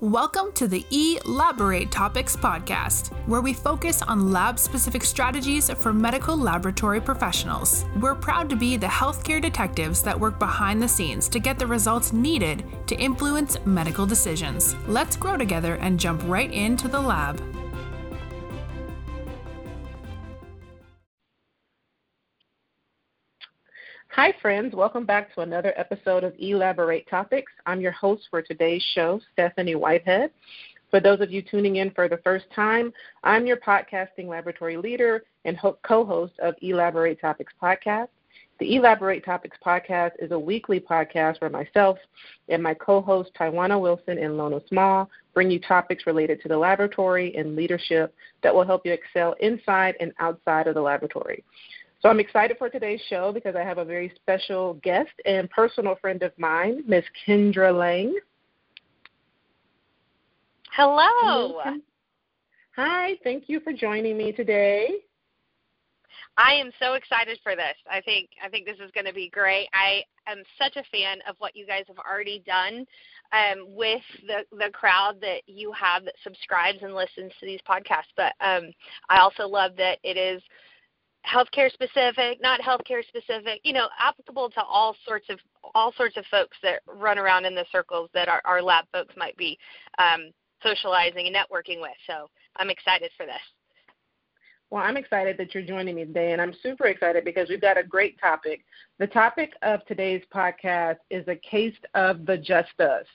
Welcome 0.00 0.50
to 0.54 0.66
the 0.66 0.84
Elaborate 0.90 1.92
Topics 1.92 2.34
podcast, 2.34 3.12
where 3.28 3.40
we 3.40 3.52
focus 3.52 4.02
on 4.02 4.32
lab 4.32 4.58
specific 4.58 5.04
strategies 5.04 5.70
for 5.70 5.92
medical 5.92 6.36
laboratory 6.36 7.00
professionals. 7.00 7.84
We're 8.00 8.16
proud 8.16 8.50
to 8.50 8.56
be 8.56 8.76
the 8.76 8.88
healthcare 8.88 9.40
detectives 9.40 10.02
that 10.02 10.18
work 10.18 10.40
behind 10.40 10.82
the 10.82 10.88
scenes 10.88 11.28
to 11.28 11.38
get 11.38 11.60
the 11.60 11.68
results 11.68 12.12
needed 12.12 12.64
to 12.88 12.96
influence 12.96 13.56
medical 13.66 14.04
decisions. 14.04 14.74
Let's 14.88 15.14
grow 15.14 15.36
together 15.36 15.76
and 15.76 15.98
jump 15.98 16.22
right 16.26 16.52
into 16.52 16.88
the 16.88 17.00
lab. 17.00 17.53
Hi, 24.24 24.32
friends. 24.40 24.74
Welcome 24.74 25.04
back 25.04 25.34
to 25.34 25.42
another 25.42 25.74
episode 25.76 26.24
of 26.24 26.32
Elaborate 26.38 27.06
Topics. 27.10 27.52
I'm 27.66 27.82
your 27.82 27.92
host 27.92 28.22
for 28.30 28.40
today's 28.40 28.82
show, 28.94 29.20
Stephanie 29.34 29.74
Whitehead. 29.74 30.30
For 30.90 30.98
those 30.98 31.20
of 31.20 31.30
you 31.30 31.42
tuning 31.42 31.76
in 31.76 31.90
for 31.90 32.08
the 32.08 32.16
first 32.24 32.46
time, 32.56 32.90
I'm 33.22 33.44
your 33.44 33.58
podcasting 33.58 34.26
laboratory 34.26 34.78
leader 34.78 35.24
and 35.44 35.58
co 35.60 36.06
host 36.06 36.32
of 36.38 36.54
Elaborate 36.62 37.20
Topics 37.20 37.52
podcast. 37.62 38.08
The 38.60 38.76
Elaborate 38.76 39.26
Topics 39.26 39.58
podcast 39.62 40.12
is 40.18 40.30
a 40.30 40.38
weekly 40.38 40.80
podcast 40.80 41.42
where 41.42 41.50
myself 41.50 41.98
and 42.48 42.62
my 42.62 42.72
co 42.72 43.02
host, 43.02 43.30
Taiwana 43.38 43.78
Wilson 43.78 44.16
and 44.16 44.38
Lona 44.38 44.60
Small, 44.68 45.10
bring 45.34 45.50
you 45.50 45.60
topics 45.60 46.06
related 46.06 46.40
to 46.40 46.48
the 46.48 46.56
laboratory 46.56 47.36
and 47.36 47.54
leadership 47.54 48.14
that 48.42 48.54
will 48.54 48.64
help 48.64 48.86
you 48.86 48.92
excel 48.92 49.34
inside 49.40 49.96
and 50.00 50.14
outside 50.18 50.66
of 50.66 50.74
the 50.76 50.80
laboratory. 50.80 51.44
So 52.04 52.10
I'm 52.10 52.20
excited 52.20 52.58
for 52.58 52.68
today's 52.68 53.00
show 53.08 53.32
because 53.32 53.56
I 53.56 53.62
have 53.62 53.78
a 53.78 53.84
very 53.84 54.12
special 54.14 54.74
guest 54.82 55.12
and 55.24 55.48
personal 55.48 55.96
friend 56.02 56.22
of 56.22 56.32
mine, 56.36 56.82
Miss 56.86 57.04
Kendra 57.26 57.74
Lange. 57.74 58.14
Hello. 60.70 61.62
Hi, 62.76 63.14
thank 63.24 63.44
you 63.46 63.58
for 63.60 63.72
joining 63.72 64.18
me 64.18 64.32
today. 64.32 64.90
I 66.36 66.52
am 66.52 66.72
so 66.78 66.92
excited 66.92 67.38
for 67.42 67.56
this. 67.56 67.76
I 67.90 68.02
think 68.02 68.28
I 68.44 68.50
think 68.50 68.66
this 68.66 68.80
is 68.84 68.90
going 68.90 69.06
to 69.06 69.14
be 69.14 69.30
great. 69.30 69.68
I 69.72 70.02
am 70.26 70.42
such 70.58 70.76
a 70.76 70.84
fan 70.92 71.20
of 71.26 71.36
what 71.38 71.56
you 71.56 71.66
guys 71.66 71.84
have 71.88 71.98
already 71.98 72.42
done 72.44 72.84
um, 73.32 73.64
with 73.68 74.02
the 74.26 74.44
the 74.58 74.70
crowd 74.72 75.22
that 75.22 75.40
you 75.46 75.72
have 75.72 76.04
that 76.04 76.14
subscribes 76.22 76.80
and 76.82 76.94
listens 76.94 77.32
to 77.40 77.46
these 77.46 77.60
podcasts. 77.66 78.12
But 78.14 78.34
um, 78.40 78.72
I 79.08 79.20
also 79.20 79.48
love 79.48 79.72
that 79.78 80.00
it 80.02 80.18
is 80.18 80.42
healthcare 81.26 81.72
specific, 81.72 82.40
not 82.40 82.60
healthcare 82.60 83.02
specific, 83.06 83.60
you 83.64 83.72
know, 83.72 83.88
applicable 83.98 84.50
to 84.50 84.62
all 84.62 84.96
sorts 85.06 85.26
of 85.30 85.38
all 85.74 85.92
sorts 85.96 86.16
of 86.16 86.24
folks 86.30 86.56
that 86.62 86.80
run 86.86 87.18
around 87.18 87.44
in 87.44 87.54
the 87.54 87.64
circles 87.72 88.10
that 88.14 88.28
our, 88.28 88.40
our 88.44 88.62
lab 88.62 88.84
folks 88.92 89.14
might 89.16 89.36
be 89.36 89.58
um, 89.98 90.30
socializing 90.62 91.26
and 91.26 91.34
networking 91.34 91.80
with. 91.80 91.96
So 92.06 92.28
I'm 92.56 92.70
excited 92.70 93.10
for 93.16 93.26
this. 93.26 93.34
Well, 94.70 94.82
I'm 94.82 94.96
excited 94.96 95.36
that 95.38 95.54
you're 95.54 95.62
joining 95.62 95.94
me 95.94 96.04
today, 96.04 96.32
and 96.32 96.40
I'm 96.40 96.54
super 96.62 96.86
excited 96.86 97.24
because 97.24 97.48
we've 97.48 97.60
got 97.60 97.78
a 97.78 97.82
great 97.82 98.18
topic. 98.18 98.64
The 98.98 99.06
topic 99.06 99.52
of 99.62 99.84
today's 99.86 100.22
podcast 100.34 100.96
is 101.10 101.26
a 101.28 101.36
case 101.36 101.76
of 101.94 102.26
the 102.26 102.36
just 102.36 102.80
us. 102.80 103.06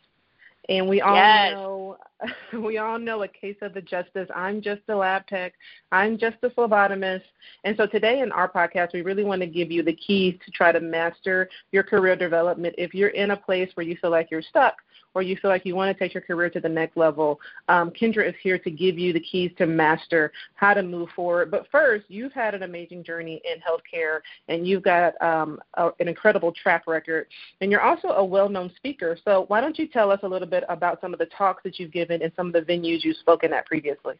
And 0.69 0.87
we 0.87 1.01
all 1.01 1.15
yes. 1.15 1.53
know 1.53 1.97
we 2.53 2.77
all 2.77 2.99
know 2.99 3.23
a 3.23 3.27
case 3.27 3.55
of 3.61 3.73
the 3.73 3.81
justice. 3.81 4.27
I'm 4.35 4.61
just 4.61 4.81
a 4.89 4.95
lab 4.95 5.27
tech. 5.27 5.53
I'm 5.91 6.17
just 6.17 6.37
a 6.43 6.49
phlebotomist. 6.49 7.23
And 7.63 7.75
so 7.77 7.85
today 7.85 8.19
in 8.19 8.31
our 8.31 8.51
podcast, 8.51 8.93
we 8.93 9.01
really 9.01 9.23
want 9.23 9.41
to 9.41 9.47
give 9.47 9.71
you 9.71 9.83
the 9.83 9.95
keys 9.95 10.37
to 10.45 10.51
try 10.51 10.71
to 10.71 10.79
master 10.79 11.49
your 11.71 11.83
career 11.83 12.15
development. 12.15 12.75
If 12.77 12.93
you're 12.93 13.09
in 13.09 13.31
a 13.31 13.37
place 13.37 13.69
where 13.75 13.85
you 13.85 13.97
feel 14.01 14.11
like 14.11 14.31
you're 14.31 14.41
stuck, 14.41 14.75
or 15.15 15.21
you 15.21 15.35
feel 15.37 15.49
like 15.49 15.65
you 15.65 15.75
want 15.75 15.95
to 15.95 16.03
take 16.03 16.13
your 16.13 16.21
career 16.21 16.49
to 16.51 16.59
the 16.59 16.69
next 16.69 16.95
level, 16.95 17.39
um, 17.67 17.89
Kendra 17.91 18.27
is 18.27 18.35
here 18.41 18.59
to 18.59 18.69
give 18.69 18.97
you 18.97 19.11
the 19.11 19.19
keys 19.19 19.51
to 19.57 19.65
master 19.65 20.31
how 20.55 20.73
to 20.73 20.83
move 20.83 21.09
forward. 21.15 21.49
But 21.49 21.65
first, 21.71 22.05
you've 22.09 22.33
had 22.33 22.53
an 22.53 22.63
amazing 22.63 23.03
journey 23.03 23.41
in 23.43 23.59
healthcare, 23.59 24.19
and 24.47 24.67
you've 24.67 24.83
got 24.83 25.19
um, 25.21 25.59
a, 25.75 25.89
an 25.99 26.07
incredible 26.07 26.51
track 26.51 26.83
record, 26.85 27.27
and 27.61 27.71
you're 27.71 27.81
also 27.81 28.09
a 28.09 28.23
well-known 28.23 28.71
speaker. 28.75 29.17
So 29.25 29.45
why 29.47 29.61
don't 29.61 29.79
you 29.79 29.87
tell 29.87 30.11
us 30.11 30.19
a 30.23 30.27
little 30.27 30.47
bit 30.47 30.63
about 30.69 31.01
some 31.01 31.13
of 31.13 31.19
the 31.19 31.27
talks 31.27 31.63
that 31.63 31.79
you've 31.79 31.91
given 31.91 32.08
and 32.09 32.31
some 32.35 32.47
of 32.47 32.53
the 32.53 32.61
venues 32.61 33.03
you've 33.03 33.17
spoken 33.17 33.53
at 33.53 33.65
previously? 33.65 34.15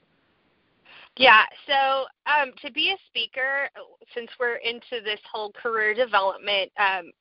Yeah, 1.17 1.44
so 1.67 2.05
um, 2.31 2.51
to 2.61 2.72
be 2.72 2.91
a 2.91 2.97
speaker, 3.07 3.69
since 4.16 4.29
we're 4.39 4.55
into 4.57 5.03
this 5.03 5.19
whole 5.29 5.51
career 5.51 5.94
development 5.94 6.72
um, 6.79 7.11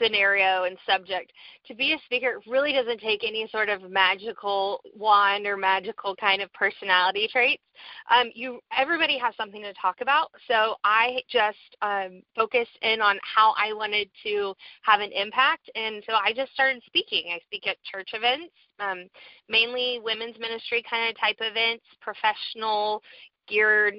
scenario 0.00 0.64
and 0.64 0.76
subject. 0.86 1.32
To 1.66 1.74
be 1.74 1.92
a 1.92 1.98
speaker 2.04 2.40
really 2.46 2.72
doesn't 2.72 3.00
take 3.00 3.24
any 3.24 3.48
sort 3.50 3.68
of 3.68 3.90
magical 3.90 4.80
wand 4.96 5.46
or 5.46 5.56
magical 5.56 6.14
kind 6.16 6.42
of 6.42 6.52
personality 6.52 7.28
traits. 7.30 7.62
Um, 8.10 8.30
you 8.34 8.60
everybody 8.76 9.18
has 9.18 9.36
something 9.36 9.62
to 9.62 9.72
talk 9.74 10.00
about, 10.00 10.30
so 10.48 10.74
I 10.82 11.20
just 11.30 11.76
um, 11.82 12.22
focused 12.34 12.76
in 12.82 13.00
on 13.00 13.18
how 13.22 13.54
I 13.56 13.72
wanted 13.72 14.08
to 14.24 14.54
have 14.82 15.00
an 15.00 15.12
impact, 15.12 15.70
and 15.74 16.02
so 16.06 16.14
I 16.14 16.32
just 16.32 16.52
started 16.52 16.82
speaking. 16.86 17.30
I 17.32 17.38
speak 17.44 17.66
at 17.68 17.76
church 17.84 18.10
events, 18.14 18.52
um, 18.80 19.08
mainly 19.48 20.00
women's 20.02 20.38
ministry 20.38 20.82
kind 20.88 21.08
of 21.08 21.20
type 21.20 21.36
events, 21.40 21.84
professional 22.00 23.02
geared 23.48 23.94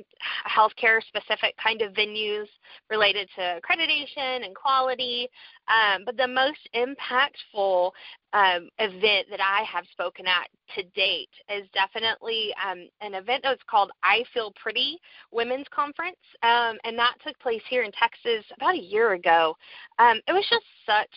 healthcare 0.47 0.99
specific 1.07 1.55
kind 1.61 1.81
of 1.81 1.93
venues 1.93 2.47
related 2.89 3.29
to 3.35 3.59
accreditation 3.59 4.45
and 4.45 4.55
quality. 4.55 5.27
Um, 5.67 6.03
but 6.05 6.17
the 6.17 6.27
most 6.27 6.59
impactful 6.75 7.91
um, 8.33 8.69
event 8.77 9.27
that 9.29 9.41
I 9.41 9.63
have 9.63 9.85
spoken 9.91 10.25
at 10.27 10.47
to 10.75 10.83
date 10.95 11.29
is 11.49 11.67
definitely 11.73 12.53
um, 12.63 12.87
an 13.01 13.15
event 13.15 13.41
that's 13.43 13.61
called 13.69 13.91
I 14.03 14.23
Feel 14.33 14.53
Pretty 14.61 14.99
Women's 15.31 15.67
Conference. 15.73 16.17
Um, 16.43 16.77
and 16.83 16.97
that 16.97 17.15
took 17.25 17.37
place 17.39 17.61
here 17.69 17.83
in 17.83 17.91
Texas 17.91 18.45
about 18.55 18.75
a 18.75 18.81
year 18.81 19.13
ago. 19.13 19.55
Um, 19.97 20.21
it 20.27 20.33
was 20.33 20.45
just 20.49 20.65
such 20.85 21.09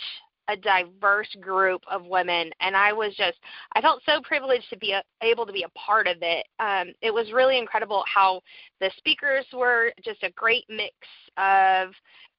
a 0.53 0.57
diverse 0.57 1.35
group 1.41 1.83
of 1.91 2.05
women 2.05 2.51
and 2.61 2.77
i 2.77 2.93
was 2.93 3.15
just 3.17 3.39
i 3.75 3.81
felt 3.81 4.03
so 4.05 4.21
privileged 4.23 4.69
to 4.69 4.77
be 4.77 4.93
a, 4.93 5.03
able 5.23 5.47
to 5.47 5.53
be 5.53 5.63
a 5.63 5.69
part 5.71 6.07
of 6.07 6.17
it. 6.21 6.47
Um, 6.59 6.93
it 7.01 7.13
was 7.13 7.33
really 7.33 7.59
incredible 7.59 8.05
how 8.13 8.43
the 8.81 8.91
speakers 8.97 9.47
were 9.53 9.93
just 10.05 10.23
a 10.23 10.31
great 10.33 10.65
mix 10.69 10.95
of 11.37 11.91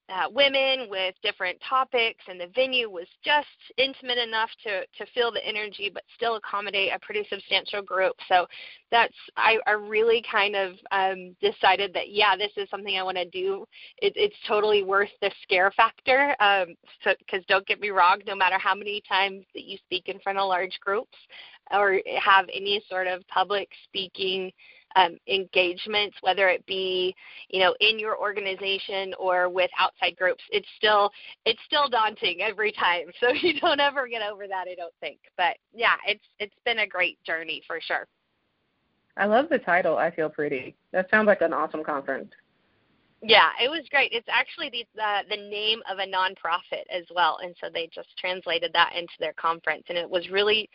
uh, 0.08 0.28
women 0.30 0.88
with 0.90 1.14
different 1.22 1.58
topics, 1.66 2.22
and 2.28 2.38
the 2.38 2.48
venue 2.54 2.90
was 2.90 3.06
just 3.24 3.46
intimate 3.78 4.18
enough 4.18 4.50
to 4.62 4.82
to 4.98 5.10
feel 5.12 5.32
the 5.32 5.46
energy, 5.46 5.90
but 5.92 6.02
still 6.14 6.36
accommodate 6.36 6.92
a 6.94 6.98
pretty 6.98 7.26
substantial 7.30 7.80
group. 7.80 8.14
So 8.28 8.46
that's 8.90 9.14
I, 9.36 9.58
I 9.66 9.72
really 9.72 10.22
kind 10.30 10.56
of 10.56 10.74
um, 10.92 11.34
decided 11.40 11.94
that 11.94 12.10
yeah, 12.10 12.36
this 12.36 12.52
is 12.56 12.68
something 12.68 12.98
I 12.98 13.02
want 13.02 13.16
to 13.16 13.24
do. 13.24 13.64
It, 13.98 14.12
it's 14.16 14.36
totally 14.46 14.82
worth 14.82 15.10
the 15.22 15.30
scare 15.42 15.70
factor. 15.70 16.36
Um, 16.40 16.74
because 17.04 17.44
don't 17.48 17.66
get 17.66 17.80
me 17.80 17.90
wrong, 17.90 18.20
no 18.26 18.34
matter 18.34 18.58
how 18.58 18.74
many 18.74 19.02
times 19.08 19.44
that 19.54 19.64
you 19.64 19.78
speak 19.84 20.08
in 20.08 20.18
front 20.20 20.38
of 20.38 20.48
large 20.48 20.78
groups 20.80 21.16
or 21.72 22.00
have 22.20 22.46
any 22.52 22.82
sort 22.88 23.06
of 23.06 23.26
public 23.28 23.68
speaking 23.84 24.52
um, 24.96 25.16
engagements, 25.28 26.16
whether 26.20 26.48
it 26.48 26.64
be 26.66 27.14
you 27.48 27.60
know 27.60 27.74
in 27.80 27.98
your 27.98 28.18
organization 28.18 29.14
or 29.18 29.48
with 29.48 29.70
outside 29.78 30.16
groups, 30.16 30.42
it's 30.50 30.68
still 30.76 31.10
it's 31.44 31.60
still 31.66 31.88
daunting 31.88 32.40
every 32.40 32.72
time. 32.72 33.06
So 33.20 33.32
you 33.32 33.58
don't 33.58 33.80
ever 33.80 34.06
get 34.06 34.20
over 34.22 34.46
that, 34.46 34.66
I 34.70 34.74
don't 34.74 34.92
think. 35.00 35.18
But 35.36 35.56
yeah, 35.72 35.94
it's 36.06 36.24
it's 36.38 36.54
been 36.64 36.80
a 36.80 36.86
great 36.86 37.22
journey 37.24 37.62
for 37.66 37.80
sure. 37.80 38.06
I 39.16 39.26
love 39.26 39.46
the 39.48 39.58
title. 39.58 39.96
I 39.96 40.10
feel 40.10 40.28
pretty. 40.28 40.74
That 40.92 41.08
sounds 41.10 41.26
like 41.26 41.40
an 41.40 41.52
awesome 41.52 41.84
conference. 41.84 42.32
Yeah, 43.26 43.50
it 43.62 43.70
was 43.70 43.86
great. 43.90 44.12
It's 44.12 44.28
actually 44.30 44.70
the 44.70 45.02
uh, 45.02 45.22
the 45.30 45.36
name 45.36 45.80
of 45.90 45.98
a 45.98 46.06
nonprofit 46.06 46.84
as 46.94 47.04
well, 47.14 47.38
and 47.42 47.54
so 47.58 47.68
they 47.72 47.88
just 47.94 48.08
translated 48.18 48.70
that 48.74 48.92
into 48.94 49.14
their 49.18 49.32
conference, 49.32 49.84
and 49.88 49.96
it 49.96 50.08
was 50.08 50.28
really 50.28 50.68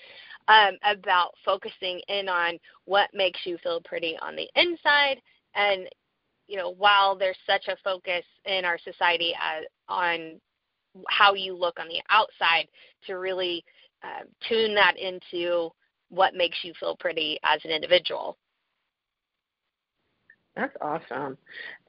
um, 0.49 0.73
about 0.83 1.31
focusing 1.45 2.01
in 2.09 2.27
on 2.27 2.57
what 2.85 3.09
makes 3.13 3.39
you 3.45 3.57
feel 3.63 3.79
pretty 3.85 4.17
on 4.21 4.35
the 4.35 4.49
inside, 4.55 5.21
and 5.55 5.87
you 6.47 6.57
know, 6.57 6.71
while 6.71 7.15
there's 7.15 7.37
such 7.45 7.67
a 7.67 7.77
focus 7.83 8.23
in 8.45 8.65
our 8.65 8.79
society 8.79 9.33
as, 9.35 9.63
uh, 9.87 9.93
on 9.93 10.41
how 11.07 11.35
you 11.35 11.55
look 11.55 11.79
on 11.79 11.87
the 11.87 12.01
outside, 12.09 12.67
to 13.05 13.13
really 13.13 13.63
uh, 14.03 14.23
tune 14.47 14.73
that 14.73 14.95
into 14.97 15.69
what 16.09 16.33
makes 16.33 16.57
you 16.63 16.73
feel 16.79 16.97
pretty 16.99 17.37
as 17.43 17.59
an 17.63 17.69
individual. 17.69 18.35
That's 20.55 20.75
awesome. 20.81 21.37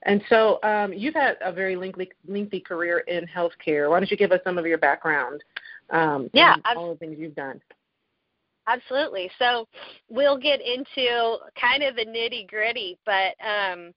And 0.03 0.23
so 0.29 0.61
um, 0.63 0.93
you've 0.93 1.15
had 1.15 1.37
a 1.43 1.53
very 1.53 1.75
lengthy, 1.75 2.11
lengthy 2.29 2.61
career 2.61 2.99
in 3.01 3.27
healthcare. 3.27 3.89
Why 3.89 3.99
don't 3.99 4.11
you 4.11 4.17
give 4.17 4.33
us 4.33 4.41
some 4.45 4.59
of 4.59 4.67
your 4.67 4.79
background? 4.79 5.43
Um, 5.89 6.29
yeah, 6.35 6.57
all 6.77 6.91
the 6.91 6.99
things 6.99 7.17
you've 7.19 7.35
done. 7.35 7.61
Absolutely. 8.71 9.29
So 9.39 9.67
we'll 10.09 10.39
get 10.39 10.61
into 10.61 11.39
kind 11.61 11.83
of 11.83 11.97
the 11.97 12.07
nitty 12.07 12.49
gritty, 12.49 12.97
but 13.05 13.35
um, 13.45 13.93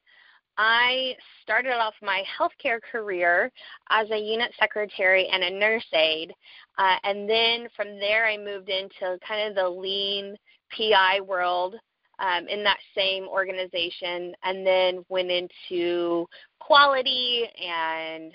I 0.57 1.15
started 1.43 1.73
off 1.73 1.93
my 2.01 2.23
healthcare 2.39 2.79
career 2.91 3.51
as 3.91 4.09
a 4.09 4.17
unit 4.17 4.51
secretary 4.59 5.27
and 5.31 5.43
a 5.43 5.59
nurse 5.59 5.85
aide. 5.93 6.33
Uh, 6.79 6.95
and 7.03 7.29
then 7.29 7.67
from 7.75 7.99
there, 7.99 8.25
I 8.25 8.37
moved 8.37 8.69
into 8.69 9.19
kind 9.27 9.47
of 9.47 9.55
the 9.55 9.69
lean 9.69 10.35
PI 10.75 11.21
world 11.21 11.75
um, 12.19 12.47
in 12.47 12.63
that 12.63 12.79
same 12.95 13.27
organization, 13.27 14.33
and 14.43 14.65
then 14.65 15.03
went 15.09 15.29
into 15.29 16.27
quality 16.59 17.43
and 17.61 18.33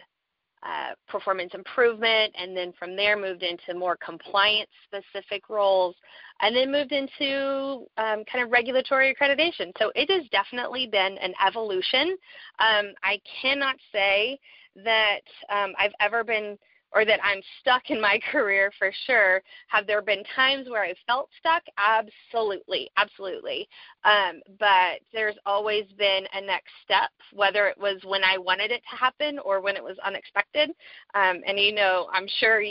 uh, 0.63 0.95
performance 1.09 1.53
improvement, 1.55 2.35
and 2.37 2.57
then 2.57 2.73
from 2.79 2.97
there 2.97 3.17
moved 3.17 3.43
into 3.45 3.79
more 3.79 3.97
compliance 4.05 4.71
specific 4.85 5.49
roles, 5.49 5.95
and 6.41 6.55
then 6.55 6.71
moved 6.71 6.93
into 6.93 7.87
um, 7.97 8.25
kind 8.31 8.45
of 8.45 8.51
regulatory 8.51 9.15
accreditation. 9.15 9.73
So 9.79 9.93
it 9.95 10.11
has 10.11 10.29
definitely 10.31 10.87
been 10.87 11.19
an 11.19 11.35
evolution. 11.47 12.17
Um, 12.59 12.93
I 13.03 13.21
cannot 13.41 13.77
say 13.93 14.39
that 14.85 15.21
um, 15.51 15.73
I've 15.79 15.95
ever 16.01 16.23
been 16.25 16.59
or 16.93 17.05
that 17.05 17.21
I'm 17.23 17.41
stuck 17.61 17.91
in 17.91 18.01
my 18.01 18.19
career 18.33 18.73
for 18.79 18.91
sure. 19.07 19.43
Have 19.69 19.87
there 19.87 20.03
been 20.03 20.23
times 20.35 20.69
where 20.69 20.83
I 20.83 20.95
felt 21.07 21.29
stuck? 21.39 21.63
Absolutely, 21.77 22.91
absolutely. 22.97 23.69
Um, 24.05 24.41
but 24.59 25.01
there's 25.13 25.37
always 25.45 25.85
been 25.99 26.25
a 26.33 26.41
next 26.41 26.71
step, 26.85 27.11
whether 27.33 27.67
it 27.67 27.79
was 27.79 28.01
when 28.05 28.25
I 28.25 28.39
wanted 28.39 28.71
it 28.71 28.83
to 28.91 28.97
happen 28.97 29.39
or 29.41 29.61
when 29.61 29.77
it 29.77 29.85
was 29.85 29.97
unexpected. 30.05 30.71
Um, 31.15 31.43
and 31.47 31.59
you 31.59 31.75
know, 31.75 32.09
I'm 32.13 32.27
sure 32.39 32.63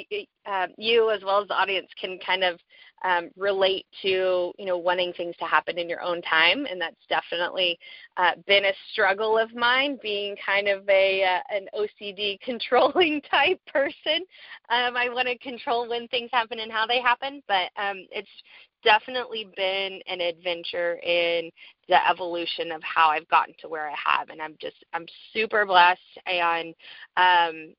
uh, 0.46 0.68
you 0.78 1.12
as 1.12 1.24
well 1.24 1.42
as 1.42 1.48
the 1.48 1.56
audience 1.56 1.90
can 2.00 2.20
kind 2.26 2.44
of 2.44 2.60
um, 3.04 3.30
relate 3.38 3.86
to 4.02 4.54
you 4.58 4.66
know 4.66 4.78
wanting 4.78 5.14
things 5.14 5.36
to 5.38 5.46
happen 5.46 5.78
in 5.78 5.90
your 5.90 6.02
own 6.02 6.22
time, 6.24 6.66
and 6.66 6.80
that's 6.80 6.96
definitely 7.10 7.78
uh, 8.18 8.32
been 8.48 8.66
a 8.66 8.74
struggle 8.92 9.38
of 9.38 9.54
mine, 9.54 10.00
being 10.02 10.36
kind 10.44 10.68
of 10.68 10.88
a 10.90 11.24
uh, 11.24 11.56
an 11.56 11.68
OCD 11.78 12.40
controlling 12.46 13.22
type 13.30 13.60
person. 13.72 14.26
Um, 14.70 14.98
I 14.98 15.10
want 15.10 15.28
to 15.28 15.38
control 15.38 15.88
when 15.90 16.08
things 16.08 16.30
happen 16.32 16.60
and 16.60 16.72
how 16.72 16.88
they 16.88 17.02
happen, 17.02 17.42
but 17.48 17.70
um, 17.78 18.06
it's 18.12 18.30
definitely 18.84 19.48
been 19.56 20.00
an 20.08 20.22
adventure 20.22 20.96
in 21.04 21.52
the 21.90 22.10
evolution 22.10 22.72
of 22.72 22.82
how 22.84 23.10
I've 23.10 23.28
gotten 23.28 23.54
to 23.62 23.68
where 23.68 23.90
I 23.90 23.96
have, 24.04 24.30
and 24.30 24.42
I'm 24.42 24.56
just 24.60 24.78
I'm 24.94 25.06
super 25.34 25.66
blessed 25.66 26.00
and 26.26 26.74
um, 27.16 27.74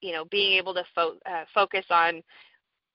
you 0.00 0.12
know 0.12 0.24
being 0.26 0.58
able 0.58 0.74
to 0.74 0.84
fo- 0.94 1.18
uh, 1.26 1.44
focus 1.54 1.84
on 1.90 2.22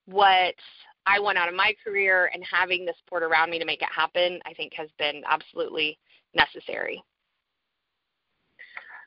what 0.05 0.55
I 1.05 1.19
want 1.19 1.37
out 1.37 1.49
of 1.49 1.55
my 1.55 1.73
career 1.83 2.29
and 2.33 2.43
having 2.49 2.85
the 2.85 2.93
support 2.99 3.23
around 3.23 3.49
me 3.49 3.59
to 3.59 3.65
make 3.65 3.81
it 3.81 3.89
happen, 3.93 4.39
I 4.45 4.53
think 4.53 4.73
has 4.73 4.89
been 4.97 5.23
absolutely 5.27 5.97
necessary. 6.33 7.03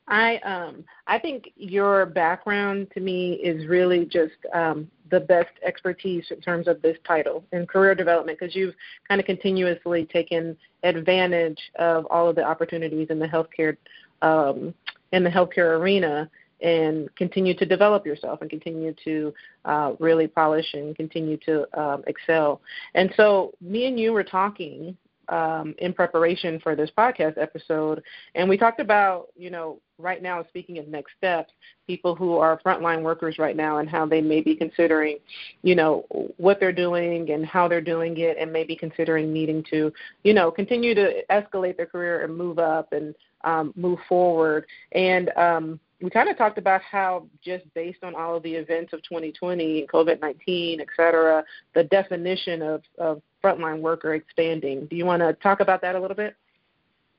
I 0.08 0.36
um 0.38 0.84
I 1.06 1.18
think 1.18 1.50
your 1.56 2.06
background 2.06 2.88
to 2.94 3.00
me 3.00 3.34
is 3.34 3.66
really 3.66 4.04
just 4.04 4.34
um 4.54 4.88
the 5.10 5.20
best 5.20 5.50
expertise 5.64 6.24
in 6.30 6.40
terms 6.40 6.68
of 6.68 6.80
this 6.82 6.96
title 7.06 7.44
and 7.52 7.68
career 7.68 7.94
development 7.94 8.38
because 8.38 8.54
you've 8.54 8.74
kind 9.08 9.20
of 9.20 9.26
continuously 9.26 10.04
taken 10.06 10.56
advantage 10.84 11.58
of 11.78 12.06
all 12.06 12.28
of 12.28 12.36
the 12.36 12.42
opportunities 12.44 13.08
in 13.10 13.18
the 13.18 13.26
healthcare 13.26 13.76
um 14.22 14.72
in 15.12 15.24
the 15.24 15.30
healthcare 15.30 15.78
arena 15.78 16.30
and 16.60 17.14
continue 17.16 17.54
to 17.54 17.66
develop 17.66 18.06
yourself 18.06 18.40
and 18.40 18.50
continue 18.50 18.94
to 19.04 19.32
uh, 19.64 19.92
really 19.98 20.26
polish 20.26 20.66
and 20.74 20.96
continue 20.96 21.36
to 21.38 21.66
um, 21.80 22.02
excel. 22.06 22.60
And 22.94 23.12
so, 23.16 23.52
me 23.60 23.86
and 23.86 23.98
you 23.98 24.12
were 24.12 24.24
talking 24.24 24.96
um, 25.28 25.74
in 25.78 25.92
preparation 25.92 26.60
for 26.60 26.76
this 26.76 26.90
podcast 26.96 27.36
episode, 27.36 28.02
and 28.34 28.48
we 28.48 28.56
talked 28.56 28.80
about, 28.80 29.28
you 29.36 29.50
know, 29.50 29.80
right 29.98 30.22
now, 30.22 30.44
speaking 30.48 30.78
of 30.78 30.88
next 30.88 31.12
steps, 31.18 31.52
people 31.86 32.14
who 32.14 32.36
are 32.36 32.60
frontline 32.64 33.02
workers 33.02 33.38
right 33.38 33.56
now 33.56 33.78
and 33.78 33.88
how 33.88 34.06
they 34.06 34.20
may 34.20 34.40
be 34.40 34.54
considering, 34.54 35.18
you 35.62 35.74
know, 35.74 36.04
what 36.36 36.60
they're 36.60 36.72
doing 36.72 37.30
and 37.30 37.44
how 37.44 37.66
they're 37.66 37.80
doing 37.80 38.18
it, 38.18 38.36
and 38.38 38.52
maybe 38.52 38.76
considering 38.76 39.32
needing 39.32 39.64
to, 39.70 39.92
you 40.22 40.34
know, 40.34 40.50
continue 40.50 40.94
to 40.94 41.22
escalate 41.30 41.76
their 41.76 41.86
career 41.86 42.24
and 42.24 42.36
move 42.36 42.58
up 42.58 42.92
and 42.92 43.14
um, 43.44 43.72
move 43.76 43.98
forward. 44.08 44.66
And 44.92 45.30
um, 45.36 45.80
we 46.00 46.10
kind 46.10 46.28
of 46.28 46.36
talked 46.36 46.58
about 46.58 46.82
how 46.82 47.26
just 47.42 47.64
based 47.74 48.02
on 48.02 48.14
all 48.14 48.36
of 48.36 48.42
the 48.42 48.54
events 48.54 48.92
of 48.92 49.02
2020 49.02 49.80
and 49.80 49.88
COVID-19, 49.88 50.80
et 50.80 50.86
cetera, 50.96 51.44
the 51.74 51.84
definition 51.84 52.62
of, 52.62 52.82
of 52.98 53.22
frontline 53.42 53.80
worker 53.80 54.14
expanding. 54.14 54.86
Do 54.86 54.96
you 54.96 55.06
want 55.06 55.22
to 55.22 55.32
talk 55.34 55.60
about 55.60 55.80
that 55.82 55.94
a 55.94 56.00
little 56.00 56.16
bit? 56.16 56.36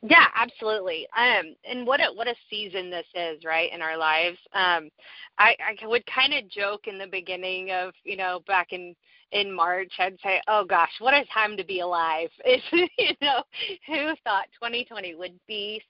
Yeah, 0.03 0.27
absolutely. 0.35 1.07
Um, 1.17 1.55
and 1.67 1.87
what 1.87 1.99
a 1.99 2.13
what 2.13 2.27
a 2.27 2.35
season 2.51 2.91
this 2.91 3.07
is, 3.15 3.43
right, 3.43 3.73
in 3.73 3.81
our 3.81 3.97
lives. 3.97 4.37
Um, 4.53 4.91
I, 5.39 5.55
I 5.59 5.87
would 5.87 6.05
kind 6.05 6.35
of 6.35 6.47
joke 6.49 6.81
in 6.85 6.99
the 6.99 7.07
beginning 7.07 7.71
of, 7.71 7.93
you 8.03 8.15
know, 8.15 8.41
back 8.45 8.73
in 8.73 8.95
in 9.31 9.51
March, 9.51 9.91
I'd 9.97 10.19
say, 10.23 10.39
"Oh 10.47 10.63
gosh, 10.65 10.91
what 10.99 11.15
a 11.15 11.25
time 11.33 11.57
to 11.57 11.63
be 11.63 11.79
alive!" 11.79 12.29
You 12.71 13.13
know, 13.21 13.41
who 13.87 14.13
thought 14.23 14.45
2020 14.59 15.15
would 15.15 15.39
be 15.47 15.81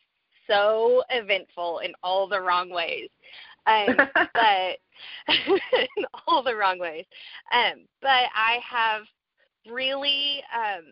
so 0.48 1.04
eventful 1.10 1.80
in 1.80 1.94
all 2.04 2.28
the 2.28 2.42
wrong 2.42 2.70
ways. 2.70 3.10
Um, 3.66 3.96
but 4.16 4.78
in 5.30 6.06
all 6.28 6.44
the 6.44 6.56
wrong 6.56 6.80
ways. 6.80 7.06
Um, 7.54 7.86
but 8.02 8.30
I 8.36 8.60
have 8.68 9.04
really 9.70 10.42
um, 10.56 10.86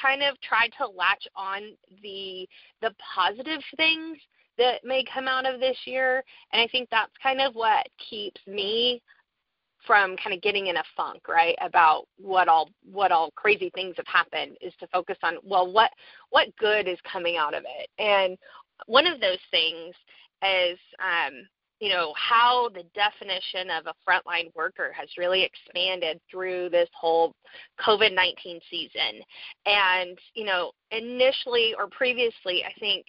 kind 0.00 0.22
of 0.22 0.40
tried 0.40 0.70
to 0.78 0.86
latch 0.86 1.26
on 1.36 1.62
the 2.02 2.48
the 2.80 2.94
positive 3.14 3.60
things 3.76 4.18
that 4.56 4.84
may 4.84 5.04
come 5.12 5.28
out 5.28 5.46
of 5.46 5.60
this 5.60 5.76
year, 5.84 6.22
and 6.52 6.62
I 6.62 6.68
think 6.68 6.88
that's 6.90 7.12
kind 7.22 7.40
of 7.40 7.54
what 7.54 7.86
keeps 8.08 8.40
me 8.46 9.02
from 9.86 10.16
kind 10.16 10.34
of 10.34 10.42
getting 10.42 10.68
in 10.68 10.76
a 10.76 10.82
funk 10.96 11.28
right 11.28 11.56
about 11.60 12.04
what 12.16 12.48
all 12.48 12.70
what 12.90 13.12
all 13.12 13.30
crazy 13.32 13.70
things 13.74 13.94
have 13.96 14.06
happened 14.06 14.56
is 14.60 14.72
to 14.80 14.86
focus 14.88 15.16
on 15.22 15.36
well 15.44 15.70
what 15.70 15.90
what 16.30 16.54
good 16.56 16.88
is 16.88 16.98
coming 17.10 17.36
out 17.36 17.54
of 17.54 17.64
it 17.64 17.88
and 17.98 18.38
one 18.86 19.06
of 19.06 19.20
those 19.20 19.38
things 19.50 19.94
is 20.42 20.78
um, 20.98 21.46
you 21.80 21.88
know 21.88 22.12
how 22.16 22.68
the 22.70 22.84
definition 22.94 23.70
of 23.70 23.86
a 23.86 23.94
frontline 24.08 24.54
worker 24.54 24.92
has 24.96 25.08
really 25.18 25.42
expanded 25.42 26.20
through 26.30 26.70
this 26.70 26.88
whole 26.98 27.34
COVID-19 27.80 28.60
season. 28.70 29.20
And 29.66 30.18
you 30.34 30.44
know, 30.44 30.72
initially 30.90 31.74
or 31.78 31.88
previously, 31.88 32.64
I 32.64 32.72
think 32.78 33.06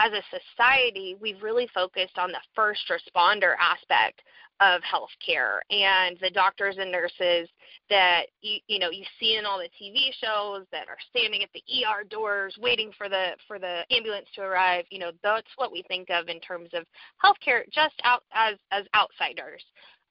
as 0.00 0.12
a 0.12 0.22
society, 0.30 1.16
we've 1.20 1.42
really 1.42 1.68
focused 1.74 2.18
on 2.18 2.30
the 2.30 2.40
first 2.54 2.82
responder 2.90 3.54
aspect 3.60 4.22
of 4.60 4.80
healthcare 4.82 5.60
and 5.70 6.18
the 6.20 6.30
doctors 6.30 6.76
and 6.78 6.90
nurses 6.90 7.48
that 7.88 8.24
you 8.40 8.58
you 8.66 8.78
know 8.78 8.90
you 8.90 9.04
see 9.20 9.36
in 9.36 9.46
all 9.46 9.58
the 9.58 9.68
TV 9.80 10.10
shows 10.22 10.66
that 10.72 10.88
are 10.88 10.98
standing 11.10 11.42
at 11.42 11.50
the 11.54 11.62
ER 11.84 12.04
doors 12.04 12.56
waiting 12.60 12.90
for 12.96 13.08
the 13.08 13.32
for 13.46 13.58
the 13.58 13.82
ambulance 13.90 14.26
to 14.34 14.42
arrive. 14.42 14.84
You 14.90 14.98
know 14.98 15.12
that's 15.22 15.50
what 15.56 15.72
we 15.72 15.84
think 15.86 16.08
of 16.10 16.28
in 16.28 16.40
terms 16.40 16.70
of 16.72 16.84
healthcare, 17.24 17.62
just 17.72 17.94
out 18.04 18.24
as 18.32 18.56
as 18.72 18.84
outsiders, 18.94 19.62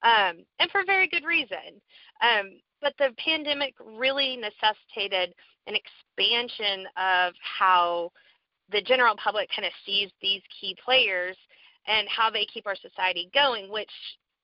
um, 0.03 0.43
and 0.59 0.71
for 0.71 0.83
very 0.85 1.07
good 1.07 1.25
reason. 1.25 1.81
Um, 2.21 2.59
but 2.81 2.93
the 2.99 3.09
pandemic 3.23 3.73
really 3.83 4.37
necessitated 4.37 5.33
an 5.65 5.75
expansion 5.75 6.85
of 6.95 7.33
how 7.41 8.11
the 8.71 8.81
general 8.81 9.15
public 9.21 9.49
kind 9.55 9.65
of 9.65 9.71
sees 9.85 10.09
these 10.21 10.41
key 10.59 10.75
players 10.83 11.35
and 11.87 12.07
how 12.09 12.29
they 12.29 12.45
keep 12.53 12.67
our 12.67 12.75
society 12.75 13.29
going, 13.33 13.71
which 13.71 13.91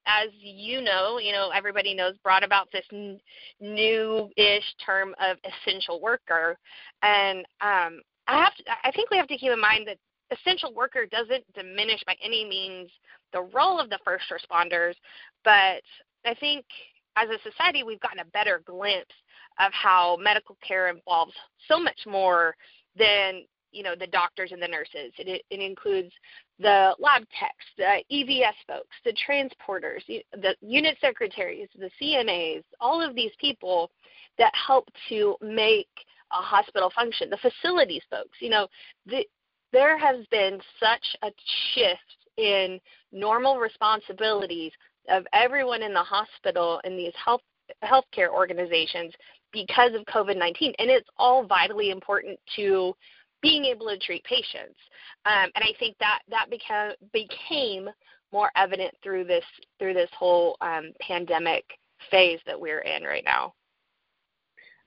as 0.06 0.30
you 0.40 0.82
know, 0.82 1.18
you 1.18 1.32
know 1.32 1.50
everybody 1.54 1.94
knows, 1.94 2.16
brought 2.24 2.44
about 2.44 2.68
this 2.72 2.86
n- 2.92 3.20
new-ish 3.60 4.76
term 4.86 5.16
of 5.22 5.38
essential 5.44 6.02
worker, 6.02 6.58
and 7.02 7.40
um, 7.62 8.02
I 8.28 8.44
have 8.44 8.56
to, 8.56 8.64
I 8.84 8.92
think 8.92 9.10
we 9.10 9.18
have 9.18 9.28
to 9.28 9.38
keep 9.38 9.52
in 9.52 9.60
mind 9.60 9.88
that 9.88 9.98
essential 10.32 10.74
worker 10.74 11.06
doesn't 11.06 11.44
diminish 11.54 12.02
by 12.06 12.16
any 12.24 12.48
means 12.48 12.90
the 13.34 13.42
role 13.54 13.80
of 13.80 13.90
the 13.90 14.00
first 14.06 14.26
responders, 14.32 14.94
but 15.44 15.82
I 16.26 16.34
think 16.40 16.66
as 17.16 17.28
a 17.30 17.50
society 17.50 17.84
we've 17.84 18.00
gotten 18.00 18.20
a 18.20 18.26
better 18.26 18.62
glimpse 18.66 19.14
of 19.60 19.72
how 19.74 20.18
medical 20.20 20.58
care 20.66 20.90
involves 20.90 21.34
so 21.68 21.80
much 21.80 22.00
more 22.06 22.56
than 22.98 23.44
you 23.72 23.84
know 23.84 23.96
the 24.00 24.08
doctors 24.08 24.52
and 24.52 24.62
the 24.62 24.68
nurses. 24.68 25.12
It, 25.18 25.44
it 25.50 25.60
includes 25.60 26.12
the 26.60 26.96
lab 27.00 27.24
techs, 27.38 27.66
the 27.78 28.04
EVS 28.12 28.54
folks, 28.68 28.96
the 29.04 29.14
transporters, 29.28 30.02
the 30.08 30.56
unit 30.62 30.98
secretaries, 31.02 31.68
the 31.78 31.90
CNAs, 32.02 32.64
all 32.80 33.02
of 33.02 33.16
these 33.16 33.32
people 33.40 33.90
that 34.38 34.54
help 34.56 34.88
to 35.10 35.36
make 35.42 35.90
a 36.32 36.42
hospital 36.42 36.92
function. 36.96 37.30
The 37.30 37.38
facilities 37.38 38.04
folks, 38.10 38.38
you 38.40 38.50
know, 38.50 38.68
the, 39.06 39.26
there 39.72 39.98
has 39.98 40.26
been 40.28 40.60
such 40.80 41.16
a 41.24 41.32
shift 41.74 42.24
in 42.38 42.80
normal 43.12 43.58
responsibilities 43.58 44.72
of 45.10 45.26
everyone 45.34 45.84
in 45.84 45.94
the 45.94 46.04
hospital 46.04 46.80
and 46.84 46.98
these 46.98 47.14
health 47.24 47.42
healthcare 47.84 48.30
organizations 48.30 49.14
because 49.52 49.94
of 49.94 50.04
COVID-19 50.06 50.74
and 50.80 50.90
it's 50.90 51.08
all 51.18 51.46
vitally 51.46 51.92
important 51.92 52.38
to 52.56 52.94
being 53.44 53.66
able 53.66 53.88
to 53.88 54.00
treat 54.00 54.24
patients. 54.24 54.80
Um, 55.26 55.52
and 55.54 55.64
I 55.64 55.74
think 55.78 55.96
that 56.00 56.22
that 56.30 56.50
became 56.50 56.94
became 57.14 57.90
more 58.32 58.50
evident 58.56 58.96
through 59.04 59.26
this 59.26 59.46
through 59.78 59.94
this 59.94 60.10
whole 60.18 60.58
um, 60.62 60.92
pandemic 61.00 61.64
phase 62.10 62.40
that 62.48 62.60
we're 62.60 62.80
in 62.80 63.04
right 63.04 63.24
now. 63.24 63.54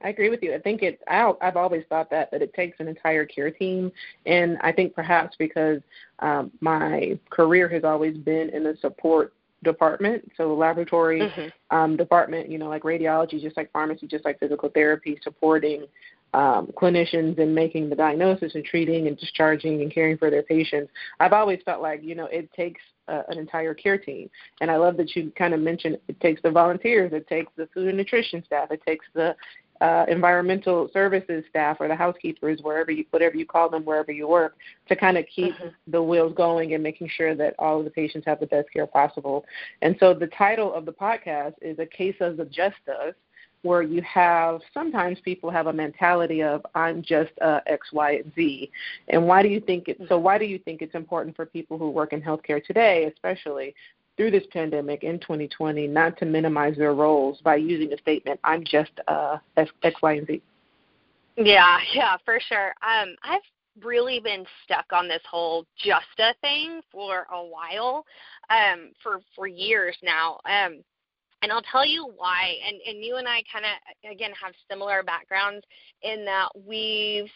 I 0.03 0.11
agree 0.11 0.29
with 0.29 0.43
you. 0.43 0.55
I 0.55 0.59
think 0.59 0.83
it. 0.83 1.01
I, 1.09 1.33
I've 1.41 1.57
always 1.57 1.85
thought 1.89 2.11
that 2.11 2.31
that 2.33 2.43
it 2.43 2.53
takes 2.53 2.81
an 2.81 2.89
entire 2.89 3.25
care 3.25 3.51
team, 3.51 3.93
and 4.27 4.59
I 4.61 4.73
think 4.73 4.95
perhaps 4.95 5.37
because 5.39 5.81
um, 6.19 6.51
my 6.61 7.19
career 7.31 7.69
has 7.69 7.85
always 7.85 8.17
been 8.19 8.51
in 8.51 8.65
the 8.65 8.77
support 8.81 9.33
department, 9.65 10.31
so 10.37 10.49
the 10.49 10.55
laboratory 10.55 11.21
mm-hmm. 11.21 11.77
um, 11.77 11.97
department, 11.97 12.51
you 12.51 12.59
know, 12.59 12.69
like 12.69 12.83
radiology, 12.83 13.41
just 13.41 13.57
like 13.57 13.73
pharmacy, 13.73 14.07
just 14.07 14.25
like 14.25 14.39
physical 14.39 14.69
therapy, 14.69 15.19
supporting 15.23 15.87
um, 16.35 16.73
clinicians 16.77 17.39
in 17.39 17.55
making 17.55 17.89
the 17.89 17.97
diagnosis 17.97 18.55
and 18.55 18.65
treating 18.65 19.07
and 19.07 19.17
discharging 19.19 19.83
and 19.83 19.93
caring 19.93 20.19
for 20.19 20.31
their 20.31 20.43
patients. 20.43 20.93
I've 21.21 21.33
always 21.33 21.61
felt 21.65 21.81
like 21.81 22.03
you 22.03 22.15
know 22.15 22.27
it 22.27 22.53
takes 22.53 22.81
uh, 23.09 23.23
an 23.29 23.39
entire 23.39 23.75
care 23.75 23.99
team, 23.99 24.29
and 24.61 24.71
I 24.71 24.77
love 24.77 24.97
that 24.99 25.15
you 25.17 25.33
kind 25.39 25.55
of 25.55 25.61
mentioned 25.61 25.99
it 26.09 26.21
takes 26.21 26.43
the 26.43 26.51
volunteers, 26.51 27.13
it 27.13 27.27
takes 27.29 27.53
the 27.57 27.69
food 27.73 27.89
and 27.89 27.97
nutrition 27.97 28.45
staff, 28.45 28.71
it 28.71 28.83
takes 28.87 29.07
the 29.15 29.35
uh, 29.81 30.05
environmental 30.09 30.89
services 30.93 31.45
staff 31.51 31.77
or 31.81 31.89
the 31.89 31.95
housekeepers, 31.95 32.61
wherever 32.63 32.91
you, 32.91 33.05
whatever 33.11 33.37
you 33.37 33.47
call 33.47 33.69
them, 33.69 33.85
wherever 33.85 34.13
you 34.13 34.27
work, 34.27 34.57
to 34.89 34.97
kind 34.97 35.19
of 35.19 35.25
keep 35.35 35.55
mm-hmm. 35.55 35.69
the 35.89 36.03
wheels 36.03 36.33
going 36.37 36.75
and 36.75 36.83
making 36.83 37.09
sure 37.15 37.35
that 37.35 37.55
all 37.59 37.79
of 37.79 37.85
the 37.85 37.91
patients 37.91 38.25
have 38.27 38.41
the 38.41 38.47
best 38.47 38.71
care 38.73 38.87
possible. 38.87 39.45
And 39.83 39.97
so 40.01 40.15
the 40.15 40.29
title 40.29 40.73
of 40.73 40.85
the 40.85 40.93
podcast 40.93 41.55
is 41.61 41.79
A 41.79 41.87
Case 41.87 42.17
of 42.21 42.37
the 42.37 42.47
Just 42.47 42.77
Us, 42.89 43.15
where 43.67 43.83
you 43.83 44.01
have 44.03 44.61
sometimes 44.73 45.19
people 45.21 45.51
have 45.51 45.67
a 45.67 45.73
mentality 45.73 46.43
of 46.43 46.65
I'm 46.75 47.03
just 47.03 47.33
uh, 47.43 47.61
X, 47.67 47.93
Y, 47.93 48.13
and 48.13 48.33
Z. 48.35 48.71
And 49.09 49.27
why 49.27 49.43
do 49.43 49.49
you 49.49 49.61
think 49.61 49.89
it? 49.89 50.01
So 50.09 50.19
why 50.19 50.39
do 50.39 50.45
you 50.45 50.59
think 50.59 50.81
it's 50.81 50.95
important 50.95 51.37
for 51.37 51.45
people 51.45 51.77
who 51.77 51.91
work 51.91 52.13
in 52.13 52.23
healthcare 52.23 52.65
today, 52.65 53.05
especially, 53.13 53.75
through 54.17 54.31
this 54.31 54.45
pandemic 54.53 55.05
in 55.05 55.19
2020 55.21 55.87
not 55.87 56.17
to 56.19 56.25
minimize 56.25 56.77
their 56.77 56.95
roles 56.95 57.39
by 57.43 57.57
using 57.57 57.91
the 57.91 57.99
statement, 57.99 58.41
I'm 58.45 58.65
just 58.65 58.93
uh, 59.09 59.39
X, 59.57 59.71
Y, 60.03 60.13
and 60.13 60.27
Z. 60.27 60.43
Yeah, 61.37 61.79
yeah, 61.95 62.17
for 62.25 62.39
sure. 62.49 62.75
Um, 62.83 63.15
I've 63.23 63.43
really 63.85 64.21
been 64.21 64.47
stuck 64.65 64.87
on 64.93 65.07
this 65.07 65.21
whole 65.31 65.67
just 65.77 66.07
a 66.19 66.33
thing 66.41 66.81
for 66.91 67.27
a 67.31 67.43
while, 67.43 68.07
um, 68.49 68.93
for 69.03 69.21
for 69.35 69.47
years 69.47 69.97
now. 70.03 70.41
Um, 70.47 70.83
and 71.43 71.53
I'll 71.53 71.63
tell 71.63 71.87
you 71.87 72.11
why. 72.17 72.55
And 72.67 72.81
and 72.87 73.05
you 73.05 73.17
and 73.17 73.29
I 73.29 73.43
kind 73.53 73.65
of 73.65 74.11
again 74.11 74.33
have 74.43 74.53
similar 74.71 75.03
backgrounds 75.03 75.65
in 76.03 76.25
that 76.25 76.49
we've, 76.67 77.31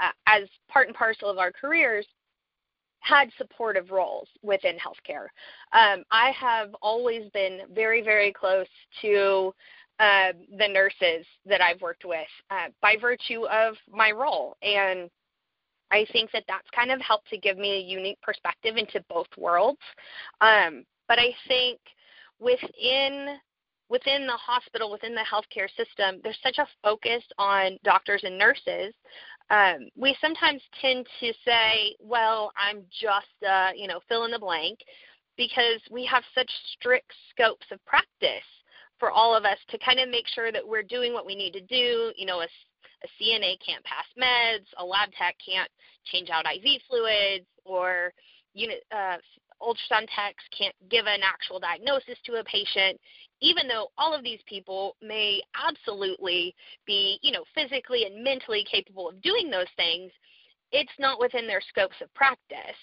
uh, 0.00 0.12
as 0.26 0.48
part 0.68 0.88
and 0.88 0.96
parcel 0.96 1.30
of 1.30 1.38
our 1.38 1.52
careers, 1.52 2.06
had 3.00 3.30
supportive 3.36 3.90
roles 3.90 4.28
within 4.42 4.76
healthcare. 4.76 5.26
Um, 5.72 6.04
I 6.10 6.30
have 6.30 6.74
always 6.80 7.30
been 7.32 7.60
very, 7.74 8.02
very 8.02 8.32
close 8.32 8.66
to 9.02 9.52
uh, 10.00 10.32
the 10.58 10.68
nurses 10.68 11.26
that 11.46 11.60
I've 11.60 11.80
worked 11.80 12.04
with 12.04 12.26
uh, 12.50 12.68
by 12.80 12.96
virtue 13.00 13.46
of 13.46 13.74
my 13.92 14.10
role. 14.10 14.56
And 14.62 15.10
I 15.90 16.06
think 16.12 16.30
that 16.32 16.44
that's 16.48 16.68
kind 16.74 16.90
of 16.90 17.00
helped 17.00 17.28
to 17.28 17.38
give 17.38 17.58
me 17.58 17.76
a 17.76 17.80
unique 17.80 18.20
perspective 18.22 18.76
into 18.76 19.04
both 19.08 19.28
worlds. 19.36 19.78
Um, 20.40 20.84
but 21.06 21.18
I 21.18 21.30
think 21.46 21.78
within 22.40 23.36
within 23.90 24.26
the 24.26 24.32
hospital, 24.32 24.90
within 24.90 25.14
the 25.14 25.20
healthcare 25.20 25.68
system, 25.76 26.18
there's 26.24 26.38
such 26.42 26.56
a 26.58 26.66
focus 26.82 27.22
on 27.38 27.78
doctors 27.84 28.22
and 28.24 28.38
nurses 28.38 28.94
um, 29.50 29.88
we 29.96 30.16
sometimes 30.20 30.62
tend 30.80 31.06
to 31.20 31.32
say, 31.44 31.96
well, 32.00 32.52
I'm 32.56 32.84
just, 32.90 33.48
uh, 33.48 33.70
you 33.76 33.86
know, 33.86 34.00
fill 34.08 34.24
in 34.24 34.30
the 34.30 34.38
blank, 34.38 34.78
because 35.36 35.80
we 35.90 36.06
have 36.06 36.22
such 36.34 36.50
strict 36.72 37.12
scopes 37.30 37.66
of 37.70 37.84
practice 37.84 38.46
for 38.98 39.10
all 39.10 39.34
of 39.34 39.44
us 39.44 39.58
to 39.68 39.78
kind 39.78 39.98
of 39.98 40.08
make 40.08 40.26
sure 40.28 40.52
that 40.52 40.66
we're 40.66 40.82
doing 40.82 41.12
what 41.12 41.26
we 41.26 41.34
need 41.34 41.52
to 41.52 41.60
do. 41.60 42.12
You 42.16 42.26
know, 42.26 42.40
a, 42.40 42.44
a 42.44 43.08
CNA 43.20 43.56
can't 43.64 43.84
pass 43.84 44.06
meds, 44.18 44.66
a 44.78 44.84
lab 44.84 45.10
tech 45.18 45.36
can't 45.44 45.70
change 46.04 46.30
out 46.30 46.46
IV 46.46 46.80
fluids, 46.88 47.46
or 47.64 48.12
unit 48.54 48.84
uh, 48.96 49.16
ultrasound 49.62 50.06
techs 50.14 50.44
can't 50.56 50.74
give 50.90 51.06
an 51.06 51.20
actual 51.22 51.58
diagnosis 51.58 52.18
to 52.24 52.34
a 52.34 52.44
patient 52.44 52.98
even 53.44 53.68
though 53.68 53.88
all 53.98 54.14
of 54.14 54.24
these 54.24 54.40
people 54.46 54.96
may 55.02 55.40
absolutely 55.54 56.54
be, 56.86 57.18
you 57.22 57.30
know, 57.30 57.44
physically 57.54 58.06
and 58.06 58.24
mentally 58.24 58.64
capable 58.70 59.08
of 59.08 59.20
doing 59.20 59.50
those 59.50 59.66
things, 59.76 60.10
it's 60.72 60.92
not 60.98 61.20
within 61.20 61.46
their 61.46 61.60
scopes 61.60 61.96
of 62.02 62.12
practice. 62.14 62.78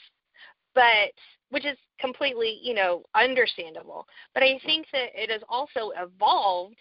But 0.75 1.11
which 1.49 1.65
is 1.65 1.77
completely, 1.99 2.59
you 2.61 2.73
know, 2.73 3.03
understandable. 3.13 4.05
But 4.33 4.43
I 4.43 4.59
think 4.65 4.85
that 4.93 5.09
it 5.13 5.29
has 5.29 5.41
also 5.49 5.91
evolved 5.97 6.77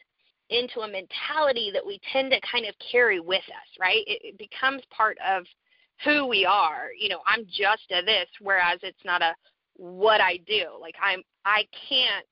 into 0.50 0.80
a 0.80 0.88
mentality 0.88 1.70
that 1.72 1.84
we 1.84 1.98
tend 2.12 2.30
to 2.32 2.40
kind 2.40 2.66
of 2.66 2.74
carry 2.92 3.18
with 3.18 3.42
us, 3.48 3.80
right? 3.80 4.04
It, 4.06 4.20
it 4.22 4.38
becomes 4.38 4.82
part 4.94 5.16
of 5.26 5.44
who 6.04 6.26
we 6.26 6.44
are. 6.44 6.90
You 6.98 7.08
know, 7.08 7.20
I'm 7.26 7.46
just 7.46 7.90
a 7.90 8.04
this, 8.04 8.28
whereas 8.40 8.78
it's 8.82 9.04
not 9.04 9.22
a 9.22 9.34
what 9.80 10.20
I 10.20 10.36
do. 10.46 10.66
Like 10.78 10.94
I'm 11.02 11.22
I 11.46 11.64
can't 11.88 12.26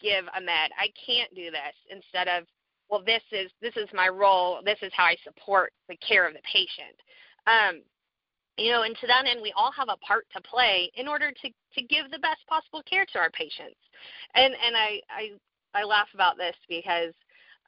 give 0.00 0.24
a 0.36 0.40
med. 0.40 0.70
I 0.78 0.92
can't 1.06 1.34
do 1.34 1.50
this 1.50 1.74
instead 1.90 2.28
of 2.28 2.44
well 2.90 3.02
this 3.04 3.22
is 3.32 3.50
this 3.62 3.76
is 3.76 3.88
my 3.94 4.08
role. 4.08 4.60
This 4.64 4.78
is 4.82 4.92
how 4.94 5.04
I 5.04 5.16
support 5.24 5.72
the 5.88 5.96
care 6.06 6.28
of 6.28 6.34
the 6.34 6.44
patient. 6.44 6.96
Um, 7.46 7.80
you 8.58 8.70
know, 8.70 8.82
and 8.82 8.94
to 9.00 9.06
that 9.06 9.24
end, 9.26 9.40
we 9.42 9.54
all 9.56 9.72
have 9.72 9.88
a 9.88 9.96
part 10.04 10.26
to 10.36 10.42
play 10.42 10.90
in 10.96 11.08
order 11.08 11.30
to 11.30 11.48
to 11.48 11.82
give 11.86 12.10
the 12.10 12.18
best 12.18 12.46
possible 12.46 12.82
care 12.88 13.06
to 13.06 13.18
our 13.18 13.30
patients. 13.30 13.80
And 14.34 14.52
and 14.52 14.76
I 14.76 15.00
I 15.08 15.80
I 15.80 15.84
laugh 15.84 16.08
about 16.12 16.36
this 16.36 16.56
because 16.68 17.14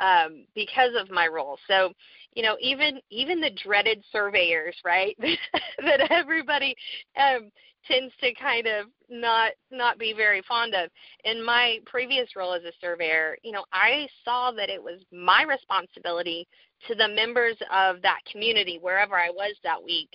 um, 0.01 0.47
because 0.55 0.91
of 0.99 1.11
my 1.11 1.29
role. 1.29 1.59
So, 1.69 1.93
you 2.35 2.43
know, 2.43 2.57
even 2.61 3.01
even 3.11 3.41
the 3.41 3.57
dreaded 3.63 4.03
surveyors, 4.11 4.77
right? 4.85 5.17
that 5.79 6.11
everybody 6.11 6.75
um, 7.17 7.51
tends 7.87 8.13
to 8.21 8.33
kind 8.35 8.67
of 8.67 8.87
not 9.09 9.53
not 9.71 9.99
be 9.99 10.13
very 10.13 10.43
fond 10.43 10.75
of. 10.75 10.91
In 11.25 11.45
my 11.45 11.79
previous 11.87 12.37
role 12.37 12.55
as 12.55 12.63
a 12.65 12.73
surveyor, 12.81 13.37
you 13.43 13.53
know, 13.53 13.65
I 13.73 14.09
saw 14.25 14.51
that 14.53 14.71
it 14.71 14.83
was 14.83 15.01
my 15.13 15.43
responsibility 15.43 16.47
to 16.89 16.95
the 16.95 17.09
members 17.09 17.57
of 17.73 18.03
that 18.03 18.21
community 18.31 18.79
wherever 18.81 19.17
I 19.19 19.31
was 19.31 19.55
that 19.63 19.83
week 19.83 20.09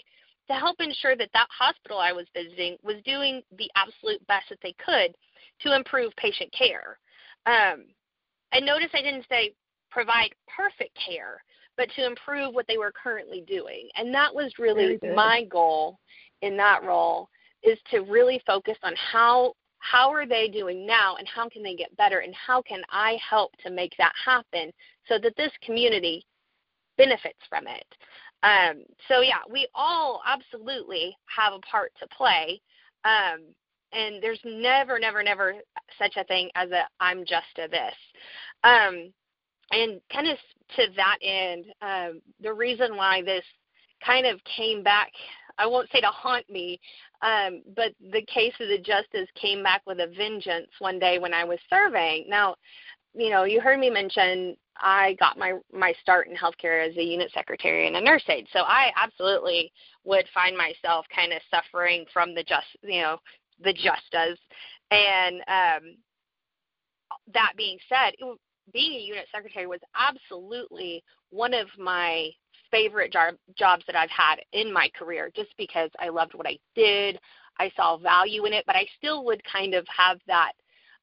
to 0.48 0.54
help 0.54 0.78
ensure 0.80 1.16
that 1.16 1.30
that 1.34 1.48
hospital 1.50 2.00
I 2.00 2.12
was 2.12 2.26
visiting 2.34 2.78
was 2.84 2.96
doing 3.06 3.42
the 3.58 3.70
absolute 3.76 4.26
best 4.28 4.50
that 4.50 4.60
they 4.64 4.76
could 4.84 5.14
to 5.62 5.76
improve 5.76 6.16
patient 6.16 6.54
care. 6.58 7.00
Um, 7.46 7.86
I 8.54 8.60
noticed 8.60 8.96
I 8.96 9.02
didn't 9.02 9.26
say 9.30 9.54
provide 9.92 10.30
perfect 10.48 10.98
care, 11.06 11.44
but 11.76 11.90
to 11.96 12.06
improve 12.06 12.54
what 12.54 12.66
they 12.68 12.78
were 12.78 12.92
currently 12.92 13.44
doing. 13.48 13.90
And 13.96 14.14
that 14.14 14.34
was 14.34 14.54
really 14.58 15.00
my 15.16 15.44
goal 15.44 16.00
in 16.42 16.56
that 16.58 16.84
role 16.84 17.30
is 17.64 17.78
to 17.92 18.00
really 18.02 18.42
focus 18.46 18.78
on 18.84 18.94
how 18.96 19.54
how 19.80 20.12
are 20.12 20.26
they 20.26 20.48
doing 20.48 20.86
now 20.86 21.16
and 21.18 21.28
how 21.28 21.48
can 21.48 21.62
they 21.62 21.76
get 21.76 21.96
better 21.98 22.20
and 22.20 22.34
how 22.36 22.62
can 22.62 22.82
I 22.90 23.18
help 23.28 23.52
to 23.64 23.70
make 23.70 23.94
that 23.98 24.14
happen 24.24 24.72
so 25.08 25.20
that 25.20 25.36
this 25.38 25.52
community 25.64 26.26
benefits 26.98 27.40
from 27.48 27.66
it. 27.68 27.86
Um, 28.44 28.84
so 29.08 29.22
yeah, 29.22 29.42
we 29.50 29.68
all 29.76 30.22
absolutely 30.26 31.16
have 31.26 31.54
a 31.54 31.60
part 31.60 31.92
to 32.00 32.08
play. 32.08 32.60
Um, 33.06 33.42
and 33.94 34.22
there's 34.22 34.42
never, 34.44 35.00
never, 35.00 35.24
never 35.24 35.54
such 35.98 36.18
a 36.18 36.24
thing 36.26 36.50
as 36.56 36.70
a 36.72 36.84
I'm 37.00 37.20
just 37.20 37.58
a 37.58 37.68
this. 37.68 37.96
Um, 38.64 39.14
and 39.72 40.02
kind 40.12 40.28
of 40.28 40.38
to 40.76 40.88
that 40.96 41.18
end, 41.22 41.66
um, 41.82 42.22
the 42.42 42.54
reason 42.54 42.96
why 42.96 43.22
this 43.22 43.44
kind 44.06 44.26
of 44.26 44.40
came 44.44 44.84
back 44.84 45.12
I 45.58 45.66
won't 45.66 45.90
say 45.92 46.02
to 46.02 46.08
haunt 46.08 46.50
me, 46.50 46.80
um, 47.22 47.62
but 47.76 47.94
the 48.12 48.24
case 48.24 48.54
of 48.60 48.70
the 48.70 48.78
justice 48.78 49.28
came 49.36 49.64
back 49.64 49.82
with 49.86 50.00
a 50.00 50.14
vengeance 50.16 50.70
one 50.80 51.00
day 51.00 51.20
when 51.20 51.34
I 51.34 51.44
was 51.44 51.60
surveying. 51.70 52.26
Now, 52.30 52.56
you 53.14 53.30
know, 53.30 53.44
you 53.44 53.60
heard 53.60 53.80
me 53.80 53.90
mention 53.90 54.56
I 54.78 55.16
got 55.20 55.38
my 55.38 55.54
my 55.74 55.94
start 56.02 56.28
in 56.28 56.36
healthcare 56.36 56.88
as 56.88 56.96
a 56.98 57.04
unit 57.04 57.32
secretary 57.34 57.88
and 57.88 57.96
a 57.96 58.02
nurse 58.02 58.24
aide. 58.30 58.48
So 58.54 58.60
I 58.60 58.92
absolutely 58.96 59.72
would 60.04 60.26
find 60.34 60.56
myself 60.56 61.06
kind 61.14 61.34
of 61.34 61.42
suffering 61.50 62.06
from 62.14 62.36
the 62.36 62.44
just, 62.44 62.68
you 62.84 63.02
know, 63.02 63.18
the 63.64 63.74
justas. 63.74 64.38
And 64.92 65.38
um, 65.48 65.98
that 67.34 67.54
being 67.58 67.78
said, 67.90 68.14
it, 68.20 68.40
being 68.74 68.94
a 68.94 69.04
unit 69.04 69.26
secretary 69.34 69.68
was 69.68 69.80
absolutely 69.96 71.04
one 71.30 71.54
of 71.54 71.68
my 71.78 72.30
favorite 72.72 73.12
job, 73.12 73.36
jobs 73.58 73.84
that 73.88 73.96
I've 73.96 74.10
had 74.10 74.38
in 74.54 74.72
my 74.72 74.90
career 74.98 75.32
just 75.36 75.50
because 75.58 75.90
I 76.00 76.10
loved 76.10 76.34
what 76.34 76.48
I 76.48 76.58
did. 76.76 77.20
I 77.60 77.72
saw 77.76 77.98
value 77.98 78.46
in 78.46 78.54
it, 78.54 78.66
but 78.68 78.76
I 78.76 78.86
still 78.98 79.26
would 79.26 79.42
kind 79.52 79.74
of 79.74 79.86
have 79.96 80.20
that 80.28 80.54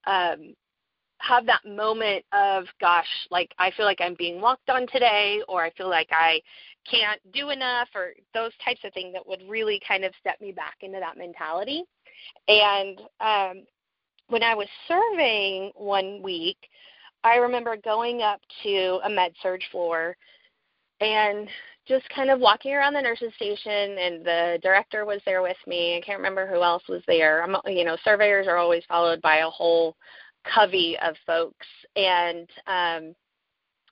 um, 0.06 0.54
have 1.18 1.46
that 1.46 1.64
moment 1.66 2.24
of 2.32 2.64
gosh 2.80 3.06
like 3.30 3.50
i 3.58 3.70
feel 3.76 3.86
like 3.86 4.00
i'm 4.00 4.14
being 4.18 4.40
walked 4.40 4.68
on 4.68 4.86
today 4.92 5.40
or 5.48 5.64
i 5.64 5.70
feel 5.70 5.88
like 5.88 6.08
i 6.10 6.40
can't 6.90 7.20
do 7.32 7.50
enough 7.50 7.88
or 7.94 8.12
those 8.34 8.52
types 8.64 8.80
of 8.84 8.92
things 8.92 9.12
that 9.12 9.26
would 9.26 9.42
really 9.48 9.80
kind 9.86 10.04
of 10.04 10.12
step 10.20 10.40
me 10.40 10.52
back 10.52 10.76
into 10.82 10.98
that 11.00 11.16
mentality 11.16 11.82
and 12.48 13.00
um 13.20 13.64
when 14.28 14.42
i 14.42 14.54
was 14.54 14.68
surveying 14.86 15.70
one 15.76 16.20
week 16.22 16.58
i 17.22 17.36
remember 17.36 17.76
going 17.76 18.20
up 18.20 18.40
to 18.62 19.00
a 19.04 19.08
med 19.08 19.32
surg 19.42 19.60
floor 19.70 20.16
and 21.04 21.48
just 21.86 22.08
kind 22.08 22.30
of 22.30 22.40
walking 22.40 22.72
around 22.72 22.94
the 22.94 23.02
nurses 23.02 23.32
station 23.36 23.98
and 23.98 24.24
the 24.24 24.58
director 24.62 25.04
was 25.04 25.20
there 25.26 25.42
with 25.42 25.56
me. 25.66 25.98
I 25.98 26.00
can't 26.00 26.18
remember 26.18 26.46
who 26.46 26.62
else 26.62 26.82
was 26.88 27.02
there. 27.06 27.42
I'm 27.42 27.56
you 27.66 27.84
know 27.84 27.96
surveyors 28.02 28.46
are 28.46 28.56
always 28.56 28.84
followed 28.88 29.20
by 29.20 29.36
a 29.38 29.50
whole 29.50 29.96
covey 30.44 30.96
of 31.02 31.14
folks. 31.26 31.66
And 31.94 32.48
um 32.66 33.14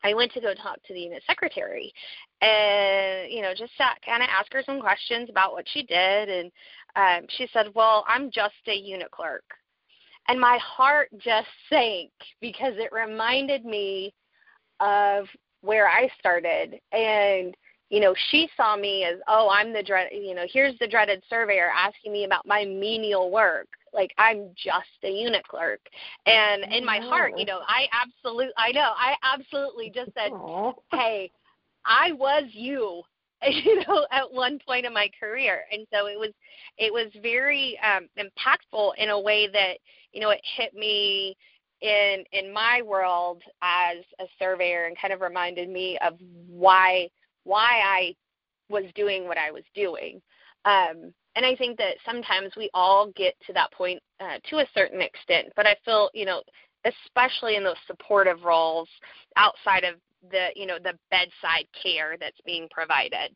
I 0.04 0.14
went 0.14 0.32
to 0.32 0.40
go 0.40 0.54
talk 0.54 0.82
to 0.84 0.94
the 0.94 1.00
unit 1.00 1.22
secretary 1.26 1.92
and 2.40 3.30
you 3.30 3.42
know 3.42 3.52
just 3.56 3.76
sat 3.76 3.98
kind 4.04 4.22
of 4.22 4.28
ask 4.32 4.52
her 4.52 4.62
some 4.64 4.80
questions 4.80 5.28
about 5.28 5.52
what 5.52 5.66
she 5.68 5.82
did. 5.82 6.28
And 6.30 6.50
um 6.96 7.26
she 7.36 7.46
said 7.52 7.66
well 7.74 8.04
i'm 8.08 8.30
just 8.30 8.54
a 8.68 8.74
unit 8.74 9.10
clerk. 9.10 9.44
And 10.28 10.40
my 10.40 10.58
heart 10.58 11.08
just 11.18 11.48
sank 11.68 12.10
because 12.40 12.74
it 12.76 12.92
reminded 12.92 13.64
me 13.66 14.14
of 14.80 15.26
where 15.62 15.88
i 15.88 16.08
started. 16.18 16.78
And 16.92 17.56
you 17.88 18.00
know 18.00 18.14
she 18.30 18.48
saw 18.56 18.74
me 18.74 19.04
as 19.04 19.18
oh 19.28 19.50
i'm 19.52 19.72
the 19.72 19.82
dread 19.82 20.08
you 20.12 20.34
know 20.34 20.46
here's 20.50 20.76
the 20.78 20.88
dreaded 20.88 21.22
surveyor 21.28 21.68
asking 21.76 22.10
me 22.10 22.24
about 22.24 22.46
my 22.46 22.64
menial 22.64 23.30
work. 23.30 23.68
Like 23.92 24.12
i'm 24.18 24.50
just 24.56 24.86
a 25.04 25.10
unit 25.10 25.46
clerk. 25.46 25.80
And 26.26 26.64
in 26.72 26.84
my 26.84 26.98
heart 27.00 27.34
you 27.36 27.44
know 27.44 27.60
i 27.68 27.86
absolutely 27.92 28.54
i 28.56 28.72
know 28.72 28.92
i 28.96 29.14
absolutely 29.22 29.90
just 29.94 30.12
said 30.14 30.30
Aww. 30.32 30.74
hey 30.90 31.30
i 31.84 32.12
was 32.12 32.44
you 32.52 33.02
you 33.46 33.82
know 33.86 34.06
at 34.10 34.32
one 34.32 34.58
point 34.66 34.86
in 34.86 34.94
my 34.94 35.10
career. 35.18 35.64
And 35.72 35.86
so 35.92 36.06
it 36.06 36.18
was 36.18 36.30
it 36.78 36.92
was 36.92 37.10
very 37.22 37.78
um 37.84 38.08
impactful 38.18 38.92
in 38.96 39.10
a 39.10 39.20
way 39.20 39.48
that 39.52 39.78
you 40.12 40.20
know 40.20 40.30
it 40.30 40.40
hit 40.56 40.74
me 40.74 41.36
in 41.82 42.24
in 42.32 42.52
my 42.52 42.80
world 42.82 43.42
as 43.60 43.98
a 44.20 44.24
surveyor 44.38 44.86
and 44.86 44.96
kind 44.98 45.12
of 45.12 45.20
reminded 45.20 45.68
me 45.68 45.98
of 45.98 46.14
why 46.48 47.08
why 47.44 47.80
I 47.84 48.14
was 48.68 48.84
doing 48.94 49.26
what 49.26 49.38
I 49.38 49.50
was 49.50 49.64
doing. 49.74 50.22
Um, 50.64 51.12
and 51.34 51.44
I 51.44 51.56
think 51.56 51.78
that 51.78 51.96
sometimes 52.04 52.52
we 52.56 52.70
all 52.74 53.10
get 53.16 53.34
to 53.46 53.52
that 53.54 53.72
point 53.72 54.00
uh, 54.20 54.38
to 54.50 54.58
a 54.58 54.66
certain 54.74 55.00
extent, 55.00 55.48
but 55.56 55.66
I 55.66 55.76
feel, 55.84 56.10
you 56.14 56.24
know, 56.24 56.42
especially 56.84 57.56
in 57.56 57.64
those 57.64 57.76
supportive 57.86 58.42
roles 58.42 58.88
outside 59.36 59.84
of 59.84 59.96
the, 60.30 60.48
you 60.54 60.66
know, 60.66 60.78
the 60.78 60.98
bedside 61.10 61.66
care 61.82 62.16
that's 62.20 62.40
being 62.44 62.68
provided. 62.70 63.34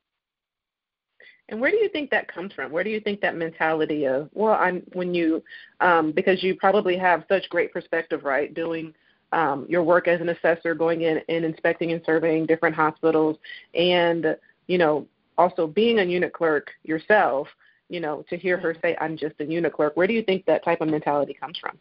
And 1.48 1.60
where 1.60 1.70
do 1.70 1.76
you 1.76 1.88
think 1.88 2.10
that 2.10 2.32
comes 2.32 2.52
from? 2.52 2.72
Where 2.72 2.82
do 2.82 2.90
you 2.90 3.00
think 3.00 3.20
that 3.20 3.36
mentality 3.36 4.06
of, 4.06 4.28
well, 4.34 4.54
I'm 4.54 4.82
when 4.94 5.14
you, 5.14 5.42
um, 5.80 6.10
because 6.12 6.42
you 6.42 6.56
probably 6.56 6.96
have 6.98 7.24
such 7.28 7.48
great 7.50 7.72
perspective, 7.72 8.24
right? 8.24 8.52
Doing 8.52 8.92
um, 9.32 9.64
your 9.68 9.82
work 9.84 10.08
as 10.08 10.20
an 10.20 10.30
assessor, 10.30 10.74
going 10.74 11.02
in 11.02 11.20
and 11.28 11.44
inspecting 11.44 11.92
and 11.92 12.02
surveying 12.04 12.46
different 12.46 12.74
hospitals, 12.74 13.36
and 13.74 14.36
you 14.66 14.78
know, 14.78 15.06
also 15.38 15.66
being 15.68 16.00
a 16.00 16.04
unit 16.04 16.32
clerk 16.32 16.70
yourself 16.82 17.46
you 17.88 18.00
know, 18.00 18.24
to 18.28 18.36
hear 18.36 18.58
her 18.58 18.74
say, 18.82 18.96
I'm 19.00 19.16
just 19.16 19.34
a 19.40 19.44
unit 19.44 19.72
clerk, 19.72 19.96
where 19.96 20.06
do 20.06 20.12
you 20.12 20.22
think 20.22 20.44
that 20.46 20.64
type 20.64 20.80
of 20.80 20.88
mentality 20.88 21.34
comes 21.34 21.58
from? 21.58 21.78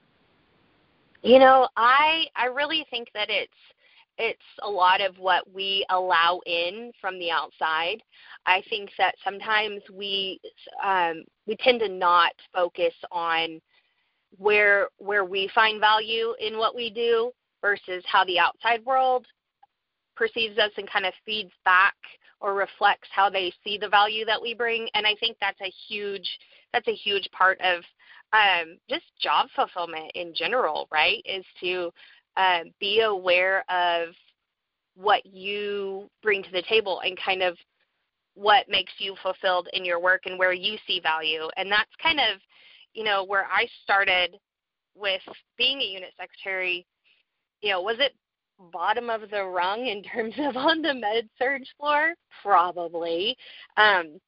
You 1.24 1.40
know, 1.40 1.68
I 1.76 2.26
I 2.36 2.46
really 2.48 2.86
think 2.92 3.08
that 3.16 3.30
it's 3.30 3.52
it's 4.18 4.40
a 4.64 4.70
lot 4.70 5.02
of 5.02 5.18
what 5.18 5.44
we 5.54 5.86
allow 5.90 6.40
in 6.46 6.92
from 7.02 7.20
the 7.20 7.32
outside. 7.32 8.02
I 8.46 8.64
think 8.70 8.90
that 8.98 9.16
sometimes 9.24 9.82
we 9.92 10.40
um, 10.84 11.24
we 11.48 11.56
tend 11.58 11.80
to 11.82 11.90
not 11.90 12.32
focus 12.54 12.94
on 13.12 13.62
where 14.38 14.90
where 14.98 15.26
we 15.26 15.50
find 15.54 15.80
value 15.80 16.34
in 16.40 16.58
what 16.58 16.76
we 16.76 16.90
do 16.90 17.32
versus 17.62 18.04
how 18.06 18.24
the 18.26 18.40
outside 18.40 18.84
world 18.86 19.26
perceives 20.16 20.58
us 20.58 20.72
and 20.78 20.90
kind 20.90 21.06
of 21.06 21.14
feeds 21.26 21.52
back 21.64 21.96
or 22.42 22.54
reflects 22.54 23.08
how 23.12 23.30
they 23.30 23.52
see 23.64 23.78
the 23.78 23.90
value 23.90 24.26
that 24.26 24.42
we 24.42 24.54
bring 24.54 24.88
and 24.94 25.06
i 25.06 25.16
think 25.20 25.38
that's 25.40 25.60
a 25.62 25.74
huge 25.88 26.28
that's 26.74 26.88
a 26.88 26.94
huge 26.94 27.28
part 27.32 27.60
of 27.62 27.84
um, 28.34 28.78
just 28.90 29.06
job 29.22 29.48
fulfillment 29.56 30.12
in 30.16 30.34
general 30.34 30.88
right 30.92 31.22
is 31.26 31.46
to 31.60 31.92
uh, 32.38 32.60
be 32.80 33.02
aware 33.02 33.64
of 33.70 34.10
what 34.96 35.26
you 35.26 36.10
bring 36.24 36.44
to 36.44 36.52
the 36.52 36.64
table 36.70 37.02
and 37.06 37.18
kind 37.24 37.42
of 37.42 37.58
what 38.34 38.68
makes 38.70 38.94
you 38.98 39.16
fulfilled 39.22 39.68
in 39.74 39.86
your 39.86 40.00
work 40.00 40.22
and 40.26 40.38
where 40.38 40.54
you 40.54 40.78
see 40.86 41.00
value 41.00 41.48
and 41.58 41.72
that's 41.72 41.92
kind 42.02 42.20
of 42.20 42.40
you 42.94 43.04
know 43.04 43.24
where 43.24 43.46
i 43.46 43.66
started 43.84 44.36
with 44.96 45.22
being 45.58 45.80
a 45.80 45.86
unit 45.86 46.12
secretary 46.18 46.86
you 47.62 47.70
know 47.70 47.82
was 47.82 47.98
it 48.00 48.14
bottom 48.72 49.10
of 49.10 49.30
the 49.30 49.44
rung 49.44 49.88
in 49.88 50.04
terms 50.14 50.34
of 50.38 50.56
on 50.56 50.82
the 50.82 50.94
med 50.94 51.30
surg 51.38 51.64
floor? 51.78 52.14
Probably. 52.42 53.36
Um, 53.78 54.20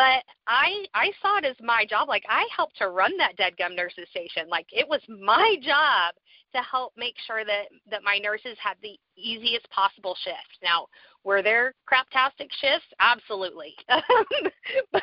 but 0.00 0.24
I 0.46 0.86
I 0.94 1.10
saw 1.20 1.36
it 1.36 1.44
as 1.44 1.56
my 1.60 1.84
job. 1.84 2.08
Like 2.08 2.24
I 2.26 2.48
helped 2.56 2.78
to 2.78 2.88
run 2.88 3.14
that 3.18 3.36
dead 3.36 3.58
gum 3.58 3.76
nurses 3.76 4.08
station. 4.08 4.48
Like 4.48 4.64
it 4.72 4.88
was 4.88 5.02
my 5.08 5.56
job 5.60 6.14
to 6.54 6.62
help 6.62 6.94
make 6.96 7.16
sure 7.26 7.44
that 7.44 7.64
that 7.90 8.02
my 8.02 8.16
nurses 8.16 8.56
had 8.58 8.76
the 8.82 8.98
easiest 9.18 9.68
possible 9.68 10.16
shift. 10.24 10.56
Now, 10.62 10.86
were 11.22 11.42
there 11.42 11.74
craptastic 11.86 12.48
shifts? 12.62 12.86
Absolutely. 12.98 13.74
but 14.90 15.02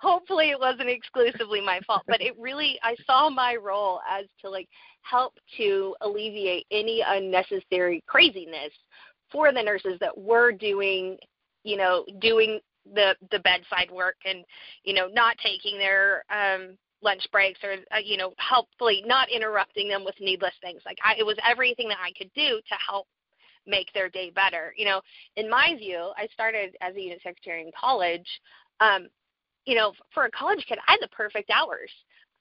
hopefully 0.00 0.50
it 0.50 0.58
wasn't 0.58 0.88
exclusively 0.88 1.60
my 1.60 1.78
fault. 1.86 2.02
But 2.08 2.20
it 2.20 2.34
really 2.36 2.80
I 2.82 2.96
saw 3.06 3.30
my 3.30 3.54
role 3.54 4.00
as 4.10 4.24
to 4.40 4.50
like 4.50 4.68
help 5.02 5.34
to 5.56 5.94
alleviate 6.00 6.66
any 6.72 7.00
unnecessary 7.06 8.02
craziness 8.08 8.72
for 9.30 9.52
the 9.52 9.62
nurses 9.62 9.98
that 10.00 10.18
were 10.18 10.50
doing, 10.50 11.16
you 11.62 11.76
know, 11.76 12.04
doing 12.20 12.58
the 12.94 13.16
the 13.30 13.38
bedside 13.40 13.90
work 13.90 14.16
and 14.24 14.44
you 14.84 14.94
know 14.94 15.08
not 15.08 15.36
taking 15.38 15.78
their 15.78 16.24
um 16.30 16.76
lunch 17.02 17.26
breaks 17.30 17.60
or 17.62 17.74
uh, 17.94 17.98
you 18.02 18.16
know 18.16 18.32
helpfully 18.38 19.02
not 19.06 19.30
interrupting 19.30 19.88
them 19.88 20.04
with 20.04 20.14
needless 20.20 20.54
things. 20.60 20.80
Like 20.86 20.98
I, 21.04 21.14
it 21.18 21.26
was 21.26 21.36
everything 21.48 21.88
that 21.88 21.98
i 22.02 22.12
could 22.16 22.30
do 22.34 22.60
to 22.68 22.74
help 22.86 23.06
make 23.66 23.92
their 23.92 24.08
day 24.08 24.30
better. 24.30 24.72
You 24.76 24.86
know 24.86 25.00
in 25.36 25.50
my 25.50 25.74
view 25.76 26.12
i 26.16 26.26
started 26.32 26.76
as 26.80 26.94
a 26.94 27.00
unit 27.00 27.20
secretary 27.22 27.62
in 27.62 27.70
college. 27.78 28.28
Um 28.80 29.08
you 29.64 29.74
know 29.74 29.92
for 30.14 30.24
a 30.24 30.30
college 30.30 30.64
kid 30.68 30.78
i 30.86 30.92
had 30.92 31.00
the 31.00 31.08
perfect 31.08 31.50
hours. 31.50 31.90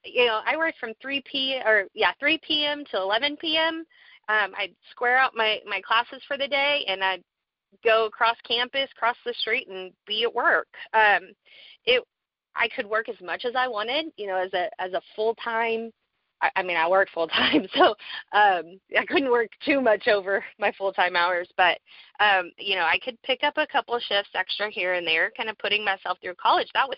You 0.04 0.26
know 0.28 0.42
i 0.46 0.56
worked 0.58 0.80
from 0.80 0.94
3 1.02 1.24
p 1.30 1.60
or 1.66 1.86
yeah 1.94 2.12
3 2.20 2.40
p.m 2.48 2.84
to 2.92 2.98
11 2.98 3.38
p.m 3.38 3.86
um 4.30 4.54
i'd 4.58 4.76
square 4.92 5.18
out 5.18 5.34
my 5.36 5.60
my 5.68 5.82
classes 5.82 6.22
for 6.28 6.38
the 6.38 6.48
day 6.48 6.86
and 6.88 7.04
i'd 7.04 7.24
go 7.84 8.06
across 8.06 8.38
campus, 8.48 8.90
cross 8.98 9.18
the 9.26 9.34
street, 9.40 9.68
and 9.68 9.92
be 10.06 10.24
at 10.24 10.34
work. 10.34 10.68
Um, 10.94 11.30
it 11.86 12.04
I 12.56 12.70
could 12.70 12.86
work 12.86 13.10
as 13.10 13.20
much 13.22 13.46
as 13.46 13.54
I 13.56 13.68
wanted, 13.68 14.06
you 14.18 14.28
know, 14.28 14.38
as 14.38 14.54
a 14.54 14.70
as 14.82 14.94
a 14.94 15.02
full 15.16 15.36
time. 15.36 15.92
I, 16.42 16.50
I 16.58 16.64
mean, 16.64 16.78
I 16.78 16.90
worked 16.90 17.12
full 17.12 17.28
time, 17.28 17.66
so 17.76 17.96
um, 18.34 18.80
I 18.98 19.06
couldn't 19.08 19.32
work 19.32 19.50
too 19.66 19.82
much 19.82 20.08
over 20.08 20.44
my 20.60 20.72
full 20.78 20.94
time 20.94 21.16
hours. 21.16 21.50
But 21.58 21.80
um, 22.20 22.52
you 22.58 22.76
know, 22.76 22.84
I 22.84 23.00
could 23.04 23.22
pick 23.24 23.44
up 23.44 23.58
a 23.58 23.68
couple 23.68 23.98
shifts 24.00 24.32
extra 24.34 24.70
here 24.70 24.94
and 24.94 25.06
there, 25.06 25.32
kind 25.36 25.50
of 25.50 25.58
putting 25.58 25.84
myself 25.84 26.18
through 26.22 26.36
college. 26.36 26.68
That 26.74 26.88
was 26.88 26.98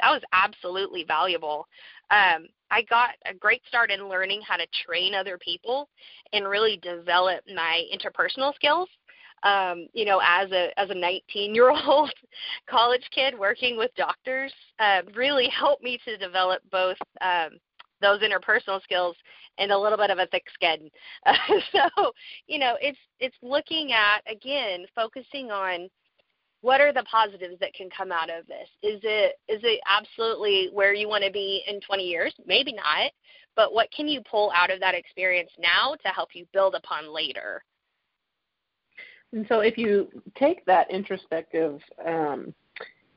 that 0.00 0.10
was 0.10 0.22
absolutely 0.32 1.04
valuable. 1.04 1.66
Um, 2.10 2.46
I 2.70 2.82
got 2.82 3.10
a 3.24 3.34
great 3.34 3.62
start 3.66 3.90
in 3.90 4.08
learning 4.08 4.40
how 4.46 4.56
to 4.56 4.66
train 4.84 5.14
other 5.14 5.38
people 5.38 5.88
and 6.32 6.48
really 6.48 6.78
develop 6.78 7.42
my 7.54 7.82
interpersonal 7.94 8.54
skills 8.54 8.88
um, 9.42 9.86
you 9.92 10.04
know, 10.04 10.20
as 10.24 10.50
a 10.52 10.70
as 10.78 10.90
a 10.90 10.94
19 10.94 11.54
year 11.54 11.70
old 11.70 12.12
college 12.68 13.08
kid 13.14 13.38
working 13.38 13.76
with 13.76 13.90
doctors, 13.96 14.52
uh, 14.78 15.02
really 15.14 15.48
helped 15.48 15.82
me 15.82 15.98
to 16.04 16.16
develop 16.16 16.62
both 16.70 16.96
um, 17.20 17.58
those 18.00 18.20
interpersonal 18.20 18.82
skills 18.82 19.16
and 19.58 19.72
a 19.72 19.78
little 19.78 19.98
bit 19.98 20.10
of 20.10 20.18
a 20.18 20.26
thick 20.26 20.44
skin. 20.52 20.90
Uh, 21.24 21.34
so, 21.72 22.12
you 22.46 22.58
know, 22.58 22.76
it's 22.80 22.98
it's 23.20 23.36
looking 23.42 23.92
at 23.92 24.20
again 24.30 24.84
focusing 24.94 25.50
on 25.50 25.88
what 26.62 26.80
are 26.80 26.92
the 26.92 27.04
positives 27.04 27.58
that 27.60 27.74
can 27.74 27.88
come 27.90 28.10
out 28.10 28.30
of 28.30 28.46
this? 28.46 28.68
Is 28.82 29.00
it 29.02 29.36
is 29.48 29.60
it 29.62 29.80
absolutely 29.88 30.70
where 30.72 30.94
you 30.94 31.08
want 31.08 31.24
to 31.24 31.30
be 31.30 31.62
in 31.66 31.80
20 31.80 32.02
years? 32.02 32.34
Maybe 32.44 32.72
not, 32.72 33.12
but 33.54 33.72
what 33.72 33.90
can 33.92 34.08
you 34.08 34.20
pull 34.28 34.50
out 34.54 34.70
of 34.70 34.80
that 34.80 34.94
experience 34.94 35.50
now 35.58 35.94
to 36.04 36.08
help 36.08 36.30
you 36.34 36.46
build 36.52 36.74
upon 36.74 37.14
later? 37.14 37.62
And 39.36 39.44
so 39.50 39.60
if 39.60 39.76
you 39.76 40.08
take 40.34 40.64
that 40.64 40.90
introspective 40.90 41.78
um, 42.04 42.54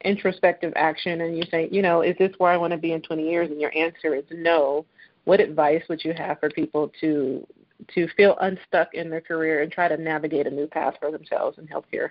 introspective 0.04 0.74
action 0.76 1.22
and 1.22 1.38
you 1.38 1.44
say, 1.50 1.70
you 1.72 1.82
know, 1.82 2.02
is 2.02 2.16
this 2.18 2.34
where 2.40 2.52
I 2.52 2.58
want 2.58 2.72
to 2.72 2.78
be 2.78 2.92
in 2.92 3.02
20 3.02 3.24
years? 3.24 3.50
And 3.50 3.60
your 3.60 3.76
answer 3.76 4.16
is 4.16 4.26
no. 4.30 4.86
What 5.24 5.40
advice 5.40 5.82
would 5.88 6.04
you 6.04 6.14
have 6.14 6.40
for 6.40 6.50
people 6.50 6.92
to 7.00 7.48
to 7.96 8.10
feel 8.18 8.36
unstuck 8.42 8.94
in 8.94 9.10
their 9.10 9.22
career 9.22 9.62
and 9.62 9.72
try 9.72 9.88
to 9.88 9.96
navigate 9.96 10.46
a 10.46 10.50
new 10.50 10.68
path 10.68 10.96
for 11.00 11.10
themselves 11.10 11.58
in 11.58 11.68
healthcare? 11.68 12.10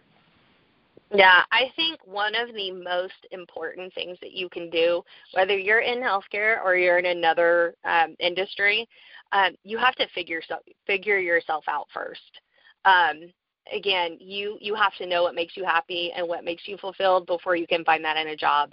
Yeah, 1.12 1.42
I 1.52 1.70
think 1.76 2.00
one 2.06 2.34
of 2.34 2.54
the 2.54 2.70
most 2.70 3.26
important 3.30 3.92
things 3.92 4.16
that 4.22 4.32
you 4.32 4.48
can 4.48 4.70
do, 4.70 5.02
whether 5.34 5.56
you're 5.56 5.80
in 5.80 5.98
healthcare 5.98 6.64
or 6.64 6.76
you're 6.76 6.98
in 6.98 7.06
another 7.06 7.74
um, 7.84 8.16
industry, 8.18 8.88
um, 9.32 9.54
you 9.64 9.76
have 9.76 9.94
to 9.96 10.06
figure 10.14 10.40
figure 10.86 11.18
yourself 11.18 11.64
out 11.68 11.88
first. 11.92 12.40
Um, 12.86 13.30
again, 13.74 14.16
you 14.20 14.58
you 14.60 14.74
have 14.74 14.94
to 14.96 15.06
know 15.06 15.22
what 15.22 15.34
makes 15.34 15.56
you 15.56 15.64
happy 15.64 16.12
and 16.16 16.26
what 16.26 16.44
makes 16.44 16.66
you 16.66 16.76
fulfilled 16.78 17.26
before 17.26 17.56
you 17.56 17.66
can 17.66 17.84
find 17.84 18.04
that 18.04 18.16
in 18.16 18.28
a 18.28 18.36
job. 18.36 18.70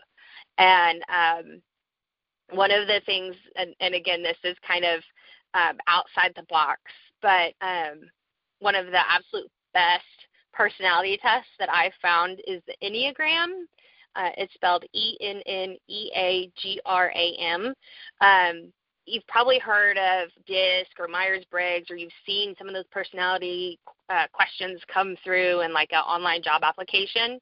And 0.57 1.01
um, 1.09 1.61
one 2.51 2.71
of 2.71 2.87
the 2.87 3.01
things, 3.05 3.35
and, 3.55 3.73
and 3.79 3.95
again, 3.95 4.21
this 4.21 4.37
is 4.43 4.55
kind 4.67 4.85
of 4.85 5.01
um, 5.53 5.77
outside 5.87 6.33
the 6.35 6.45
box, 6.49 6.81
but 7.21 7.53
um, 7.61 8.01
one 8.59 8.75
of 8.75 8.87
the 8.87 8.99
absolute 9.09 9.49
best 9.73 10.03
personality 10.53 11.17
test 11.21 11.47
that 11.59 11.69
I 11.69 11.91
found 12.01 12.39
is 12.47 12.61
the 12.67 12.75
Enneagram. 12.83 13.63
Uh, 14.15 14.29
it's 14.37 14.53
spelled 14.53 14.85
E 14.93 15.17
N 15.21 15.41
N 15.45 15.75
E 15.89 16.11
A 16.15 16.51
G 16.57 16.79
R 16.85 17.11
A 17.13 17.35
M. 17.39 17.73
Um, 18.21 18.71
you've 19.05 19.27
probably 19.27 19.59
heard 19.59 19.97
of 19.97 20.29
DISC 20.47 20.99
or 20.99 21.07
Myers 21.07 21.45
Briggs, 21.49 21.89
or 21.89 21.95
you've 21.95 22.11
seen 22.25 22.55
some 22.57 22.67
of 22.67 22.73
those 22.73 22.87
personality 22.91 23.79
uh, 24.09 24.27
questions 24.33 24.81
come 24.91 25.15
through 25.23 25.61
in 25.61 25.73
like 25.73 25.91
an 25.91 25.99
online 25.99 26.41
job 26.41 26.61
application. 26.63 27.39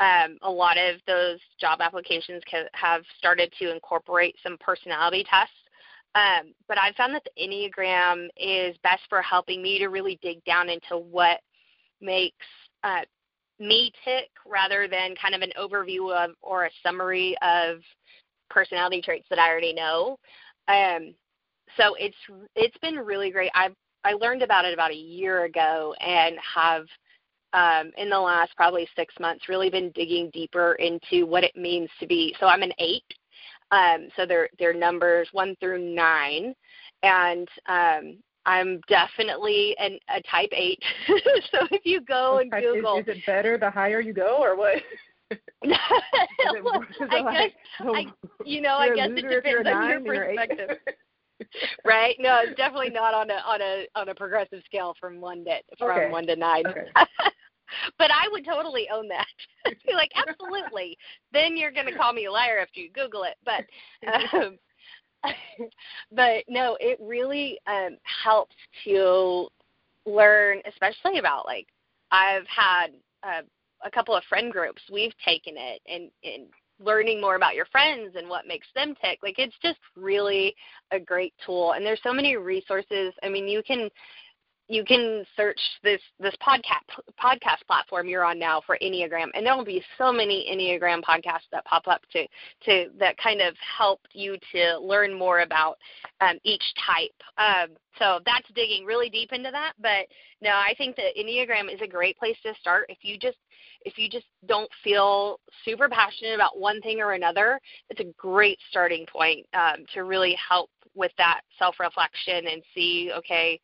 Um, 0.00 0.38
a 0.42 0.50
lot 0.50 0.78
of 0.78 1.00
those 1.06 1.38
job 1.60 1.80
applications 1.80 2.42
ca- 2.48 2.68
have 2.72 3.02
started 3.18 3.52
to 3.58 3.72
incorporate 3.72 4.36
some 4.42 4.56
personality 4.60 5.24
tests. 5.28 5.54
Um, 6.14 6.52
but 6.68 6.78
I've 6.78 6.94
found 6.94 7.14
that 7.14 7.22
the 7.24 7.42
Enneagram 7.42 8.28
is 8.36 8.76
best 8.82 9.02
for 9.08 9.20
helping 9.22 9.62
me 9.62 9.78
to 9.78 9.88
really 9.88 10.18
dig 10.22 10.42
down 10.44 10.68
into 10.68 10.98
what 10.98 11.40
makes 12.00 12.46
uh, 12.84 13.02
me 13.58 13.92
tick 14.04 14.30
rather 14.46 14.88
than 14.88 15.14
kind 15.20 15.34
of 15.34 15.42
an 15.42 15.52
overview 15.60 16.14
of 16.14 16.30
or 16.42 16.66
a 16.66 16.70
summary 16.82 17.36
of 17.42 17.80
personality 18.50 19.02
traits 19.02 19.26
that 19.30 19.38
I 19.38 19.50
already 19.50 19.72
know. 19.72 20.18
Um, 20.68 21.14
so 21.76 21.94
it's 21.98 22.16
it's 22.54 22.76
been 22.78 22.96
really 22.96 23.30
great. 23.30 23.50
I've 23.54 23.74
I 24.04 24.12
learned 24.12 24.42
about 24.42 24.64
it 24.64 24.74
about 24.74 24.90
a 24.90 24.96
year 24.96 25.44
ago 25.44 25.94
and 26.00 26.36
have 26.54 26.86
um, 27.52 27.92
in 27.96 28.10
the 28.10 28.18
last 28.18 28.54
probably 28.56 28.88
six 28.94 29.14
months 29.18 29.48
really 29.48 29.70
been 29.70 29.90
digging 29.92 30.30
deeper 30.32 30.74
into 30.74 31.26
what 31.26 31.44
it 31.44 31.56
means 31.56 31.88
to 32.00 32.06
be. 32.06 32.34
So 32.38 32.46
I'm 32.46 32.62
an 32.62 32.72
eight. 32.78 33.04
Um, 33.70 34.08
so 34.16 34.24
they're 34.24 34.48
they're 34.58 34.74
numbers 34.74 35.28
one 35.32 35.54
through 35.60 35.94
nine, 35.94 36.54
and 37.02 37.46
um, 37.66 38.16
I'm 38.46 38.80
definitely 38.88 39.76
an, 39.78 39.98
a 40.08 40.22
type 40.22 40.48
eight. 40.52 40.82
so 41.06 41.66
if 41.70 41.84
you 41.84 42.00
go 42.00 42.38
and 42.38 42.50
Google, 42.50 42.98
is, 42.98 43.08
is, 43.08 43.18
it 43.18 43.26
better 43.26 43.58
the 43.58 43.70
higher 43.70 44.00
you 44.00 44.14
go, 44.14 44.38
or 44.40 44.56
what? 44.56 44.76
well, 45.62 46.84
I 47.10 47.32
guess, 47.32 47.50
I, 47.80 48.06
you 48.44 48.60
know, 48.60 48.76
I 48.76 48.94
guess 48.94 49.08
it 49.10 49.28
depends 49.28 49.68
on 49.68 49.88
your 49.88 50.00
perspective. 50.00 50.78
right? 51.84 52.16
No, 52.18 52.40
it's 52.42 52.56
definitely 52.56 52.90
not 52.90 53.14
on 53.14 53.30
a 53.30 53.34
on 53.34 53.60
a 53.60 53.86
on 53.94 54.08
a 54.08 54.14
progressive 54.14 54.62
scale 54.64 54.94
from 55.00 55.20
one 55.20 55.44
to 55.44 55.56
from 55.78 55.90
okay. 55.90 56.10
one 56.10 56.26
to 56.26 56.36
nine. 56.36 56.66
Okay. 56.66 56.86
but 57.98 58.10
I 58.10 58.28
would 58.30 58.44
totally 58.44 58.88
own 58.92 59.08
that. 59.08 59.26
Be 59.86 59.94
like, 59.94 60.10
absolutely. 60.16 60.96
then 61.32 61.56
you're 61.56 61.72
going 61.72 61.86
to 61.86 61.96
call 61.96 62.12
me 62.12 62.26
a 62.26 62.32
liar 62.32 62.58
after 62.60 62.80
you 62.80 62.90
Google 62.90 63.24
it. 63.24 63.36
But 63.44 63.64
um, 64.32 64.58
but 66.12 66.44
no, 66.48 66.76
it 66.80 66.98
really 67.00 67.58
um, 67.66 67.96
helps 68.24 68.56
to 68.84 69.48
learn, 70.06 70.60
especially 70.66 71.18
about 71.18 71.46
like 71.46 71.66
I've 72.10 72.46
had 72.46 72.88
uh, 73.22 73.42
a 73.84 73.90
couple 73.90 74.14
of 74.14 74.24
friend 74.24 74.52
groups. 74.52 74.82
We've 74.92 75.14
taken 75.24 75.54
it 75.56 75.80
and 75.86 76.10
and 76.24 76.48
learning 76.80 77.20
more 77.20 77.34
about 77.34 77.56
your 77.56 77.66
friends 77.66 78.14
and 78.16 78.28
what 78.28 78.46
makes 78.46 78.68
them 78.74 78.94
tick. 79.02 79.18
Like 79.22 79.38
it's 79.38 79.56
just 79.62 79.80
really 79.96 80.54
a 80.92 81.00
great 81.00 81.34
tool, 81.44 81.72
and 81.72 81.84
there's 81.84 82.00
so 82.02 82.12
many 82.12 82.36
resources. 82.36 83.12
I 83.22 83.28
mean, 83.28 83.48
you 83.48 83.62
can 83.62 83.88
you 84.68 84.84
can 84.84 85.24
search 85.34 85.58
this 85.82 86.00
this 86.20 86.34
podcast 86.46 87.02
podcast 87.22 87.66
platform 87.66 88.06
you're 88.06 88.24
on 88.24 88.38
now 88.38 88.60
for 88.64 88.78
Enneagram, 88.82 89.28
and 89.34 89.44
there 89.44 89.56
will 89.56 89.64
be 89.64 89.82
so 89.96 90.12
many 90.12 90.46
Enneagram 90.52 91.02
podcasts 91.02 91.48
that 91.52 91.64
pop 91.64 91.88
up 91.88 92.02
to 92.12 92.26
to 92.66 92.90
that 92.98 93.16
kind 93.16 93.40
of 93.40 93.54
help 93.78 94.00
you 94.12 94.36
to 94.52 94.78
learn 94.78 95.18
more 95.18 95.40
about 95.40 95.78
um, 96.20 96.38
each 96.44 96.62
type. 96.86 97.10
Um, 97.38 97.76
so 97.98 98.20
that's 98.26 98.46
digging 98.54 98.84
really 98.84 99.08
deep 99.08 99.32
into 99.32 99.50
that. 99.50 99.72
But 99.80 100.06
no, 100.42 100.50
I 100.50 100.74
think 100.76 100.96
that 100.96 101.16
Enneagram 101.18 101.72
is 101.72 101.80
a 101.80 101.88
great 101.88 102.18
place 102.18 102.36
to 102.44 102.52
start 102.60 102.86
if 102.90 102.98
you 103.02 103.18
just 103.18 103.38
if 103.82 103.96
you 103.96 104.10
just 104.10 104.26
don't 104.46 104.70
feel 104.84 105.40
super 105.64 105.88
passionate 105.88 106.34
about 106.34 106.58
one 106.58 106.80
thing 106.82 107.00
or 107.00 107.12
another. 107.12 107.58
It's 107.88 108.00
a 108.00 108.12
great 108.18 108.58
starting 108.68 109.06
point 109.06 109.46
um, 109.54 109.86
to 109.94 110.04
really 110.04 110.36
help 110.46 110.68
with 110.94 111.12
that 111.16 111.40
self 111.58 111.76
reflection 111.80 112.48
and 112.48 112.62
see 112.74 113.10
okay 113.16 113.60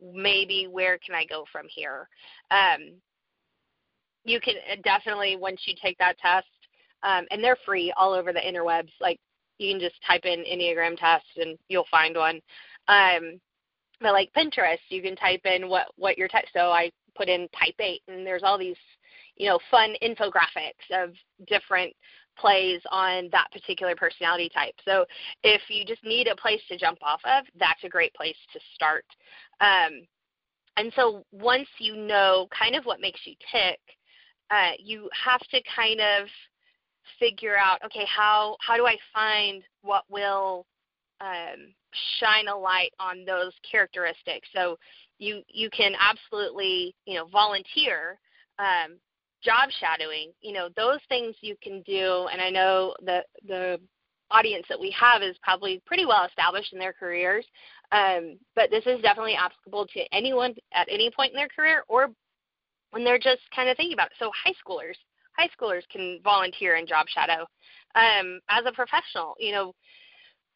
maybe 0.00 0.66
where 0.70 0.98
can 0.98 1.14
I 1.14 1.24
go 1.24 1.44
from 1.50 1.66
here? 1.68 2.08
Um, 2.50 2.94
you 4.24 4.40
can 4.40 4.54
uh, 4.70 4.76
definitely 4.84 5.36
once 5.36 5.62
you 5.66 5.74
take 5.80 5.98
that 5.98 6.18
test, 6.18 6.46
um, 7.02 7.26
and 7.30 7.42
they're 7.42 7.58
free 7.64 7.92
all 7.96 8.12
over 8.12 8.32
the 8.32 8.40
interwebs. 8.40 8.92
Like 9.00 9.18
you 9.58 9.72
can 9.72 9.80
just 9.80 9.96
type 10.06 10.24
in 10.24 10.44
Enneagram 10.44 10.96
test 10.96 11.26
and 11.36 11.58
you'll 11.68 11.86
find 11.90 12.16
one. 12.16 12.40
Um, 12.88 13.40
but 14.00 14.12
like 14.12 14.30
Pinterest, 14.36 14.78
you 14.88 15.02
can 15.02 15.16
type 15.16 15.44
in 15.44 15.68
what 15.68 15.88
what 15.96 16.18
your 16.18 16.28
type. 16.28 16.46
So 16.52 16.70
I 16.70 16.90
put 17.16 17.28
in 17.28 17.48
type 17.58 17.74
eight, 17.80 18.02
and 18.08 18.26
there's 18.26 18.42
all 18.44 18.58
these 18.58 18.76
you 19.36 19.48
know 19.48 19.58
fun 19.70 19.94
infographics 20.02 20.88
of 20.92 21.14
different 21.46 21.92
plays 22.38 22.80
on 22.90 23.28
that 23.32 23.48
particular 23.52 23.94
personality 23.96 24.50
type. 24.54 24.74
So 24.84 25.04
if 25.42 25.62
you 25.68 25.84
just 25.84 26.04
need 26.04 26.28
a 26.28 26.36
place 26.36 26.60
to 26.68 26.78
jump 26.78 26.98
off 27.02 27.20
of, 27.24 27.44
that's 27.58 27.82
a 27.84 27.88
great 27.88 28.14
place 28.14 28.36
to 28.52 28.60
start. 28.74 29.04
Um, 29.60 30.02
and 30.76 30.92
so 30.94 31.24
once 31.32 31.68
you 31.78 31.96
know 31.96 32.46
kind 32.56 32.76
of 32.76 32.84
what 32.84 33.00
makes 33.00 33.20
you 33.24 33.34
tick, 33.52 33.80
uh, 34.50 34.72
you 34.78 35.10
have 35.24 35.40
to 35.50 35.60
kind 35.74 36.00
of 36.00 36.28
figure 37.18 37.56
out, 37.56 37.84
okay, 37.84 38.06
how 38.06 38.56
how 38.60 38.76
do 38.76 38.86
I 38.86 38.96
find 39.12 39.62
what 39.82 40.04
will 40.08 40.66
um, 41.20 41.74
shine 42.20 42.48
a 42.48 42.56
light 42.56 42.92
on 43.00 43.24
those 43.24 43.52
characteristics? 43.68 44.48
So 44.54 44.78
you 45.18 45.42
you 45.48 45.68
can 45.70 45.92
absolutely 46.00 46.94
you 47.06 47.14
know 47.14 47.26
volunteer 47.26 48.18
um, 48.58 48.98
job 49.42 49.70
shadowing, 49.80 50.32
you 50.40 50.52
know, 50.52 50.68
those 50.76 50.98
things 51.08 51.34
you 51.40 51.56
can 51.62 51.82
do. 51.82 52.28
And 52.32 52.40
I 52.40 52.50
know 52.50 52.94
that 53.04 53.26
the 53.46 53.80
audience 54.30 54.66
that 54.68 54.80
we 54.80 54.90
have 54.98 55.22
is 55.22 55.36
probably 55.42 55.80
pretty 55.86 56.04
well 56.04 56.24
established 56.24 56.72
in 56.72 56.78
their 56.78 56.92
careers. 56.92 57.46
Um, 57.92 58.38
but 58.54 58.70
this 58.70 58.84
is 58.86 59.00
definitely 59.00 59.34
applicable 59.34 59.86
to 59.86 60.14
anyone 60.14 60.54
at 60.74 60.88
any 60.90 61.10
point 61.10 61.32
in 61.32 61.36
their 61.36 61.48
career 61.48 61.84
or 61.88 62.10
when 62.90 63.04
they're 63.04 63.18
just 63.18 63.40
kind 63.54 63.68
of 63.68 63.76
thinking 63.76 63.94
about 63.94 64.08
it. 64.08 64.16
So 64.18 64.30
high 64.44 64.54
schoolers, 64.64 64.96
high 65.36 65.48
schoolers 65.58 65.82
can 65.90 66.20
volunteer 66.22 66.76
and 66.76 66.86
job 66.88 67.06
shadow. 67.08 67.46
Um, 67.94 68.40
as 68.50 68.64
a 68.66 68.72
professional, 68.72 69.34
you 69.38 69.52
know, 69.52 69.74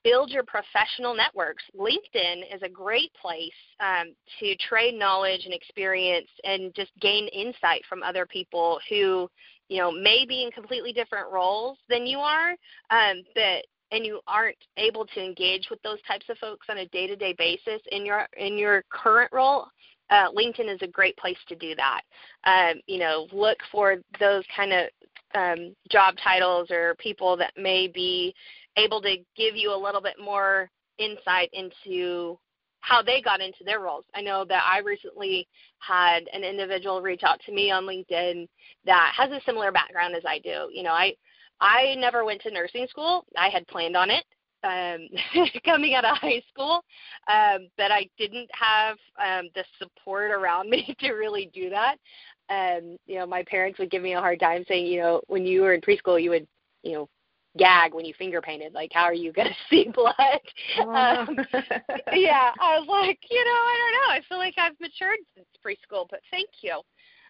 build 0.05 0.31
your 0.31 0.45
professional 0.45 1.15
networks. 1.15 1.63
LinkedIn 1.79 2.55
is 2.55 2.63
a 2.63 2.69
great 2.69 3.13
place 3.21 3.51
um, 3.81 4.15
to 4.41 4.57
trade 4.57 4.95
knowledge 4.95 5.43
and 5.45 5.55
experience 5.55 6.29
and 6.45 6.75
just 6.75 6.91
gain 7.01 7.29
insight 7.29 7.83
from 7.89 8.03
other 8.03 8.27
people 8.27 8.79
who, 8.89 9.29
you 9.69 9.79
know, 9.79 9.91
may 9.91 10.25
be 10.27 10.43
in 10.43 10.51
completely 10.51 10.93
different 10.93 11.31
roles 11.33 11.79
than 11.89 12.07
you 12.07 12.19
are, 12.19 12.51
um, 12.91 13.23
but 13.35 13.65
and 13.93 14.07
you 14.07 14.21
aren't 14.27 14.57
able 14.79 15.05
to 15.05 15.23
engage 15.23 15.69
with 15.71 15.81
those 15.83 15.99
types 16.09 16.25
of 16.31 16.39
folks 16.39 16.67
on 16.71 16.79
a 16.79 16.89
day-to-day 16.89 17.35
basis 17.37 17.81
in 17.91 18.07
your 18.07 18.27
in 18.37 18.57
your 18.57 18.83
current 18.91 19.31
role. 19.33 19.67
Uh, 20.11 20.31
LinkedIn 20.31 20.73
is 20.73 20.81
a 20.83 20.87
great 20.87 21.17
place 21.17 21.39
to 21.49 21.55
do 21.57 21.75
that. 21.75 22.01
Um, 22.45 22.81
you 22.87 22.99
know, 22.99 23.29
look 23.33 23.59
for 23.71 23.97
those 24.19 24.45
kind 24.55 24.73
of 24.73 24.89
um, 25.35 25.75
job 25.91 26.15
titles 26.23 26.71
or 26.71 26.95
people 26.97 27.37
that 27.37 27.53
may 27.57 27.89
be 27.89 28.35
able 28.77 29.01
to 29.03 29.17
give 29.37 29.57
you 29.57 29.75
a 29.75 29.77
little 29.77 30.01
bit 30.01 30.17
more 30.23 30.71
insight 30.99 31.51
into 31.53 32.39
how 32.81 33.01
they 33.01 33.23
got 33.23 33.41
into 33.41 33.65
their 33.65 33.81
roles. 33.81 34.05
I 34.15 34.23
know 34.23 34.45
that 34.49 34.65
I 34.69 34.79
recently 34.79 35.47
had 35.79 36.25
an 36.33 36.43
individual 36.43 37.01
reach 37.01 37.23
out 37.25 37.41
to 37.47 37.53
me 37.53 37.71
on 37.71 37.85
LinkedIn 37.85 38.49
that 38.85 39.13
has 39.17 39.31
a 39.31 39.41
similar 39.47 39.71
background 39.71 40.15
as 40.17 40.25
I 40.27 40.39
do. 40.41 40.69
You 40.73 40.83
know, 40.83 40.93
I 40.93 41.15
I 41.61 41.95
never 41.97 42.25
went 42.25 42.43
to 42.43 42.51
nursing 42.51 42.87
school. 42.89 43.25
I 43.39 43.49
had 43.49 43.67
planned 43.69 43.97
on 43.97 44.11
it 44.11 44.25
um, 44.65 45.09
coming 45.65 45.95
out 45.95 46.05
of 46.05 46.17
high 46.19 46.43
school, 46.49 46.85
um, 47.29 47.69
but 47.77 47.91
I 47.91 48.09
didn't 48.19 48.51
have 48.53 48.97
um, 49.19 49.49
the 49.55 49.65
support 49.79 50.31
around 50.31 50.71
me 50.71 50.95
to 51.01 51.13
really 51.13 51.51
do 51.53 51.71
that. 51.71 51.97
And 52.49 52.99
you 53.07 53.19
know, 53.19 53.27
my 53.27 53.45
parents 53.45 53.79
would 53.79 53.91
give 53.91 54.03
me 54.03 54.15
a 54.15 54.21
hard 54.21 54.41
time 54.41 54.65
saying, 54.69 54.87
you 54.87 55.01
know, 55.01 55.21
when 55.29 55.47
you 55.47 55.63
were 55.63 55.75
in 55.75 55.81
preschool, 55.81 56.23
you 56.23 56.31
would, 56.31 56.47
you 56.83 56.93
know, 56.93 57.09
gag 57.59 57.95
when 57.95 58.05
you 58.05 58.15
finger 58.19 58.41
painted. 58.41 58.73
Like, 58.75 58.91
how 58.93 59.05
are 59.05 59.15
you 59.15 59.33
going 59.33 59.49
to 59.51 59.55
see 59.71 59.91
blood? 59.93 60.15
Oh, 60.81 60.91
um, 60.91 61.37
yeah, 62.13 62.53
I 62.61 62.79
was 62.79 62.87
like, 62.89 63.19
you 63.31 63.45
know, 63.45 63.51
I 63.51 63.79
don't 63.79 63.93
know. 63.93 64.15
I 64.15 64.21
feel 64.29 64.39
like 64.39 64.55
I've 64.59 64.79
matured 64.81 65.19
since 65.35 65.47
preschool, 65.65 66.07
but 66.11 66.21
thank 66.31 66.49
you. 66.63 66.81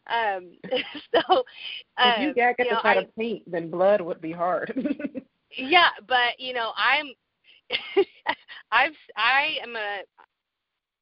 Um, 0.08 0.52
so, 1.14 1.44
if 1.98 2.20
you 2.20 2.28
um, 2.28 2.35
gag 2.35 2.56
at 2.58 2.66
you 2.66 2.72
the 2.72 2.82
sight 2.82 2.98
of 2.98 3.16
paint, 3.16 3.50
then 3.50 3.70
blood 3.70 4.00
would 4.00 4.20
be 4.20 4.32
hard. 4.32 4.72
yeah, 5.56 5.90
but 6.08 6.38
you 6.38 6.52
know, 6.52 6.72
I'm, 6.76 7.06
I've, 8.72 8.92
I 9.16 9.56
am 9.62 9.76
a, 9.76 10.00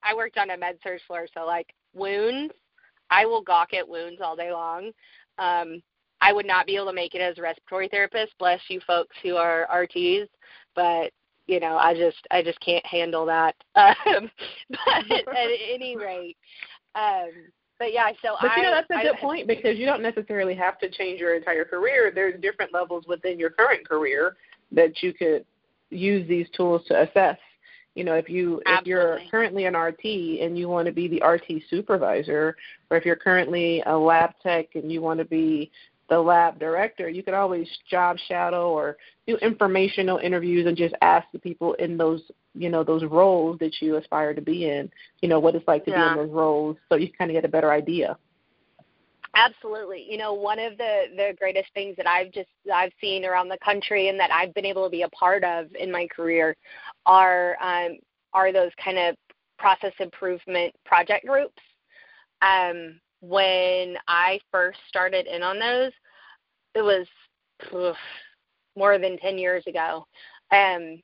I 0.03 0.15
worked 0.15 0.39
on 0.39 0.51
a 0.51 0.57
med 0.57 0.77
surg 0.83 1.01
floor, 1.07 1.27
so 1.33 1.47
like 1.47 1.75
wounds, 1.95 2.53
I 3.11 3.27
will 3.27 3.43
gawk 3.43 3.75
at 3.75 3.89
wounds 3.89 4.21
all 4.23 4.37
day 4.37 4.53
long. 4.53 4.93
Um, 5.39 5.83
I 6.21 6.33
would 6.33 6.47
not 6.47 6.67
be 6.67 6.77
able 6.77 6.87
to 6.87 6.93
make 6.93 7.15
it 7.15 7.21
as 7.21 7.39
a 7.39 7.43
respiratory 7.43 7.89
therapist. 7.89 8.33
Bless 8.39 8.61
you 8.69 8.81
folks 8.87 9.17
who 9.23 9.37
are 9.37 9.67
RTs, 9.73 10.29
but 10.75 11.13
you 11.47 11.59
know, 11.59 11.77
I 11.77 11.95
just 11.95 12.19
I 12.31 12.43
just 12.43 12.61
can't 12.61 12.85
handle 12.87 13.27
that. 13.27 13.57
Um, 13.77 14.31
but 14.71 15.11
at 15.11 15.49
any 15.73 15.97
rate, 15.97 16.37
um, 16.95 17.31
but 17.79 17.93
yeah, 17.93 18.11
so 18.23 18.37
but 18.41 18.51
I. 18.51 18.57
you 18.57 18.63
know 18.63 18.71
that's 18.71 18.91
a 18.91 18.97
I, 18.97 19.03
good 19.03 19.21
point 19.21 19.49
because 19.49 19.79
you 19.79 19.87
don't 19.87 20.03
necessarily 20.03 20.55
have 20.55 20.79
to 20.81 20.91
change 20.91 21.19
your 21.19 21.35
entire 21.35 21.65
career. 21.65 22.13
There's 22.15 22.41
different 22.41 22.73
levels 22.73 23.05
within 23.09 23.39
your 23.39 23.51
current 23.51 23.89
career 23.89 24.37
that 24.73 25.03
you 25.03 25.13
could 25.13 25.45
use 25.91 26.29
these 26.29 26.47
tools 26.57 26.83
to 26.89 27.03
assess. 27.03 27.39
You 27.95 28.05
know, 28.05 28.15
if 28.15 28.29
you 28.29 28.63
Absolutely. 28.67 28.81
if 28.81 28.87
you're 28.87 29.21
currently 29.31 29.65
an 29.65 29.77
RT 29.77 30.05
and 30.41 30.57
you 30.57 30.69
want 30.69 30.87
to 30.87 30.93
be 30.93 31.09
the 31.09 31.23
RT 31.25 31.63
supervisor, 31.69 32.55
or 32.91 32.97
if 32.97 33.05
you're 33.05 33.17
currently 33.17 33.83
a 33.87 33.97
lab 33.97 34.31
tech 34.43 34.69
and 34.75 34.93
you 34.93 35.01
want 35.03 35.19
to 35.19 35.25
be 35.25 35.71
the 36.11 36.19
lab 36.21 36.59
director, 36.59 37.09
you 37.09 37.23
could 37.23 37.35
always 37.35 37.67
job 37.89 38.19
shadow 38.29 38.71
or 38.71 38.99
do 39.27 39.37
informational 39.37 40.19
interviews 40.19 40.67
and 40.67 40.77
just 40.77 40.95
ask 41.01 41.27
the 41.33 41.39
people 41.39 41.75
in 41.75 41.97
those, 41.97 42.21
you 42.55 42.69
know, 42.69 42.83
those 42.83 43.05
roles 43.05 43.59
that 43.61 43.81
you 43.81 43.97
aspire 43.97 44.35
to 44.35 44.43
be 44.43 44.69
in, 44.69 44.91
you 45.23 45.29
know, 45.29 45.39
what 45.39 45.55
it's 45.55 45.67
like 45.69 45.85
to 45.85 45.93
Yeah. 45.93 46.15
be 46.15 46.21
in 46.21 46.27
those 46.27 46.35
roles 46.35 46.77
so 46.89 46.97
you 46.97 47.11
kind 47.13 47.31
of 47.31 47.37
get 47.37 47.45
a 47.45 47.49
better 47.49 47.71
idea. 47.71 48.19
Absolutely. 49.37 50.05
You 50.11 50.19
know, 50.19 50.35
one 50.35 50.59
of 50.59 50.77
the 50.77 51.05
the 51.17 51.33
greatest 51.39 51.73
things 51.73 51.97
that 51.97 52.09
I've 52.09 52.33
just 52.33 52.49
I've 52.75 52.93
seen 53.01 53.25
around 53.25 53.49
the 53.49 53.59
country 53.65 54.09
and 54.09 54.19
that 54.19 54.33
I've 54.33 54.53
been 54.55 54.67
able 54.67 54.83
to 54.83 54.91
be 54.91 55.03
a 55.03 55.09
part 55.11 55.45
of 55.45 55.73
in 55.77 55.93
my 55.93 56.09
career 56.09 56.57
are 57.07 57.57
um, 57.63 57.99
are 58.33 58.53
those 58.53 58.73
kind 58.83 58.99
of 58.99 59.15
process 59.61 59.93
improvement 60.01 60.75
project 60.85 61.27
groups. 61.27 61.63
Um, 62.43 63.01
when 63.21 63.97
I 64.09 64.41
first 64.51 64.79
started 64.89 65.27
in 65.27 65.43
on 65.43 65.59
those, 65.59 65.93
it 66.75 66.83
was 66.83 67.07
more 68.77 68.99
than 68.99 69.19
ten 69.19 69.39
years 69.39 69.65
ago. 69.67 70.07
Um, 70.53 71.01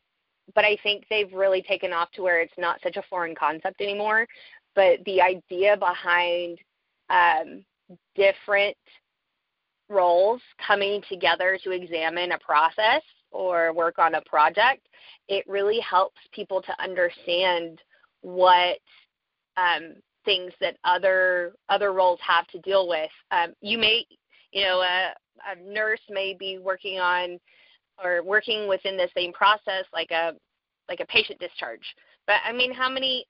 but 0.55 0.64
I 0.64 0.76
think 0.83 1.05
they've 1.11 1.33
really 1.33 1.62
taken 1.62 1.92
off 1.92 2.11
to 2.12 2.22
where 2.22 2.40
it's 2.40 2.57
not 2.57 2.81
such 2.83 2.96
a 2.96 3.02
foreign 3.11 3.35
concept 3.35 3.81
anymore. 3.81 4.26
But 4.74 5.00
the 5.05 5.20
idea 5.20 5.76
behind 5.76 6.59
um, 7.11 7.64
different 8.14 8.76
roles 9.88 10.40
coming 10.64 11.02
together 11.09 11.59
to 11.64 11.70
examine 11.70 12.33
a 12.33 12.38
process 12.38 13.02
or 13.31 13.72
work 13.72 13.98
on 13.98 14.14
a 14.14 14.22
project, 14.22 14.87
it 15.29 15.44
really 15.48 15.81
helps 15.81 16.20
people 16.33 16.62
to 16.62 16.83
understand 16.83 17.81
what 18.22 18.79
um, 19.57 19.94
things 20.26 20.52
that 20.60 20.76
other 20.84 21.54
other 21.70 21.94
roles 21.94 22.20
have 22.26 22.46
to 22.48 22.58
deal 22.60 22.86
with. 22.86 23.10
Um, 23.30 23.54
you 23.62 23.78
may, 23.78 24.04
you 24.52 24.62
know, 24.62 24.82
a, 24.82 25.14
a 25.50 25.72
nurse 25.72 26.00
may 26.10 26.36
be 26.38 26.58
working 26.58 26.98
on 26.98 27.38
or 28.04 28.22
working 28.22 28.68
within 28.68 28.98
the 28.98 29.08
same 29.16 29.32
process 29.32 29.86
like 29.94 30.10
a 30.10 30.34
like 30.90 31.00
a 31.00 31.06
patient 31.06 31.40
discharge. 31.40 31.80
But 32.26 32.36
I 32.44 32.52
mean, 32.52 32.74
how 32.74 32.90
many 32.90 33.24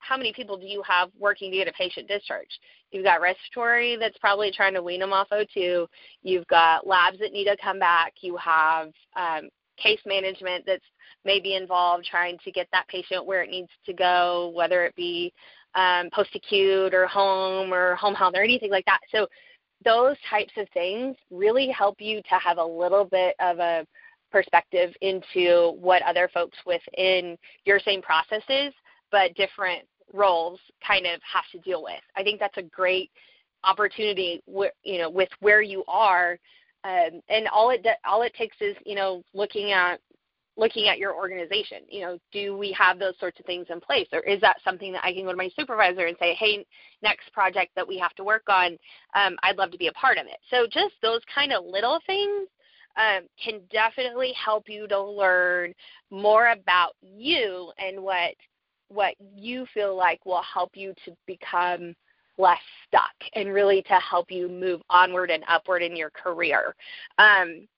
how 0.00 0.16
many 0.16 0.32
people 0.32 0.56
do 0.56 0.66
you 0.66 0.82
have 0.86 1.10
working 1.18 1.50
to 1.50 1.56
get 1.56 1.68
a 1.68 1.72
patient 1.72 2.08
discharged? 2.08 2.58
You've 2.90 3.04
got 3.04 3.20
respiratory 3.20 3.96
that's 3.96 4.18
probably 4.18 4.52
trying 4.52 4.74
to 4.74 4.82
wean 4.82 5.00
them 5.00 5.12
off 5.12 5.28
O2. 5.32 5.86
You've 6.22 6.46
got 6.46 6.86
labs 6.86 7.18
that 7.18 7.32
need 7.32 7.44
to 7.46 7.56
come 7.62 7.78
back. 7.78 8.14
You 8.20 8.36
have 8.36 8.90
um, 9.16 9.48
case 9.76 10.00
management 10.06 10.64
that's 10.66 10.84
maybe 11.24 11.54
involved 11.54 12.06
trying 12.08 12.38
to 12.44 12.52
get 12.52 12.68
that 12.72 12.88
patient 12.88 13.26
where 13.26 13.42
it 13.42 13.50
needs 13.50 13.70
to 13.86 13.92
go, 13.92 14.52
whether 14.54 14.84
it 14.84 14.94
be 14.94 15.32
um, 15.78 16.10
post 16.12 16.30
acute 16.34 16.92
or 16.92 17.06
home 17.06 17.72
or 17.72 17.94
home 17.94 18.14
health 18.14 18.34
or 18.36 18.42
anything 18.42 18.70
like 18.70 18.84
that. 18.86 19.00
So 19.12 19.28
those 19.84 20.16
types 20.28 20.52
of 20.56 20.68
things 20.74 21.16
really 21.30 21.68
help 21.68 22.00
you 22.00 22.20
to 22.22 22.34
have 22.34 22.58
a 22.58 22.64
little 22.64 23.04
bit 23.04 23.36
of 23.40 23.60
a 23.60 23.86
perspective 24.32 24.92
into 25.00 25.72
what 25.80 26.02
other 26.02 26.28
folks 26.34 26.58
within 26.66 27.38
your 27.64 27.78
same 27.78 28.02
processes 28.02 28.74
but 29.10 29.34
different 29.36 29.84
roles 30.12 30.60
kind 30.86 31.06
of 31.06 31.20
have 31.32 31.44
to 31.52 31.58
deal 31.60 31.82
with. 31.82 32.00
I 32.16 32.22
think 32.22 32.40
that's 32.40 32.56
a 32.56 32.62
great 32.62 33.10
opportunity, 33.64 34.42
you 34.82 34.98
know, 34.98 35.10
with 35.10 35.30
where 35.40 35.62
you 35.62 35.84
are, 35.88 36.38
um, 36.84 37.20
and 37.28 37.48
all 37.48 37.70
it 37.70 37.86
all 38.06 38.22
it 38.22 38.34
takes 38.34 38.56
is 38.60 38.76
you 38.86 38.94
know 38.94 39.22
looking 39.34 39.72
at 39.72 40.00
looking 40.58 40.88
at 40.88 40.98
your 40.98 41.14
organization. 41.14 41.78
You 41.88 42.00
know, 42.02 42.18
do 42.32 42.56
we 42.56 42.72
have 42.72 42.98
those 42.98 43.14
sorts 43.18 43.38
of 43.38 43.46
things 43.46 43.66
in 43.70 43.80
place, 43.80 44.08
or 44.12 44.20
is 44.20 44.40
that 44.40 44.58
something 44.64 44.92
that 44.92 45.04
I 45.04 45.14
can 45.14 45.24
go 45.24 45.30
to 45.30 45.36
my 45.36 45.48
supervisor 45.56 46.06
and 46.06 46.16
say, 46.18 46.34
hey, 46.34 46.66
next 47.02 47.32
project 47.32 47.70
that 47.76 47.86
we 47.86 47.96
have 47.98 48.14
to 48.16 48.24
work 48.24 48.42
on, 48.48 48.76
um, 49.14 49.36
I'd 49.42 49.56
love 49.56 49.70
to 49.70 49.78
be 49.78 49.86
a 49.86 49.92
part 49.92 50.18
of 50.18 50.26
it. 50.26 50.38
So 50.50 50.66
just 50.66 50.94
those 51.00 51.20
kind 51.32 51.52
of 51.52 51.64
little 51.64 52.00
things 52.06 52.48
um, 52.96 53.28
can 53.42 53.60
definitely 53.70 54.32
help 54.32 54.68
you 54.68 54.88
to 54.88 55.00
learn 55.00 55.72
more 56.10 56.48
about 56.48 56.94
you 57.00 57.72
and 57.78 58.02
what 58.02 58.34
what 58.90 59.14
you 59.36 59.66
feel 59.74 59.94
like 59.94 60.24
will 60.24 60.42
help 60.42 60.70
you 60.74 60.94
to 61.04 61.14
become 61.26 61.94
less 62.38 62.58
stuck 62.86 63.12
and 63.34 63.52
really 63.52 63.82
to 63.82 63.94
help 63.94 64.30
you 64.30 64.48
move 64.48 64.80
onward 64.88 65.30
and 65.30 65.44
upward 65.46 65.82
in 65.82 65.94
your 65.94 66.08
career. 66.10 66.74
Um, 67.18 67.68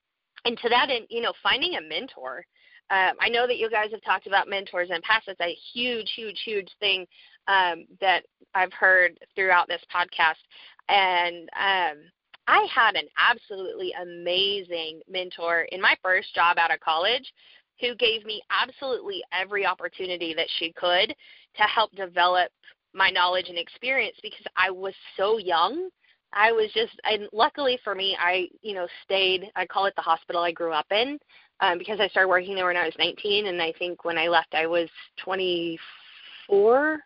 and 0.45 0.57
to 0.59 0.69
that 0.69 0.89
end, 0.89 1.07
you 1.11 1.21
know, 1.21 1.33
finding 1.43 1.75
a 1.77 1.81
mentor. 1.81 2.45
Um, 2.91 3.13
I 3.21 3.29
know 3.29 3.47
that 3.47 3.59
you 3.59 3.71
guys 3.71 3.91
have 3.93 4.03
talked 4.03 4.27
about 4.27 4.49
mentors 4.49 4.89
in 4.91 4.97
the 4.97 5.03
past. 5.03 5.29
It's 5.29 5.41
a 5.41 5.57
huge, 5.73 6.11
huge, 6.17 6.41
huge 6.45 6.69
thing 6.81 7.07
um, 7.47 7.87
that 8.01 8.25
I've 8.55 8.73
heard 8.73 9.19
throughout 9.35 9.69
this 9.69 9.83
podcast. 9.95 10.41
And 10.89 11.49
um, 11.55 11.99
I 12.49 12.67
had 12.75 12.97
an 12.97 13.07
absolutely 13.17 13.93
amazing 14.01 15.01
mentor 15.09 15.63
in 15.71 15.81
my 15.81 15.97
first 16.03 16.35
job 16.35 16.59
out 16.59 16.73
of 16.73 16.81
college 16.81 17.33
who 17.81 17.95
gave 17.95 18.25
me 18.25 18.43
absolutely 18.51 19.23
every 19.33 19.65
opportunity 19.65 20.35
that 20.35 20.49
she 20.59 20.73
could 20.73 21.15
to 21.57 21.63
help 21.63 21.93
develop 21.93 22.51
my 22.93 23.09
knowledge 23.09 23.49
and 23.49 23.59
experience 23.59 24.17
because 24.21 24.45
I 24.57 24.71
was 24.71 24.95
so 25.17 25.39
young. 25.39 25.89
I 26.33 26.53
was 26.53 26.71
just, 26.75 26.93
and 27.05 27.29
luckily 27.33 27.79
for 27.83 27.95
me, 27.95 28.17
I, 28.21 28.49
you 28.63 28.75
know, 28.75 28.87
stayed, 29.05 29.51
I 29.57 29.65
call 29.67 29.87
it 29.87 29.95
the 29.97 30.03
hospital 30.03 30.43
I 30.43 30.53
grew 30.53 30.73
up 30.73 30.87
in 30.91 31.19
um, 31.61 31.79
because 31.79 32.01
I 32.01 32.09
started 32.09 32.29
working 32.29 32.55
there 32.55 32.67
when 32.67 32.77
I 32.77 32.85
was 32.85 32.95
19. 32.99 33.47
And 33.47 33.63
I 33.63 33.73
think 33.79 34.05
when 34.05 34.19
I 34.19 34.29
left, 34.29 34.55
I 34.55 34.67
was 34.67 34.89
24. 35.25 36.99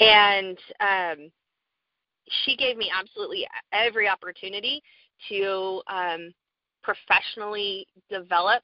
And 0.00 0.58
um, 0.80 1.30
she 2.44 2.56
gave 2.56 2.76
me 2.76 2.90
absolutely 2.96 3.46
every 3.72 4.08
opportunity 4.08 4.82
to 5.28 5.82
um, 5.88 6.32
professionally 6.82 7.86
develop 8.08 8.62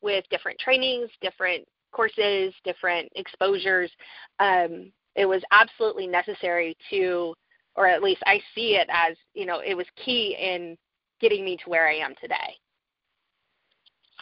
with 0.00 0.24
different 0.30 0.58
trainings, 0.58 1.10
different 1.20 1.66
courses, 1.92 2.54
different 2.64 3.10
exposures. 3.16 3.90
Um, 4.38 4.92
it 5.16 5.26
was 5.26 5.42
absolutely 5.50 6.06
necessary 6.06 6.76
to, 6.90 7.34
or 7.74 7.86
at 7.86 8.02
least 8.02 8.22
I 8.24 8.40
see 8.54 8.76
it 8.76 8.88
as, 8.90 9.16
you 9.34 9.46
know, 9.46 9.60
it 9.60 9.74
was 9.74 9.86
key 10.02 10.36
in 10.40 10.76
getting 11.20 11.44
me 11.44 11.56
to 11.64 11.70
where 11.70 11.88
I 11.88 11.96
am 11.96 12.14
today. 12.20 12.56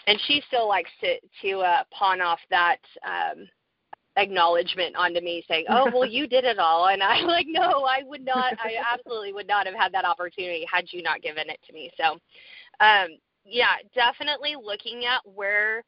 And 0.06 0.20
she 0.26 0.42
still 0.46 0.68
likes 0.68 0.90
to 1.00 1.16
to 1.42 1.60
uh, 1.60 1.82
pawn 1.92 2.20
off 2.20 2.38
that 2.50 2.78
um, 3.04 3.48
acknowledgement 4.16 4.96
onto 4.96 5.20
me, 5.20 5.44
saying, 5.48 5.66
"Oh, 5.68 5.90
well, 5.92 6.06
you 6.08 6.26
did 6.26 6.44
it 6.44 6.58
all," 6.58 6.88
and 6.88 7.02
I'm 7.02 7.26
like, 7.36 7.46
"No, 7.48 7.84
I 7.84 8.02
would 8.04 8.24
not. 8.24 8.54
I 8.60 8.74
absolutely 8.92 9.32
would 9.32 9.48
not 9.48 9.66
have 9.66 9.74
had 9.74 9.92
that 9.92 10.04
opportunity 10.04 10.66
had 10.72 10.86
you 10.90 11.02
not 11.02 11.22
given 11.22 11.50
it 11.50 11.58
to 11.66 11.72
me." 11.72 11.90
So, 11.96 12.12
um, 12.80 13.08
yeah, 13.44 13.74
definitely 13.94 14.54
looking 14.60 15.04
at 15.04 15.20
where 15.24 15.84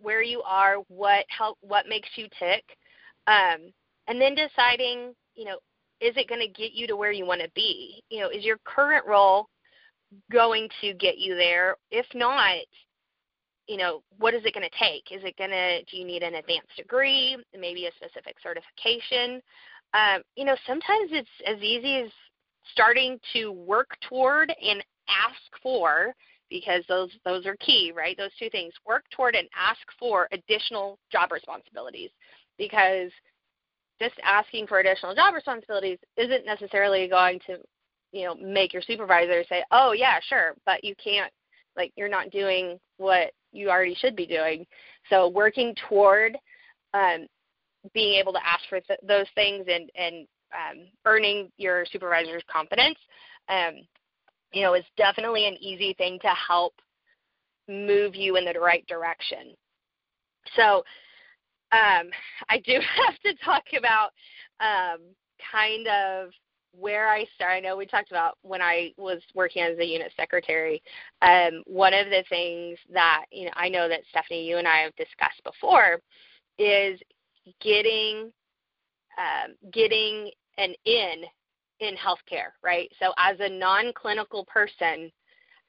where 0.00 0.22
you 0.22 0.42
are, 0.42 0.76
what 0.88 1.24
help, 1.28 1.58
what 1.60 1.86
makes 1.88 2.08
you 2.16 2.26
tick, 2.38 2.64
um, 3.26 3.72
and 4.08 4.20
then 4.20 4.34
deciding, 4.34 5.14
you 5.34 5.44
know, 5.44 5.58
is 6.00 6.16
it 6.16 6.28
going 6.28 6.40
to 6.40 6.48
get 6.48 6.72
you 6.72 6.86
to 6.86 6.96
where 6.96 7.12
you 7.12 7.26
want 7.26 7.42
to 7.42 7.50
be? 7.54 8.02
You 8.08 8.20
know, 8.20 8.30
is 8.30 8.44
your 8.44 8.58
current 8.64 9.06
role 9.06 9.48
going 10.32 10.68
to 10.80 10.94
get 10.94 11.18
you 11.18 11.34
there? 11.36 11.76
If 11.90 12.06
not, 12.14 12.56
you 13.70 13.76
know, 13.76 14.02
what 14.18 14.34
is 14.34 14.42
it 14.44 14.52
going 14.52 14.68
to 14.68 14.78
take? 14.78 15.16
Is 15.16 15.22
it 15.24 15.36
going 15.36 15.50
to, 15.50 15.84
do 15.84 15.96
you 15.96 16.04
need 16.04 16.24
an 16.24 16.34
advanced 16.34 16.76
degree, 16.76 17.36
maybe 17.56 17.86
a 17.86 17.92
specific 17.92 18.34
certification? 18.42 19.40
Um, 19.94 20.22
you 20.34 20.44
know, 20.44 20.56
sometimes 20.66 21.10
it's 21.12 21.30
as 21.46 21.62
easy 21.62 21.98
as 21.98 22.10
starting 22.72 23.20
to 23.32 23.52
work 23.52 23.90
toward 24.08 24.52
and 24.60 24.84
ask 25.08 25.62
for 25.62 26.12
because 26.48 26.82
those 26.88 27.10
those 27.24 27.46
are 27.46 27.54
key, 27.60 27.92
right? 27.96 28.16
Those 28.16 28.34
two 28.40 28.50
things. 28.50 28.72
Work 28.84 29.04
toward 29.14 29.36
and 29.36 29.48
ask 29.56 29.78
for 30.00 30.28
additional 30.32 30.98
job 31.12 31.30
responsibilities 31.30 32.10
because 32.58 33.12
just 34.00 34.14
asking 34.24 34.66
for 34.66 34.80
additional 34.80 35.14
job 35.14 35.32
responsibilities 35.32 35.98
isn't 36.16 36.44
necessarily 36.44 37.06
going 37.06 37.38
to, 37.46 37.58
you 38.10 38.24
know, 38.24 38.34
make 38.34 38.72
your 38.72 38.82
supervisor 38.82 39.44
say, 39.48 39.62
"Oh, 39.70 39.92
yeah, 39.92 40.18
sure," 40.28 40.56
but 40.66 40.82
you 40.82 40.96
can't 40.96 41.32
like 41.76 41.92
you're 41.94 42.08
not 42.08 42.30
doing 42.30 42.80
what 42.96 43.32
you 43.52 43.70
already 43.70 43.94
should 43.94 44.16
be 44.16 44.26
doing. 44.26 44.66
So 45.08 45.28
working 45.28 45.74
toward 45.88 46.36
um, 46.94 47.26
being 47.94 48.14
able 48.14 48.32
to 48.32 48.46
ask 48.46 48.60
for 48.68 48.80
th- 48.80 49.00
those 49.06 49.26
things 49.34 49.66
and 49.68 49.90
and 49.94 50.26
um, 50.52 50.86
earning 51.04 51.50
your 51.56 51.84
supervisor's 51.86 52.42
confidence, 52.50 52.98
um, 53.48 53.76
you 54.52 54.62
know, 54.62 54.74
is 54.74 54.84
definitely 54.96 55.46
an 55.46 55.56
easy 55.60 55.94
thing 55.94 56.18
to 56.22 56.28
help 56.28 56.74
move 57.68 58.16
you 58.16 58.36
in 58.36 58.44
the 58.44 58.58
right 58.58 58.84
direction. 58.88 59.54
So 60.56 60.82
um, 61.72 62.10
I 62.48 62.58
do 62.64 62.72
have 63.06 63.18
to 63.20 63.44
talk 63.44 63.64
about 63.76 64.10
um, 64.60 65.00
kind 65.50 65.86
of 65.86 66.30
where 66.72 67.08
I 67.08 67.26
started. 67.34 67.56
I 67.56 67.60
know 67.60 67.76
we 67.76 67.86
talked 67.86 68.10
about 68.10 68.38
when 68.42 68.62
I 68.62 68.92
was 68.96 69.20
working 69.34 69.62
as 69.62 69.78
a 69.78 69.84
unit 69.84 70.12
secretary. 70.16 70.82
Um, 71.22 71.62
one 71.66 71.94
of 71.94 72.06
the 72.06 72.24
things 72.28 72.78
that 72.92 73.24
you 73.30 73.46
know 73.46 73.52
I 73.54 73.68
know 73.68 73.88
that 73.88 74.00
Stephanie, 74.10 74.46
you 74.46 74.58
and 74.58 74.68
I 74.68 74.78
have 74.78 74.94
discussed 74.96 75.42
before, 75.44 76.00
is 76.58 77.00
getting 77.60 78.30
um, 79.18 79.54
getting 79.72 80.30
an 80.58 80.74
in 80.84 81.24
in 81.80 81.94
healthcare, 81.96 82.52
right? 82.62 82.90
So 82.98 83.12
as 83.16 83.36
a 83.40 83.48
non-clinical 83.48 84.44
person, 84.44 85.10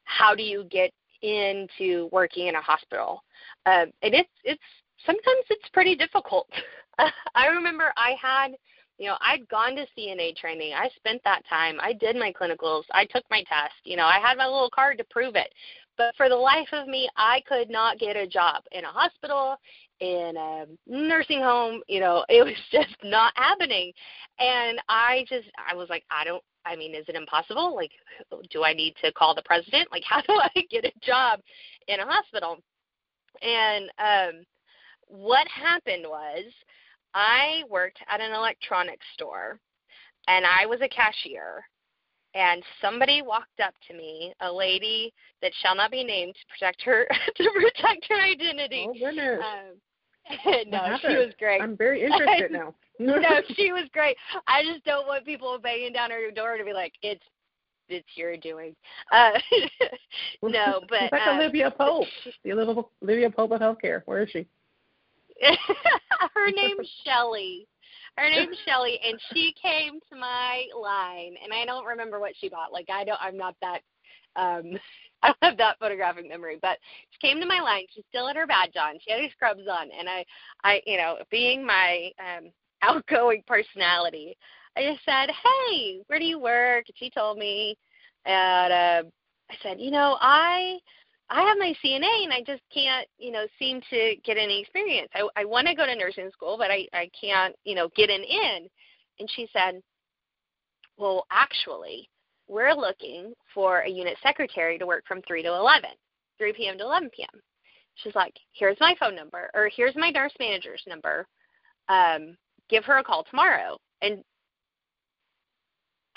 how 0.04 0.36
do 0.36 0.44
you 0.44 0.66
get 0.66 0.92
into 1.22 2.10
working 2.12 2.48
in 2.48 2.56
a 2.56 2.62
hospital? 2.62 3.24
Um, 3.66 3.92
and 4.02 4.14
it's 4.14 4.30
it's 4.44 4.62
sometimes 5.06 5.46
it's 5.50 5.70
pretty 5.74 5.96
difficult. 5.96 6.48
I 7.36 7.48
remember 7.48 7.94
I 7.98 8.16
had, 8.22 8.52
you 9.02 9.08
know, 9.08 9.18
I'd 9.20 9.50
gone 9.50 9.76
to 9.78 9.88
CNA 9.98 10.36
training. 10.36 10.74
I 10.74 10.88
spent 10.96 11.24
that 11.24 11.42
time. 11.50 11.80
I 11.82 11.92
did 11.92 12.16
my 12.16 12.32
clinicals. 12.32 12.84
I 12.94 13.06
took 13.06 13.24
my 13.32 13.40
test. 13.50 13.74
You 13.84 13.98
know, 13.98 14.06
I 14.06 14.20
had 14.24 14.38
my 14.38 14.46
little 14.46 14.70
card 14.70 15.00
to 15.00 15.04
prove 15.06 15.36
it. 15.36 15.52
But 15.98 16.16
for 16.16 16.30
the 16.30 16.36
life 16.36 16.68
of 16.72 16.88
me, 16.88 17.10
I 17.18 17.42
could 17.50 17.68
not 17.68 17.98
get 17.98 18.16
a 18.16 18.28
job 18.28 18.62
in 18.72 18.86
a 18.86 18.90
hospital, 18.90 19.56
in 20.02 20.36
a 20.38 20.66
nursing 20.86 21.42
home. 21.42 21.82
You 21.88 22.00
know, 22.00 22.24
it 22.30 22.46
was 22.46 22.54
just 22.72 22.96
not 23.04 23.34
happening. 23.36 23.92
And 24.38 24.80
I 24.88 25.26
just, 25.28 25.48
I 25.58 25.74
was 25.74 25.90
like, 25.90 26.04
I 26.12 26.24
don't, 26.24 26.44
I 26.68 26.76
mean, 26.76 26.94
is 26.94 27.06
it 27.08 27.16
impossible? 27.16 27.76
Like, 27.76 27.92
do 28.52 28.64
I 28.64 28.74
need 28.74 28.94
to 29.04 29.12
call 29.14 29.34
the 29.34 29.42
president? 29.46 29.92
Like, 29.92 30.04
how 30.08 30.22
do 30.22 30.34
I 30.34 30.62
get 30.70 30.86
a 30.86 30.92
job 31.02 31.40
in 31.88 32.00
a 32.00 32.06
hospital? 32.06 32.60
And 33.42 33.90
um, 33.98 34.46
what 35.08 35.48
happened 35.48 36.06
was 36.08 36.44
I 37.14 37.64
worked 37.70 38.00
at 38.10 38.22
an 38.22 38.32
electronics 38.34 39.06
store 39.14 39.60
and 40.28 40.46
I 40.46 40.66
was 40.66 40.80
a 40.82 40.90
cashier 40.90 41.64
and 42.34 42.64
somebody 42.82 43.22
walked 43.22 43.60
up 43.64 43.74
to 43.88 43.94
me, 43.94 44.34
a 44.42 44.52
lady 44.52 45.14
that 45.42 45.52
shall 45.62 45.76
not 45.76 45.92
be 45.92 46.04
named 46.04 46.34
to 46.36 46.46
protect 46.48 46.82
her 46.84 47.06
to 47.36 47.50
protect 47.54 48.06
her 48.10 48.22
identity. 48.22 48.86
Oh 48.88 48.94
goodness. 48.94 49.40
Um, 49.40 49.78
no, 50.68 50.98
she 51.02 51.16
was 51.16 51.34
great. 51.40 51.62
I'm 51.62 51.76
very 51.76 52.04
interested 52.04 52.52
now. 52.52 52.74
no, 53.00 53.20
she 53.56 53.72
was 53.72 53.90
great. 53.92 54.16
I 54.48 54.64
just 54.64 54.84
don't 54.86 55.08
want 55.08 55.26
people 55.26 55.58
banging 55.62 55.94
down 55.94 56.12
her 56.12 56.32
door 56.32 56.58
to 56.58 56.64
be 56.64 56.74
like, 56.74 56.94
"It's 57.02 57.24
it's 57.90 58.08
your 58.16 58.38
doing." 58.38 58.76
Uh, 59.12 59.32
no, 60.44 60.82
but 60.88 61.12
like 61.12 61.28
um, 61.28 61.40
Olivia 61.40 61.72
Pope, 61.72 62.08
the 62.44 62.52
Olivia 62.52 63.30
Pope 63.30 63.52
of 63.52 63.60
healthcare. 63.60 64.04
Where 64.06 64.22
is 64.22 64.30
she? 64.30 64.48
her 66.34 66.52
name's 66.52 66.90
Shelly. 67.06 67.68
Her 68.18 68.30
name's 68.30 68.58
Shelly, 68.68 69.00
and 69.08 69.20
she 69.34 69.54
came 69.62 70.00
to 70.12 70.16
my 70.18 70.66
line, 70.80 71.36
and 71.44 71.54
I 71.54 71.66
don't 71.66 71.86
remember 71.86 72.20
what 72.20 72.34
she 72.40 72.50
bought. 72.50 72.74
Like 72.74 72.90
I 72.92 73.04
don't, 73.04 73.22
I'm 73.22 73.38
not 73.38 73.56
that. 73.62 73.82
um 74.36 74.78
I 75.24 75.28
don't 75.28 75.52
have 75.52 75.58
that 75.58 75.78
photographic 75.78 76.28
memory, 76.28 76.58
but 76.64 76.80
she 77.12 77.28
came 77.28 77.40
to 77.40 77.46
my 77.46 77.60
line. 77.60 77.86
She's 77.94 78.04
still 78.10 78.26
had 78.26 78.36
her 78.38 78.48
badge 78.48 78.76
on. 78.76 78.98
She 79.00 79.12
had 79.12 79.22
her 79.22 79.30
scrubs 79.32 79.68
on, 79.70 79.90
and 79.98 80.10
I, 80.10 80.26
I, 80.64 80.82
you 80.88 80.98
know, 80.98 81.18
being 81.30 81.66
my 81.66 82.12
um 82.20 82.52
outgoing 82.82 83.44
personality, 83.48 84.36
I 84.76 84.84
just 84.84 85.06
said, 85.06 85.30
"Hey, 85.30 86.02
where 86.08 86.20
do 86.20 86.26
you 86.26 86.40
work?" 86.40 86.86
And 86.88 86.98
she 86.98 87.10
told 87.10 87.38
me, 87.38 87.78
and 88.26 88.74
uh, 88.74 89.10
I 89.50 89.56
said, 89.62 89.80
"You 89.80 89.92
know, 89.92 90.18
I 90.22 90.80
I 91.32 91.42
have 91.44 91.58
my 91.58 91.74
CNA 91.84 92.26
and 92.26 92.34
I 92.34 92.44
just 92.46 92.62
can't, 92.74 93.08
you 93.18 93.32
know, 93.32 93.46
seem 93.58 93.80
to 93.90 94.16
get 94.26 94.38
any 94.38 94.60
experience. 94.60 95.10
I, 95.16 95.28
I 95.38 95.46
want 95.46 95.66
to 95.68 95.74
go 95.74 95.86
to 95.86 95.96
nursing 95.96 96.30
school, 96.34 96.58
but 96.58 96.70
I, 96.70 96.88
I 96.94 97.10
can't, 97.20 97.56
you 97.64 97.74
know, 97.74 97.90
get 97.96 98.10
an 98.10 98.22
in. 98.22 98.68
And 99.20 99.30
she 99.34 99.48
said, 99.54 99.82
well, 100.98 101.26
actually, 101.32 102.10
we're 102.50 102.74
looking 102.74 103.34
for 103.54 103.80
a 103.80 103.90
unit 103.90 104.18
secretary 104.22 104.78
to 104.78 104.86
work 104.86 105.06
from 105.08 105.22
3 105.26 105.42
to 105.44 105.50
11, 105.50 105.90
3 106.38 106.54
p.m. 106.54 106.78
to 106.78 106.84
11 106.84 107.10
p.m. 107.16 107.42
She's 107.96 108.16
like, 108.16 108.34
here's 108.52 108.78
my 108.82 108.94
phone 109.00 109.16
number, 109.16 109.50
or 109.54 109.70
here's 109.74 109.96
my 109.96 110.10
nurse 110.10 110.34
manager's 110.38 110.84
number. 110.86 111.26
Um, 111.88 112.36
give 112.70 112.84
her 112.84 112.98
a 112.98 113.04
call 113.04 113.24
tomorrow. 113.24 113.78
And 114.02 114.22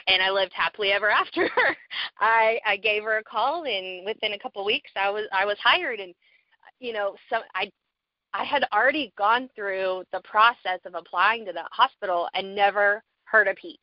and 0.06 0.22
I 0.22 0.30
lived 0.30 0.52
happily 0.54 0.92
ever 0.92 1.10
after. 1.10 1.48
I 2.20 2.58
I 2.66 2.76
gave 2.76 3.02
her 3.04 3.18
a 3.18 3.24
call, 3.24 3.64
and 3.64 4.04
within 4.04 4.32
a 4.32 4.38
couple 4.38 4.62
of 4.62 4.66
weeks, 4.66 4.90
I 4.96 5.10
was 5.10 5.24
I 5.32 5.44
was 5.44 5.56
hired, 5.62 6.00
and 6.00 6.14
you 6.80 6.92
know, 6.92 7.14
so 7.30 7.38
I 7.54 7.70
I 8.32 8.44
had 8.44 8.64
already 8.72 9.12
gone 9.16 9.48
through 9.54 10.04
the 10.12 10.20
process 10.24 10.80
of 10.84 10.94
applying 10.94 11.44
to 11.46 11.52
the 11.52 11.64
hospital 11.70 12.28
and 12.34 12.54
never 12.54 13.02
heard 13.24 13.48
a 13.48 13.54
peep. 13.54 13.80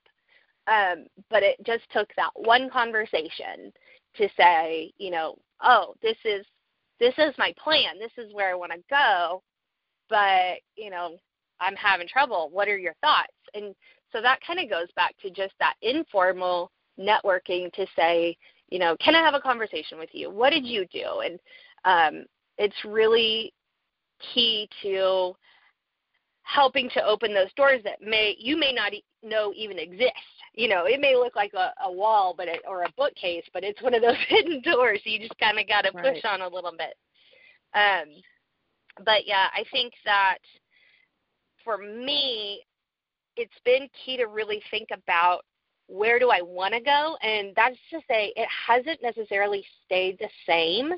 Um, 0.67 1.05
but 1.29 1.41
it 1.41 1.55
just 1.65 1.83
took 1.91 2.09
that 2.15 2.31
one 2.35 2.69
conversation 2.69 3.71
to 4.17 4.29
say, 4.37 4.91
you 4.97 5.09
know, 5.09 5.37
oh, 5.63 5.95
this 6.01 6.17
is 6.25 6.45
this 6.99 7.13
is 7.17 7.33
my 7.37 7.53
plan. 7.57 7.97
This 7.97 8.11
is 8.17 8.33
where 8.33 8.51
I 8.51 8.55
want 8.55 8.71
to 8.73 8.83
go. 8.89 9.41
But 10.09 10.59
you 10.75 10.89
know, 10.89 11.17
I'm 11.59 11.75
having 11.75 12.07
trouble. 12.07 12.49
What 12.51 12.67
are 12.67 12.77
your 12.77 12.95
thoughts? 13.01 13.33
And 13.53 13.73
so 14.11 14.21
that 14.21 14.39
kind 14.45 14.59
of 14.59 14.69
goes 14.69 14.87
back 14.95 15.15
to 15.21 15.29
just 15.29 15.53
that 15.59 15.75
informal 15.81 16.71
networking 16.99 17.71
to 17.73 17.85
say, 17.95 18.37
you 18.69 18.79
know, 18.79 18.95
can 19.03 19.15
I 19.15 19.21
have 19.21 19.33
a 19.33 19.39
conversation 19.39 19.97
with 19.97 20.09
you? 20.13 20.29
What 20.29 20.51
did 20.51 20.65
you 20.65 20.85
do? 20.91 21.21
And 21.23 21.39
um, 21.85 22.25
it's 22.57 22.75
really 22.85 23.53
key 24.33 24.69
to 24.83 25.35
helping 26.43 26.89
to 26.89 27.03
open 27.03 27.33
those 27.33 27.53
doors 27.55 27.81
that 27.83 28.01
may 28.01 28.35
you 28.39 28.57
may 28.57 28.73
not 28.73 28.91
know 29.23 29.53
even 29.55 29.79
exist. 29.79 30.11
You 30.53 30.67
know, 30.67 30.85
it 30.85 30.99
may 30.99 31.15
look 31.15 31.35
like 31.35 31.53
a, 31.53 31.71
a 31.85 31.91
wall, 31.91 32.33
but 32.35 32.47
it, 32.47 32.61
or 32.67 32.83
a 32.83 32.93
bookcase, 32.97 33.45
but 33.53 33.63
it's 33.63 33.81
one 33.81 33.93
of 33.93 34.01
those 34.01 34.17
hidden 34.27 34.61
doors. 34.61 34.99
You 35.05 35.19
just 35.19 35.37
kind 35.39 35.59
of 35.59 35.67
got 35.67 35.83
to 35.83 35.91
right. 35.93 36.13
push 36.13 36.23
on 36.25 36.41
a 36.41 36.47
little 36.47 36.71
bit. 36.71 36.95
Um, 37.73 38.09
but 39.05 39.25
yeah, 39.25 39.47
I 39.53 39.63
think 39.71 39.93
that 40.03 40.39
for 41.63 41.77
me, 41.77 42.61
it's 43.35 43.51
been 43.65 43.87
key 44.05 44.17
to 44.17 44.25
really 44.25 44.61
think 44.71 44.89
about 44.91 45.41
where 45.87 46.19
do 46.19 46.29
I 46.29 46.41
want 46.41 46.73
to 46.73 46.79
go? 46.79 47.17
And 47.21 47.53
that's 47.55 47.77
to 47.91 47.99
say, 48.07 48.33
it 48.35 48.47
hasn't 48.67 49.01
necessarily 49.03 49.63
stayed 49.85 50.17
the 50.19 50.29
same 50.47 50.93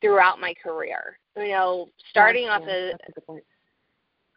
throughout 0.00 0.40
my 0.40 0.54
career. 0.62 1.18
You 1.36 1.48
know, 1.48 1.88
starting 2.10 2.44
yeah, 2.44 2.50
off 2.50 2.62
yeah, 2.66 2.92
as 2.92 3.40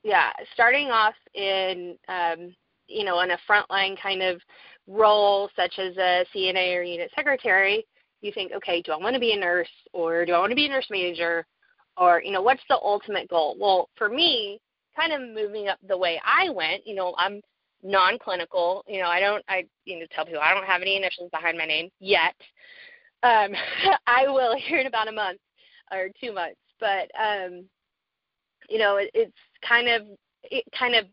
yeah, 0.03 0.31
starting 0.53 0.91
off 0.91 1.15
in 1.33 1.97
um, 2.07 2.55
you 2.87 3.03
know 3.03 3.19
in 3.21 3.31
a 3.31 3.37
frontline 3.49 3.99
kind 4.01 4.21
of 4.21 4.39
role 4.87 5.49
such 5.55 5.73
as 5.79 5.97
a 5.97 6.25
CNA 6.33 6.77
or 6.77 6.83
unit 6.83 7.11
secretary, 7.15 7.85
you 8.21 8.31
think, 8.31 8.51
okay, 8.53 8.81
do 8.81 8.91
I 8.91 8.97
want 8.97 9.15
to 9.15 9.19
be 9.19 9.33
a 9.33 9.39
nurse 9.39 9.67
or 9.93 10.25
do 10.25 10.33
I 10.33 10.39
want 10.39 10.51
to 10.51 10.55
be 10.55 10.67
a 10.67 10.69
nurse 10.69 10.87
manager, 10.89 11.45
or 11.97 12.21
you 12.21 12.31
know, 12.31 12.41
what's 12.41 12.63
the 12.69 12.77
ultimate 12.81 13.29
goal? 13.29 13.57
Well, 13.59 13.89
for 13.97 14.07
me, 14.07 14.61
kind 14.95 15.13
of 15.13 15.21
moving 15.21 15.67
up 15.67 15.79
the 15.87 15.97
way 15.97 16.19
I 16.25 16.49
went. 16.49 16.85
You 16.85 16.95
know, 16.95 17.15
I'm 17.17 17.41
non-clinical. 17.83 18.83
You 18.87 19.01
know, 19.01 19.07
I 19.07 19.19
don't. 19.19 19.43
I 19.47 19.65
you 19.85 19.99
know 19.99 20.05
tell 20.11 20.25
people 20.25 20.41
I 20.41 20.53
don't 20.53 20.65
have 20.65 20.81
any 20.81 20.97
initials 20.97 21.29
behind 21.31 21.57
my 21.57 21.65
name 21.65 21.89
yet. 21.99 22.35
Um, 23.23 23.51
I 24.07 24.27
will 24.27 24.55
here 24.57 24.79
in 24.79 24.87
about 24.87 25.07
a 25.07 25.11
month 25.11 25.39
or 25.91 26.09
two 26.19 26.33
months. 26.33 26.59
But 26.79 27.09
um, 27.19 27.65
you 28.69 28.79
know, 28.79 28.97
it, 28.97 29.11
it's 29.13 29.37
kind 29.67 29.87
of 29.87 30.03
it 30.43 30.63
kind 30.77 30.95
of 30.95 31.05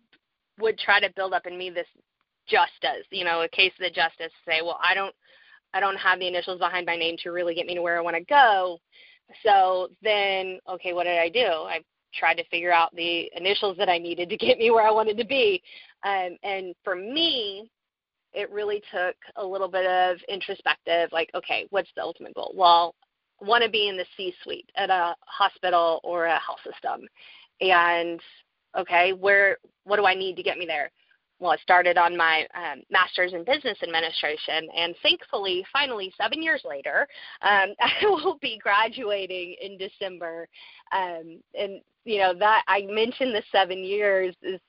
would 0.61 0.78
try 0.78 1.00
to 1.00 1.12
build 1.14 1.32
up 1.32 1.46
in 1.46 1.56
me 1.56 1.70
this 1.70 1.86
just 2.48 2.72
a's. 2.84 3.04
You 3.11 3.24
know, 3.24 3.42
a 3.42 3.48
case 3.48 3.72
of 3.78 3.84
the 3.84 3.90
just 3.90 4.20
a's. 4.20 4.30
Say, 4.46 4.61
well, 4.62 4.78
I 4.82 4.94
don't. 4.94 5.14
I 5.74 5.80
don't 5.80 5.96
have 5.96 6.18
the 6.18 6.28
initials 6.28 6.59
behind 6.59 6.84
my 6.84 6.96
name 6.96 7.16
to 7.22 7.30
really 7.30 7.54
get 7.54 7.66
me 7.66 7.74
to 7.74 7.82
where 7.82 7.96
I 7.96 8.02
want 8.02 8.16
to 8.16 8.24
go. 8.24 8.78
So 9.42 9.88
then, 10.02 10.59
okay, 10.68 10.92
what 10.92 11.04
did 11.04 11.18
I 11.18 11.30
do? 11.30 11.46
I 11.46 11.80
tried 12.14 12.34
to 12.34 12.44
figure 12.44 12.72
out 12.72 12.94
the 12.94 13.30
initials 13.36 13.76
that 13.78 13.88
I 13.88 13.98
needed 13.98 14.28
to 14.28 14.36
get 14.36 14.58
me 14.58 14.70
where 14.70 14.86
I 14.86 14.90
wanted 14.90 15.16
to 15.18 15.24
be. 15.24 15.62
Um, 16.04 16.36
and 16.42 16.74
for 16.84 16.94
me, 16.94 17.70
it 18.32 18.50
really 18.50 18.82
took 18.90 19.16
a 19.36 19.44
little 19.44 19.68
bit 19.68 19.86
of 19.86 20.18
introspective, 20.28 21.10
like, 21.12 21.30
okay, 21.34 21.66
what's 21.70 21.90
the 21.94 22.02
ultimate 22.02 22.34
goal? 22.34 22.52
Well, 22.54 22.94
I 23.40 23.46
want 23.46 23.64
to 23.64 23.70
be 23.70 23.88
in 23.88 23.96
the 23.96 24.06
C-suite 24.16 24.70
at 24.76 24.90
a 24.90 25.14
hospital 25.26 26.00
or 26.02 26.26
a 26.26 26.38
health 26.38 26.60
system, 26.64 27.06
and 27.60 28.20
okay, 28.76 29.12
where 29.12 29.58
what 29.84 29.96
do 29.96 30.06
I 30.06 30.14
need 30.14 30.36
to 30.36 30.42
get 30.42 30.58
me 30.58 30.66
there? 30.66 30.90
Well, 31.38 31.52
I 31.52 31.56
started 31.56 31.98
on 31.98 32.16
my 32.16 32.46
um, 32.54 32.82
master's 32.90 33.32
in 33.32 33.44
business 33.44 33.78
administration, 33.82 34.68
and 34.76 34.94
thankfully, 35.02 35.64
finally, 35.72 36.12
seven 36.16 36.42
years 36.42 36.62
later, 36.64 37.08
um, 37.42 37.74
I 37.80 37.92
will 38.04 38.38
be 38.40 38.58
graduating 38.62 39.56
in 39.60 39.76
December. 39.76 40.48
Um, 40.92 41.40
and 41.58 41.80
you 42.04 42.18
know 42.18 42.34
that 42.38 42.62
I 42.68 42.82
mentioned 42.88 43.34
the 43.34 43.42
seven 43.50 43.82
years 43.82 44.34
is 44.42 44.60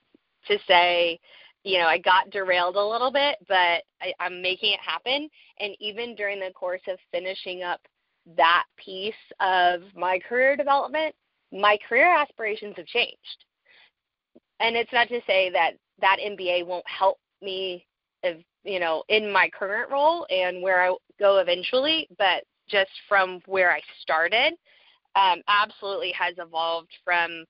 to 0.48 0.58
say, 0.66 1.18
you 1.64 1.78
know, 1.78 1.86
I 1.86 1.98
got 1.98 2.30
derailed 2.30 2.76
a 2.76 2.84
little 2.84 3.10
bit, 3.10 3.38
but 3.48 3.82
I, 4.02 4.12
I'm 4.20 4.42
making 4.42 4.72
it 4.72 4.80
happen. 4.80 5.28
And 5.58 5.74
even 5.80 6.14
during 6.14 6.38
the 6.38 6.52
course 6.52 6.82
of 6.88 6.98
finishing 7.10 7.62
up 7.62 7.80
that 8.36 8.64
piece 8.76 9.14
of 9.40 9.80
my 9.96 10.18
career 10.28 10.56
development, 10.56 11.14
my 11.52 11.78
career 11.88 12.14
aspirations 12.14 12.74
have 12.76 12.86
changed. 12.86 13.44
And 14.60 14.76
it's 14.76 14.92
not 14.92 15.08
to 15.08 15.20
say 15.26 15.50
that 15.50 15.72
that 16.00 16.18
MBA 16.24 16.66
won't 16.66 16.88
help 16.88 17.18
me, 17.42 17.86
if, 18.22 18.42
you 18.64 18.80
know, 18.80 19.04
in 19.08 19.30
my 19.30 19.48
current 19.56 19.90
role 19.90 20.26
and 20.30 20.62
where 20.62 20.82
I 20.82 20.94
go 21.18 21.38
eventually, 21.38 22.08
but 22.18 22.44
just 22.68 22.90
from 23.08 23.40
where 23.46 23.70
I 23.70 23.80
started, 24.00 24.54
um, 25.16 25.42
absolutely 25.48 26.12
has 26.12 26.34
evolved 26.38 26.90
from 27.04 27.44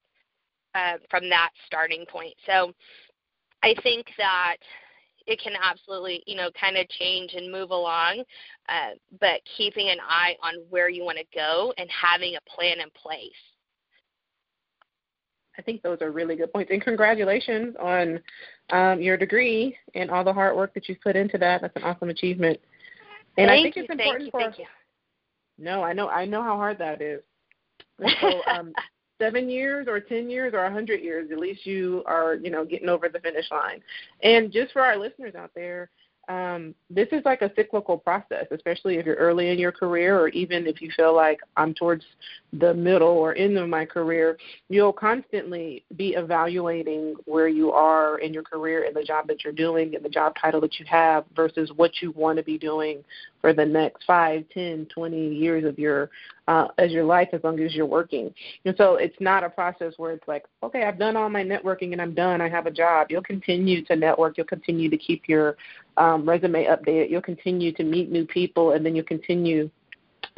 uh, 0.74 0.94
from 1.08 1.28
that 1.30 1.50
starting 1.66 2.04
point. 2.10 2.34
So 2.46 2.72
I 3.62 3.74
think 3.82 4.06
that 4.18 4.56
it 5.26 5.40
can 5.40 5.54
absolutely, 5.62 6.22
you 6.26 6.36
know, 6.36 6.50
kind 6.60 6.76
of 6.76 6.88
change 6.88 7.32
and 7.34 7.50
move 7.50 7.70
along, 7.70 8.24
uh, 8.68 8.90
but 9.20 9.40
keeping 9.56 9.88
an 9.88 9.98
eye 10.06 10.34
on 10.42 10.54
where 10.68 10.88
you 10.88 11.04
want 11.04 11.18
to 11.18 11.24
go 11.34 11.72
and 11.78 11.88
having 11.90 12.34
a 12.36 12.50
plan 12.50 12.80
in 12.80 12.88
place. 12.90 13.30
I 15.58 15.62
think 15.62 15.82
those 15.82 15.98
are 16.00 16.10
really 16.10 16.36
good 16.36 16.52
points. 16.52 16.70
And 16.72 16.82
congratulations 16.82 17.76
on 17.80 18.20
um, 18.70 19.00
your 19.00 19.16
degree 19.16 19.76
and 19.94 20.10
all 20.10 20.24
the 20.24 20.32
hard 20.32 20.56
work 20.56 20.74
that 20.74 20.88
you've 20.88 21.00
put 21.00 21.16
into 21.16 21.38
that. 21.38 21.60
That's 21.60 21.76
an 21.76 21.84
awesome 21.84 22.08
achievement. 22.08 22.58
And 23.36 23.48
thank 23.48 23.50
I 23.50 23.62
think 23.62 23.76
you, 23.76 23.82
it's 23.82 23.90
important 23.90 24.24
you, 24.26 24.30
for 24.30 24.40
thank 24.40 24.58
you. 24.58 24.66
No, 25.58 25.82
I 25.82 25.92
know 25.92 26.08
I 26.08 26.24
know 26.24 26.42
how 26.42 26.56
hard 26.56 26.78
that 26.78 27.00
is. 27.00 27.20
so 28.20 28.40
um, 28.52 28.72
seven 29.20 29.48
years 29.48 29.86
or 29.88 30.00
ten 30.00 30.28
years 30.28 30.52
or 30.54 30.64
a 30.64 30.72
hundred 30.72 31.00
years, 31.00 31.30
at 31.30 31.38
least 31.38 31.64
you 31.66 32.02
are, 32.06 32.34
you 32.34 32.50
know, 32.50 32.64
getting 32.64 32.88
over 32.88 33.08
the 33.08 33.20
finish 33.20 33.50
line. 33.50 33.80
And 34.22 34.52
just 34.52 34.72
for 34.72 34.82
our 34.82 34.96
listeners 34.96 35.34
out 35.34 35.50
there, 35.54 35.90
um, 36.28 36.74
this 36.90 37.08
is 37.12 37.22
like 37.24 37.42
a 37.42 37.50
cyclical 37.56 37.98
process, 37.98 38.46
especially 38.50 38.96
if 38.96 39.06
you're 39.06 39.16
early 39.16 39.50
in 39.50 39.58
your 39.58 39.72
career 39.72 40.18
or 40.18 40.28
even 40.28 40.66
if 40.66 40.80
you 40.80 40.90
feel 40.96 41.14
like 41.14 41.40
I'm 41.56 41.74
towards 41.74 42.04
the 42.52 42.72
middle 42.72 43.08
or 43.08 43.34
end 43.34 43.58
of 43.58 43.68
my 43.68 43.84
career, 43.84 44.38
you'll 44.68 44.92
constantly 44.92 45.84
be 45.96 46.10
evaluating 46.10 47.16
where 47.24 47.48
you 47.48 47.72
are 47.72 48.18
in 48.18 48.32
your 48.32 48.42
career 48.42 48.84
and 48.84 48.94
the 48.94 49.02
job 49.02 49.26
that 49.28 49.44
you're 49.44 49.52
doing 49.52 49.94
and 49.94 50.04
the 50.04 50.08
job 50.08 50.34
title 50.40 50.60
that 50.60 50.78
you 50.78 50.86
have 50.88 51.24
versus 51.34 51.70
what 51.76 51.90
you 52.00 52.12
want 52.12 52.36
to 52.38 52.44
be 52.44 52.58
doing 52.58 53.04
for 53.40 53.52
the 53.52 53.64
next 53.64 54.04
five, 54.06 54.44
ten, 54.52 54.86
twenty 54.94 55.34
years 55.34 55.64
of 55.64 55.78
your 55.78 56.10
uh, 56.48 56.68
as 56.78 56.92
your 56.92 57.04
life 57.04 57.28
as 57.32 57.42
long 57.42 57.58
as 57.60 57.74
you're 57.74 57.86
working. 57.86 58.32
And 58.64 58.74
so 58.76 58.96
it's 58.96 59.16
not 59.20 59.44
a 59.44 59.48
process 59.48 59.94
where 59.96 60.12
it's 60.12 60.26
like, 60.28 60.44
okay, 60.62 60.84
I've 60.84 60.98
done 60.98 61.16
all 61.16 61.28
my 61.28 61.42
networking 61.42 61.92
and 61.92 62.02
I'm 62.02 62.14
done. 62.14 62.40
I 62.40 62.48
have 62.48 62.66
a 62.66 62.70
job. 62.70 63.08
You'll 63.10 63.22
continue 63.22 63.84
to 63.86 63.96
network. 63.96 64.36
You'll 64.36 64.46
continue 64.46 64.90
to 64.90 64.96
keep 64.96 65.28
your 65.28 65.56
um, 65.96 66.28
resume 66.28 66.66
updated. 66.66 67.10
You'll 67.10 67.22
continue 67.22 67.72
to 67.72 67.84
meet 67.84 68.10
new 68.10 68.26
people, 68.26 68.72
and 68.72 68.84
then 68.84 68.94
you'll 68.94 69.04
continue, 69.04 69.70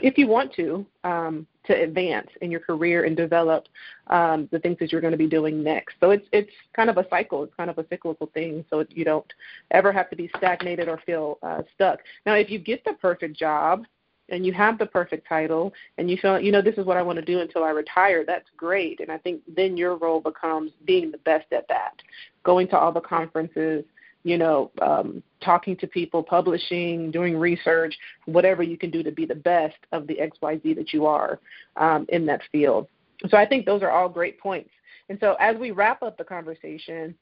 if 0.02 0.18
you 0.18 0.26
want 0.26 0.52
to, 0.54 0.86
um, 1.04 1.46
to 1.64 1.72
advance 1.72 2.28
in 2.42 2.50
your 2.50 2.60
career 2.60 3.04
and 3.04 3.16
develop 3.16 3.64
um, 4.08 4.48
the 4.52 4.58
things 4.60 4.76
that 4.78 4.92
you're 4.92 5.00
going 5.00 5.12
to 5.12 5.18
be 5.18 5.26
doing 5.26 5.64
next. 5.64 5.96
So 6.00 6.10
it's 6.10 6.26
it's 6.30 6.50
kind 6.74 6.88
of 6.88 6.96
a 6.96 7.08
cycle. 7.08 7.42
It's 7.42 7.54
kind 7.56 7.70
of 7.70 7.78
a 7.78 7.86
cyclical 7.88 8.28
thing. 8.32 8.64
So 8.70 8.84
you 8.90 9.04
don't 9.04 9.26
ever 9.72 9.90
have 9.90 10.08
to 10.10 10.16
be 10.16 10.30
stagnated 10.36 10.88
or 10.88 11.00
feel 11.04 11.38
uh, 11.42 11.62
stuck. 11.74 12.00
Now, 12.24 12.34
if 12.34 12.50
you 12.50 12.60
get 12.60 12.84
the 12.84 12.92
perfect 12.92 13.36
job 13.36 13.84
and 14.28 14.44
you 14.44 14.52
have 14.52 14.78
the 14.78 14.86
perfect 14.86 15.28
title 15.28 15.72
and 15.98 16.10
you 16.10 16.16
feel 16.16 16.40
you 16.40 16.52
know 16.52 16.62
this 16.62 16.76
is 16.76 16.86
what 16.86 16.96
I 16.96 17.02
want 17.02 17.18
to 17.18 17.24
do 17.24 17.40
until 17.40 17.64
I 17.64 17.70
retire, 17.70 18.24
that's 18.26 18.48
great. 18.56 19.00
And 19.00 19.10
I 19.10 19.18
think 19.18 19.42
then 19.56 19.76
your 19.76 19.96
role 19.96 20.20
becomes 20.20 20.72
being 20.84 21.10
the 21.10 21.18
best 21.18 21.52
at 21.52 21.68
that, 21.68 21.94
going 22.44 22.68
to 22.68 22.78
all 22.78 22.92
the 22.92 23.00
conferences, 23.00 23.84
you 24.24 24.38
know, 24.38 24.70
um, 24.82 25.22
talking 25.40 25.76
to 25.76 25.86
people, 25.86 26.22
publishing, 26.22 27.10
doing 27.10 27.36
research, 27.38 27.96
whatever 28.24 28.62
you 28.62 28.76
can 28.76 28.90
do 28.90 29.02
to 29.02 29.12
be 29.12 29.24
the 29.24 29.34
best 29.34 29.76
of 29.92 30.06
the 30.06 30.16
XYZ 30.16 30.74
that 30.74 30.92
you 30.92 31.06
are 31.06 31.38
um, 31.76 32.06
in 32.08 32.26
that 32.26 32.40
field. 32.50 32.88
So 33.28 33.36
I 33.36 33.46
think 33.46 33.64
those 33.64 33.82
are 33.82 33.90
all 33.90 34.08
great 34.08 34.40
points. 34.40 34.70
And 35.08 35.18
so 35.20 35.36
as 35.38 35.56
we 35.56 35.70
wrap 35.70 36.02
up 36.02 36.18
the 36.18 36.24
conversation, 36.24 37.14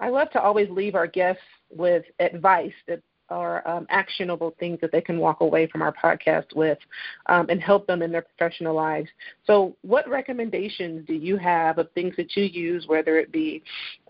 I 0.00 0.08
love 0.08 0.30
to 0.30 0.42
always 0.42 0.68
leave 0.68 0.96
our 0.96 1.06
guests 1.06 1.42
with 1.70 2.04
advice 2.18 2.72
that 2.88 3.00
are 3.32 3.66
um, 3.66 3.86
actionable 3.88 4.54
things 4.60 4.78
that 4.80 4.92
they 4.92 5.00
can 5.00 5.18
walk 5.18 5.40
away 5.40 5.66
from 5.66 5.82
our 5.82 5.92
podcast 5.92 6.54
with 6.54 6.78
um, 7.26 7.46
and 7.48 7.60
help 7.60 7.86
them 7.86 8.02
in 8.02 8.12
their 8.12 8.22
professional 8.22 8.74
lives. 8.74 9.08
So, 9.46 9.74
what 9.82 10.08
recommendations 10.08 11.06
do 11.06 11.14
you 11.14 11.36
have 11.38 11.78
of 11.78 11.90
things 11.92 12.14
that 12.16 12.36
you 12.36 12.44
use, 12.44 12.86
whether 12.86 13.18
it 13.18 13.32
be 13.32 13.62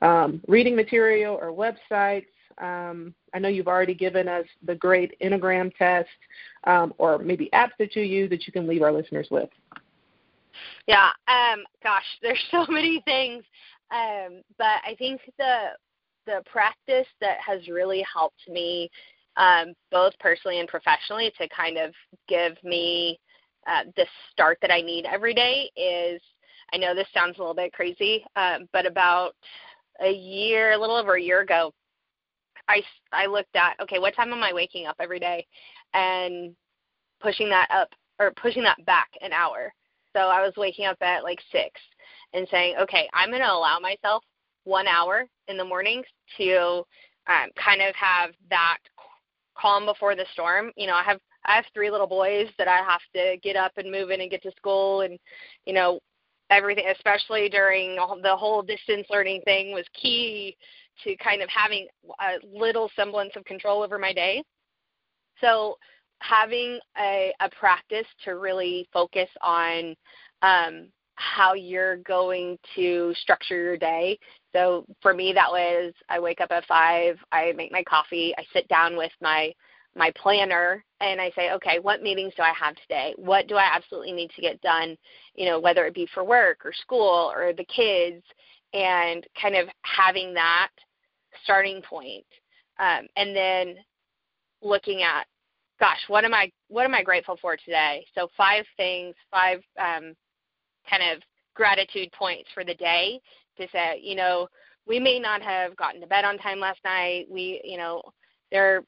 um, 0.03 0.43
reading 0.49 0.75
material 0.75 1.39
or 1.41 1.53
websites? 1.53 2.27
Um, 2.59 3.15
I 3.33 3.39
know 3.39 3.49
you've 3.49 3.69
already 3.69 3.95
given 3.95 4.29
us 4.29 4.45
the 4.67 4.75
great 4.75 5.19
Enneagram 5.21 5.75
test, 5.77 6.09
um, 6.65 6.93
or 6.99 7.19
maybe 7.19 7.49
apps 7.55 7.73
that 7.79 7.97
you 7.97 8.03
use 8.03 8.29
that 8.31 8.47
you 8.47 8.53
can 8.53 8.67
leave 8.67 8.83
our 8.83 8.93
listeners 8.93 9.29
with. 9.31 9.49
Yeah, 10.87 11.11
um, 11.29 11.65
gosh, 11.83 12.05
there's 12.21 12.43
so 12.51 12.67
many 12.69 13.01
things, 13.07 13.45
but 14.59 14.81
I 14.87 14.95
think 14.99 15.21
the 15.39 15.71
the 16.27 16.43
practice 16.51 17.07
that 17.21 17.39
has 17.45 17.69
really 17.69 18.05
helped 18.13 18.49
me 18.49 18.91
um, 19.37 19.73
both 19.91 20.13
personally 20.21 20.61
and 20.61 20.69
professionally 20.69 21.33
to 21.39 21.49
kind 21.49 21.79
of 21.79 21.93
give 22.29 22.53
me 22.63 23.19
uh, 23.67 23.85
the 23.97 24.07
start 24.31 24.59
that 24.61 24.71
I 24.71 24.81
need 24.81 25.07
every 25.07 25.35
day 25.35 25.71
is 25.77 26.21
I 26.73 26.79
know 26.79 26.95
this 26.95 27.09
sounds 27.13 27.37
a 27.37 27.41
little 27.41 27.55
bit 27.55 27.73
crazy, 27.73 28.25
um, 28.37 28.69
but 28.73 28.87
about 28.87 29.33
a 30.01 30.11
year, 30.11 30.73
a 30.73 30.79
little 30.79 30.97
over 30.97 31.15
a 31.15 31.23
year 31.23 31.41
ago, 31.41 31.73
I, 32.69 32.83
I 33.13 33.27
looked 33.27 33.55
at, 33.57 33.75
okay, 33.81 33.99
what 33.99 34.15
time 34.15 34.33
am 34.33 34.43
I 34.43 34.53
waking 34.53 34.87
up 34.87 34.97
every 35.01 35.19
day? 35.19 35.47
And 35.93 36.55
pushing 37.21 37.49
that 37.51 37.69
up 37.71 37.89
or 38.19 38.33
pushing 38.33 38.63
that 38.63 38.85
back 38.87 39.11
an 39.21 39.33
hour. 39.33 39.73
So 40.15 40.21
I 40.21 40.43
was 40.43 40.53
waking 40.57 40.87
up 40.87 40.97
at 41.01 41.25
like 41.25 41.41
six 41.51 41.81
and 42.33 42.47
saying, 42.51 42.77
okay, 42.81 43.09
I'm 43.13 43.31
going 43.31 43.43
to 43.43 43.53
allow 43.53 43.79
myself 43.79 44.25
one 44.65 44.87
hour 44.87 45.27
in 45.49 45.57
the 45.57 45.65
mornings 45.65 46.07
to 46.37 46.83
um, 47.29 47.51
kind 47.63 47.83
of 47.83 47.95
have 47.95 48.31
that 48.51 48.79
calm 49.57 49.87
before 49.87 50.15
the 50.17 50.27
storm. 50.33 50.71
You 50.77 50.87
know, 50.87 50.95
I 50.95 51.03
have 51.03 51.19
I 51.45 51.57
have 51.57 51.65
three 51.75 51.91
little 51.91 52.07
boys 52.07 52.49
that 52.59 52.69
I 52.69 52.79
have 52.79 53.01
to 53.15 53.37
get 53.43 53.57
up 53.57 53.73
and 53.77 53.91
move 53.91 54.11
in 54.11 54.21
and 54.21 54.31
get 54.31 54.43
to 54.45 54.53
school, 54.53 55.03
and 55.03 55.19
you 55.67 55.73
know, 55.73 55.99
everything, 56.51 56.85
especially 56.95 57.49
during 57.49 57.97
the 57.97 58.37
whole 58.37 58.63
distance 58.63 59.07
learning 59.11 59.43
thing, 59.45 59.73
was 59.73 59.87
key 60.01 60.57
to 61.05 61.17
kind 61.17 61.43
of 61.43 61.49
having 61.49 61.87
a 62.21 62.47
little 62.47 62.91
semblance 62.95 63.33
of 63.37 63.45
control 63.45 63.83
over 63.83 63.99
my 63.99 64.13
day. 64.13 64.43
So 65.41 65.77
having 66.21 66.79
a, 66.99 67.33
a 67.41 67.49
practice 67.51 68.07
to 68.25 68.33
really 68.37 68.89
focus 68.93 69.29
on 69.43 69.97
um, 70.43 70.89
how 71.23 71.55
you're 71.55 71.97
going 71.99 72.59
to 72.75 73.15
structure 73.21 73.57
your 73.57 73.77
day. 73.77 74.19
So 74.53 74.85
for 75.01 75.15
me, 75.15 75.33
that 75.33 75.51
was 75.51 75.93
I 76.09 76.19
wake 76.19 76.41
up 76.41 76.51
at 76.51 76.67
five, 76.67 77.17
I 77.31 77.53
make 77.57 77.73
my 77.73 77.83
coffee, 77.85 78.35
I 78.37 78.45
sit 78.53 78.69
down 78.69 78.97
with 78.97 79.13
my 79.21 79.53
my 79.95 80.11
planner 80.17 80.83
and 81.01 81.21
I 81.21 81.31
say, 81.37 81.53
okay, 81.53 81.79
what 81.79 82.03
meetings 82.03 82.33
do 82.35 82.43
I 82.43 82.53
have 82.59 82.75
today? 82.77 83.13
What 83.17 83.47
do 83.47 83.57
I 83.57 83.69
absolutely 83.75 84.13
need 84.13 84.31
to 84.31 84.41
get 84.41 84.61
done? 84.63 84.97
You 85.35 85.47
know, 85.47 85.61
whether 85.61 85.85
it 85.85 85.95
be 85.95 86.09
for 86.15 86.25
work 86.25 86.65
or 86.65 86.73
school 86.73 87.31
or 87.35 87.53
the 87.53 87.65
kids, 87.65 88.23
and 88.73 89.27
kind 89.41 89.55
of 89.55 89.69
having 89.83 90.33
that 90.35 90.71
starting 91.45 91.83
point. 91.83 92.25
Um, 92.79 93.07
and 93.17 93.37
then 93.37 93.77
looking 94.63 95.03
at, 95.03 95.27
gosh, 95.79 96.01
what 96.09 96.25
am 96.25 96.35
I 96.35 96.51
what 96.69 96.85
am 96.85 96.95
I 96.95 97.03
grateful 97.03 97.39
for 97.41 97.57
today? 97.57 98.07
So 98.15 98.29
five 98.37 98.65
things, 98.77 99.15
five 99.31 99.61
um, 99.79 100.15
kind 100.89 101.03
of 101.03 101.23
gratitude 101.55 102.11
points 102.13 102.49
for 102.55 102.65
the 102.65 102.75
day 102.75 103.21
to 103.59 103.67
say, 103.73 104.01
you 104.03 104.15
know, 104.15 104.49
we 104.87 104.99
may 104.99 105.19
not 105.19 105.43
have 105.43 105.77
gotten 105.77 106.01
to 106.01 106.07
bed 106.07 106.25
on 106.25 106.39
time 106.39 106.59
last 106.59 106.81
night. 106.85 107.27
We, 107.31 107.61
you 107.65 107.77
know, 107.77 108.03
there 108.51 108.83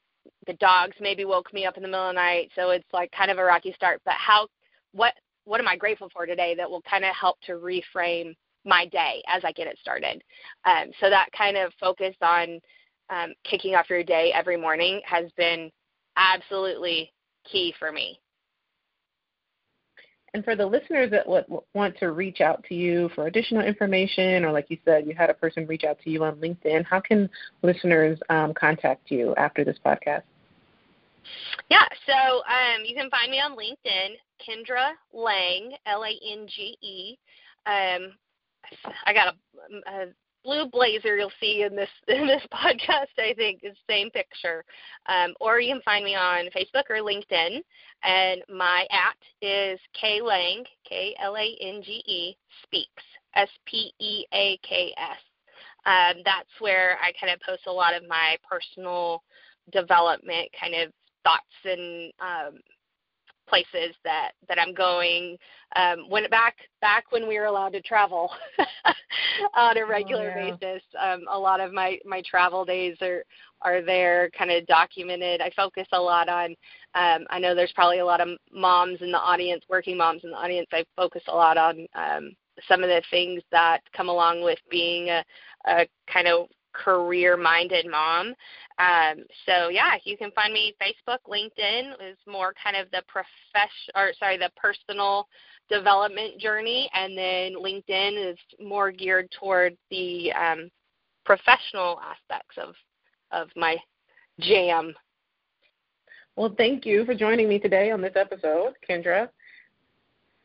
the 0.47 0.53
dogs 0.53 0.95
maybe 0.99 1.25
woke 1.25 1.53
me 1.53 1.65
up 1.65 1.77
in 1.77 1.83
the 1.83 1.89
middle 1.89 2.09
of 2.09 2.15
the 2.15 2.21
night, 2.21 2.49
so 2.55 2.71
it's 2.71 2.87
like 2.93 3.11
kind 3.11 3.31
of 3.31 3.37
a 3.37 3.43
rocky 3.43 3.73
start. 3.73 4.01
But 4.05 4.15
how 4.15 4.47
what 4.91 5.13
what 5.45 5.59
am 5.59 5.67
I 5.67 5.75
grateful 5.75 6.09
for 6.11 6.25
today 6.25 6.55
that 6.55 6.69
will 6.69 6.81
kind 6.81 7.05
of 7.05 7.15
help 7.15 7.39
to 7.41 7.53
reframe 7.53 8.35
my 8.65 8.87
day 8.87 9.21
as 9.27 9.43
I 9.45 9.51
get 9.51 9.67
it 9.67 9.77
started? 9.79 10.23
Um, 10.65 10.91
so 10.99 11.09
that 11.09 11.29
kind 11.37 11.55
of 11.57 11.71
focus 11.79 12.15
on 12.21 12.59
um, 13.09 13.33
kicking 13.43 13.75
off 13.75 13.89
your 13.89 14.03
day 14.03 14.31
every 14.33 14.57
morning 14.57 15.01
has 15.05 15.25
been 15.37 15.69
absolutely 16.17 17.13
key 17.49 17.73
for 17.77 17.91
me. 17.91 18.19
And 20.35 20.43
for 20.43 20.53
the 20.53 20.65
listeners 20.65 21.09
that 21.11 21.25
would 21.29 21.45
want 21.73 21.97
to 21.99 22.11
reach 22.11 22.41
out 22.41 22.61
to 22.65 22.75
you 22.75 23.09
for 23.15 23.27
additional 23.27 23.65
information, 23.65 24.43
or 24.43 24.51
like 24.51 24.65
you 24.67 24.77
said, 24.83 25.07
you 25.07 25.15
had 25.15 25.29
a 25.29 25.33
person 25.33 25.65
reach 25.65 25.85
out 25.85 25.97
to 26.03 26.09
you 26.09 26.25
on 26.25 26.35
LinkedIn, 26.35 26.83
how 26.83 26.99
can 26.99 27.29
listeners 27.61 28.19
um, 28.29 28.53
contact 28.53 29.09
you 29.09 29.33
after 29.37 29.63
this 29.63 29.77
podcast? 29.85 30.23
Yeah, 31.69 31.85
so 32.05 32.13
um, 32.13 32.83
you 32.83 32.93
can 32.97 33.09
find 33.09 33.31
me 33.31 33.39
on 33.39 33.55
LinkedIn, 33.55 34.15
Kendra 34.45 34.91
Lange, 35.13 35.77
L 35.85 36.03
A 36.03 36.09
N 36.09 36.47
G 36.53 36.77
E. 36.81 37.17
Um, 37.65 38.11
I 39.05 39.13
got 39.13 39.33
a, 39.33 39.89
a 39.89 40.07
blue 40.45 40.69
blazer 40.69 41.17
you'll 41.17 41.31
see 41.41 41.63
in 41.63 41.75
this 41.75 41.89
in 42.07 42.27
this 42.27 42.43
podcast. 42.53 43.17
I 43.17 43.33
think 43.33 43.61
is 43.63 43.75
the 43.87 43.93
same 43.93 44.09
picture, 44.11 44.63
um, 45.07 45.33
or 45.41 45.59
you 45.59 45.73
can 45.73 45.81
find 45.81 46.05
me 46.05 46.15
on 46.15 46.45
Facebook 46.55 46.89
or 46.89 46.97
LinkedIn, 46.97 47.61
and 48.03 48.41
my 48.49 48.85
at 48.91 49.17
is 49.41 49.79
K 49.99 50.21
Lange 50.21 50.63
K 50.87 51.15
L 51.21 51.35
A 51.35 51.57
N 51.61 51.81
G 51.83 52.03
E 52.05 52.37
Speaks 52.63 53.03
S 53.35 53.49
P 53.65 53.91
E 53.99 54.25
A 54.33 54.57
K 54.63 54.93
S. 54.97 55.19
Um, 55.85 56.21
that's 56.23 56.49
where 56.59 56.97
I 57.01 57.11
kind 57.19 57.33
of 57.33 57.39
post 57.41 57.67
a 57.67 57.71
lot 57.71 57.95
of 57.95 58.07
my 58.07 58.37
personal 58.49 59.21
development 59.71 60.49
kind 60.59 60.73
of 60.75 60.91
thoughts 61.23 61.43
and 61.63 62.11
um, 62.19 62.59
places 63.47 63.95
that 64.03 64.31
that 64.47 64.59
I'm 64.59 64.73
going. 64.73 65.37
Um, 65.75 66.09
when 66.09 66.29
back 66.29 66.55
back 66.81 67.11
when 67.11 67.27
we 67.27 67.39
were 67.39 67.45
allowed 67.45 67.73
to 67.73 67.81
travel 67.81 68.31
on 69.55 69.77
a 69.77 69.81
oh, 69.81 69.89
regular 69.89 70.33
oh, 70.35 70.45
yeah. 70.45 70.55
basis, 70.55 70.83
um, 70.99 71.23
a 71.29 71.37
lot 71.37 71.59
of 71.59 71.73
my 71.73 71.99
my 72.05 72.21
travel 72.29 72.65
days 72.65 72.97
are 73.01 73.23
are 73.61 73.81
there, 73.81 74.29
kind 74.37 74.51
of 74.51 74.65
documented. 74.67 75.41
I 75.41 75.51
focus 75.55 75.87
a 75.91 75.99
lot 75.99 76.29
on. 76.29 76.55
Um, 76.93 77.25
I 77.29 77.39
know 77.39 77.55
there's 77.55 77.73
probably 77.73 77.99
a 77.99 78.05
lot 78.05 78.21
of 78.21 78.29
moms 78.51 79.01
in 79.01 79.11
the 79.11 79.19
audience, 79.19 79.63
working 79.69 79.97
moms 79.97 80.23
in 80.23 80.31
the 80.31 80.37
audience. 80.37 80.67
I 80.71 80.85
focus 80.95 81.23
a 81.27 81.35
lot 81.35 81.57
on 81.57 81.87
um, 81.95 82.35
some 82.67 82.83
of 82.83 82.89
the 82.89 83.01
things 83.09 83.41
that 83.51 83.81
come 83.95 84.09
along 84.09 84.43
with 84.43 84.59
being 84.69 85.09
a, 85.09 85.23
a 85.67 85.87
kind 86.11 86.27
of 86.27 86.47
career 86.83 87.37
minded 87.37 87.85
mom. 87.89 88.33
Um, 88.77 89.23
so 89.45 89.69
yeah, 89.69 89.95
you 90.03 90.17
can 90.17 90.31
find 90.31 90.53
me 90.53 90.75
Facebook, 90.81 91.19
LinkedIn 91.27 91.93
is 92.01 92.17
more 92.27 92.53
kind 92.61 92.75
of 92.75 92.91
the 92.91 93.03
profession 93.07 93.93
or 93.95 94.11
sorry, 94.19 94.37
the 94.37 94.51
personal 94.55 95.27
development 95.69 96.39
journey, 96.39 96.89
and 96.93 97.17
then 97.17 97.55
LinkedIn 97.55 98.31
is 98.31 98.37
more 98.61 98.91
geared 98.91 99.29
toward 99.39 99.75
the 99.89 100.31
um, 100.33 100.69
professional 101.25 101.99
aspects 102.01 102.57
of 102.57 102.75
of 103.31 103.49
my 103.55 103.77
jam. 104.39 104.93
Well, 106.35 106.53
thank 106.57 106.85
you 106.85 107.05
for 107.05 107.15
joining 107.15 107.47
me 107.47 107.59
today 107.59 107.91
on 107.91 108.01
this 108.01 108.15
episode, 108.15 108.73
Kendra. 108.87 109.29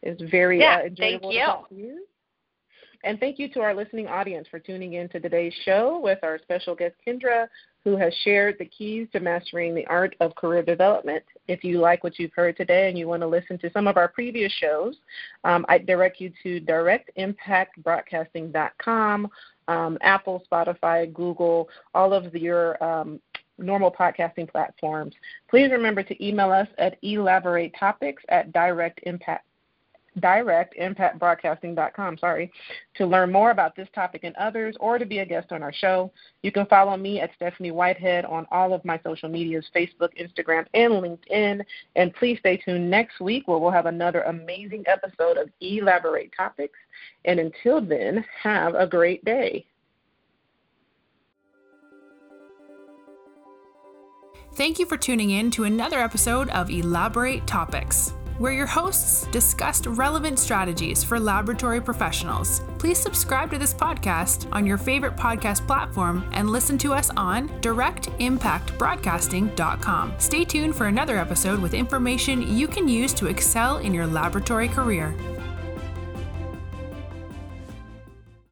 It's 0.03 0.22
very 0.31 0.61
yeah, 0.61 0.78
uh, 0.83 0.87
enjoyable 0.87 1.31
thank 1.31 1.35
you. 1.35 1.41
to 1.41 1.47
talk 1.47 1.68
to 1.68 1.74
you. 1.74 2.07
And 3.03 3.18
thank 3.18 3.38
you 3.38 3.48
to 3.51 3.61
our 3.61 3.74
listening 3.74 4.09
audience 4.09 4.46
for 4.51 4.59
tuning 4.59 4.92
in 4.94 5.09
to 5.11 5.20
today's 5.20 5.53
show 5.64 6.01
with 6.03 6.18
our 6.22 6.38
special 6.38 6.74
guest, 6.74 6.94
Kendra, 7.07 7.46
who 7.82 7.96
has 7.96 8.12
shared 8.24 8.57
the 8.59 8.66
keys 8.66 9.09
to 9.12 9.20
mastering 9.20 9.74
the 9.74 9.86
art 9.86 10.14
of 10.20 10.34
career 10.34 10.62
development. 10.62 11.24
If 11.48 11.64
you 11.64 11.80
like 11.80 12.05
what 12.05 12.18
you've 12.18 12.34
heard 12.34 12.59
today 12.59 12.90
and 12.90 12.98
you 12.98 13.09
want 13.09 13.22
to 13.22 13.26
listen 13.26 13.57
to 13.61 13.72
some 13.72 13.86
of 13.86 13.96
our 13.96 14.09
previous 14.09 14.53
shows, 14.53 14.96
um, 15.44 15.64
I 15.68 15.78
direct 15.78 16.20
you 16.20 16.30
to 16.42 16.61
directimpactbroadcasting.com, 16.61 19.30
um, 19.68 19.98
Apple, 20.03 20.42
Spotify, 20.51 21.11
Google, 21.12 21.68
all 21.94 22.12
of 22.12 22.34
your 22.34 22.82
um, 22.84 23.18
normal 23.57 23.90
podcasting 23.90 24.46
platforms. 24.51 25.14
Please 25.48 25.70
remember 25.70 26.03
to 26.03 26.26
email 26.26 26.51
us 26.51 26.68
at 26.78 27.01
elaboratetopics 27.03 28.18
at 28.28 28.53
directimpact 28.53 29.40
directimpactbroadcasting.com, 30.19 32.19
sorry, 32.19 32.51
to 32.97 33.07
learn 33.07 33.33
more 33.33 33.51
about 33.51 33.77
this 33.77 33.89
topic 33.95 34.25
and 34.25 34.35
others 34.37 34.77
or 34.81 34.99
to 34.99 35.07
be 35.07 35.19
a 35.19 35.27
guest 35.27 35.53
on 35.53 35.63
our 35.63 35.73
show. 35.73 36.13
You 36.43 36.53
can 36.53 36.67
follow 36.67 36.97
me 36.97 37.21
at 37.21 37.31
Stephanie 37.37 37.71
Whitehead 37.71 38.25
on 38.25 38.47
all 38.51 38.73
of 38.73 38.85
my 38.85 39.01
social 39.05 39.29
medias, 39.29 39.67
Facebook, 39.75 40.11
Instagram, 40.21 40.67
and 40.75 40.95
LinkedIn. 40.95 41.63
And 41.97 42.15
please 42.15 42.39
stay 42.41 42.57
tuned 42.57 42.91
next 42.91 43.21
week 43.21 43.47
where 43.47 43.59
we'll 43.59 43.71
have 43.71 43.87
another 43.87 44.23
amazing 44.23 44.85
episode 44.87 45.37
of 45.37 45.51
Elaborate 45.61 46.33
Topics. 46.37 46.79
And 47.25 47.39
until 47.39 47.81
then, 47.81 48.25
have 48.43 48.75
a 48.75 48.87
great 48.87 49.25
day. 49.25 49.67
Thank 54.57 54.81
you 54.81 54.87
for 54.87 54.97
tuning 54.97 55.31
in 55.31 55.53
to 55.53 55.65
another 55.65 56.01
episode 56.01 56.51
of 56.51 56.71
Elaborate 56.71 57.47
Topics 57.47 58.13
where 58.41 58.53
your 58.53 58.66
hosts 58.66 59.26
discussed 59.26 59.86
relevant 59.86 60.38
strategies 60.38 61.05
for 61.05 61.20
laboratory 61.20 61.80
professionals. 61.80 62.62
Please 62.78 62.99
subscribe 62.99 63.51
to 63.51 63.59
this 63.59 63.74
podcast 63.74 64.49
on 64.51 64.64
your 64.64 64.78
favorite 64.78 65.14
podcast 65.14 65.66
platform 65.66 66.26
and 66.32 66.49
listen 66.49 66.78
to 66.78 66.95
us 66.95 67.11
on 67.18 67.51
directimpactbroadcasting.com. 67.61 70.14
Stay 70.16 70.45
tuned 70.45 70.74
for 70.74 70.86
another 70.86 71.18
episode 71.18 71.61
with 71.61 71.74
information 71.74 72.57
you 72.57 72.66
can 72.66 72.88
use 72.88 73.12
to 73.12 73.26
excel 73.26 73.76
in 73.76 73.93
your 73.93 74.07
laboratory 74.07 74.68
career. 74.68 75.14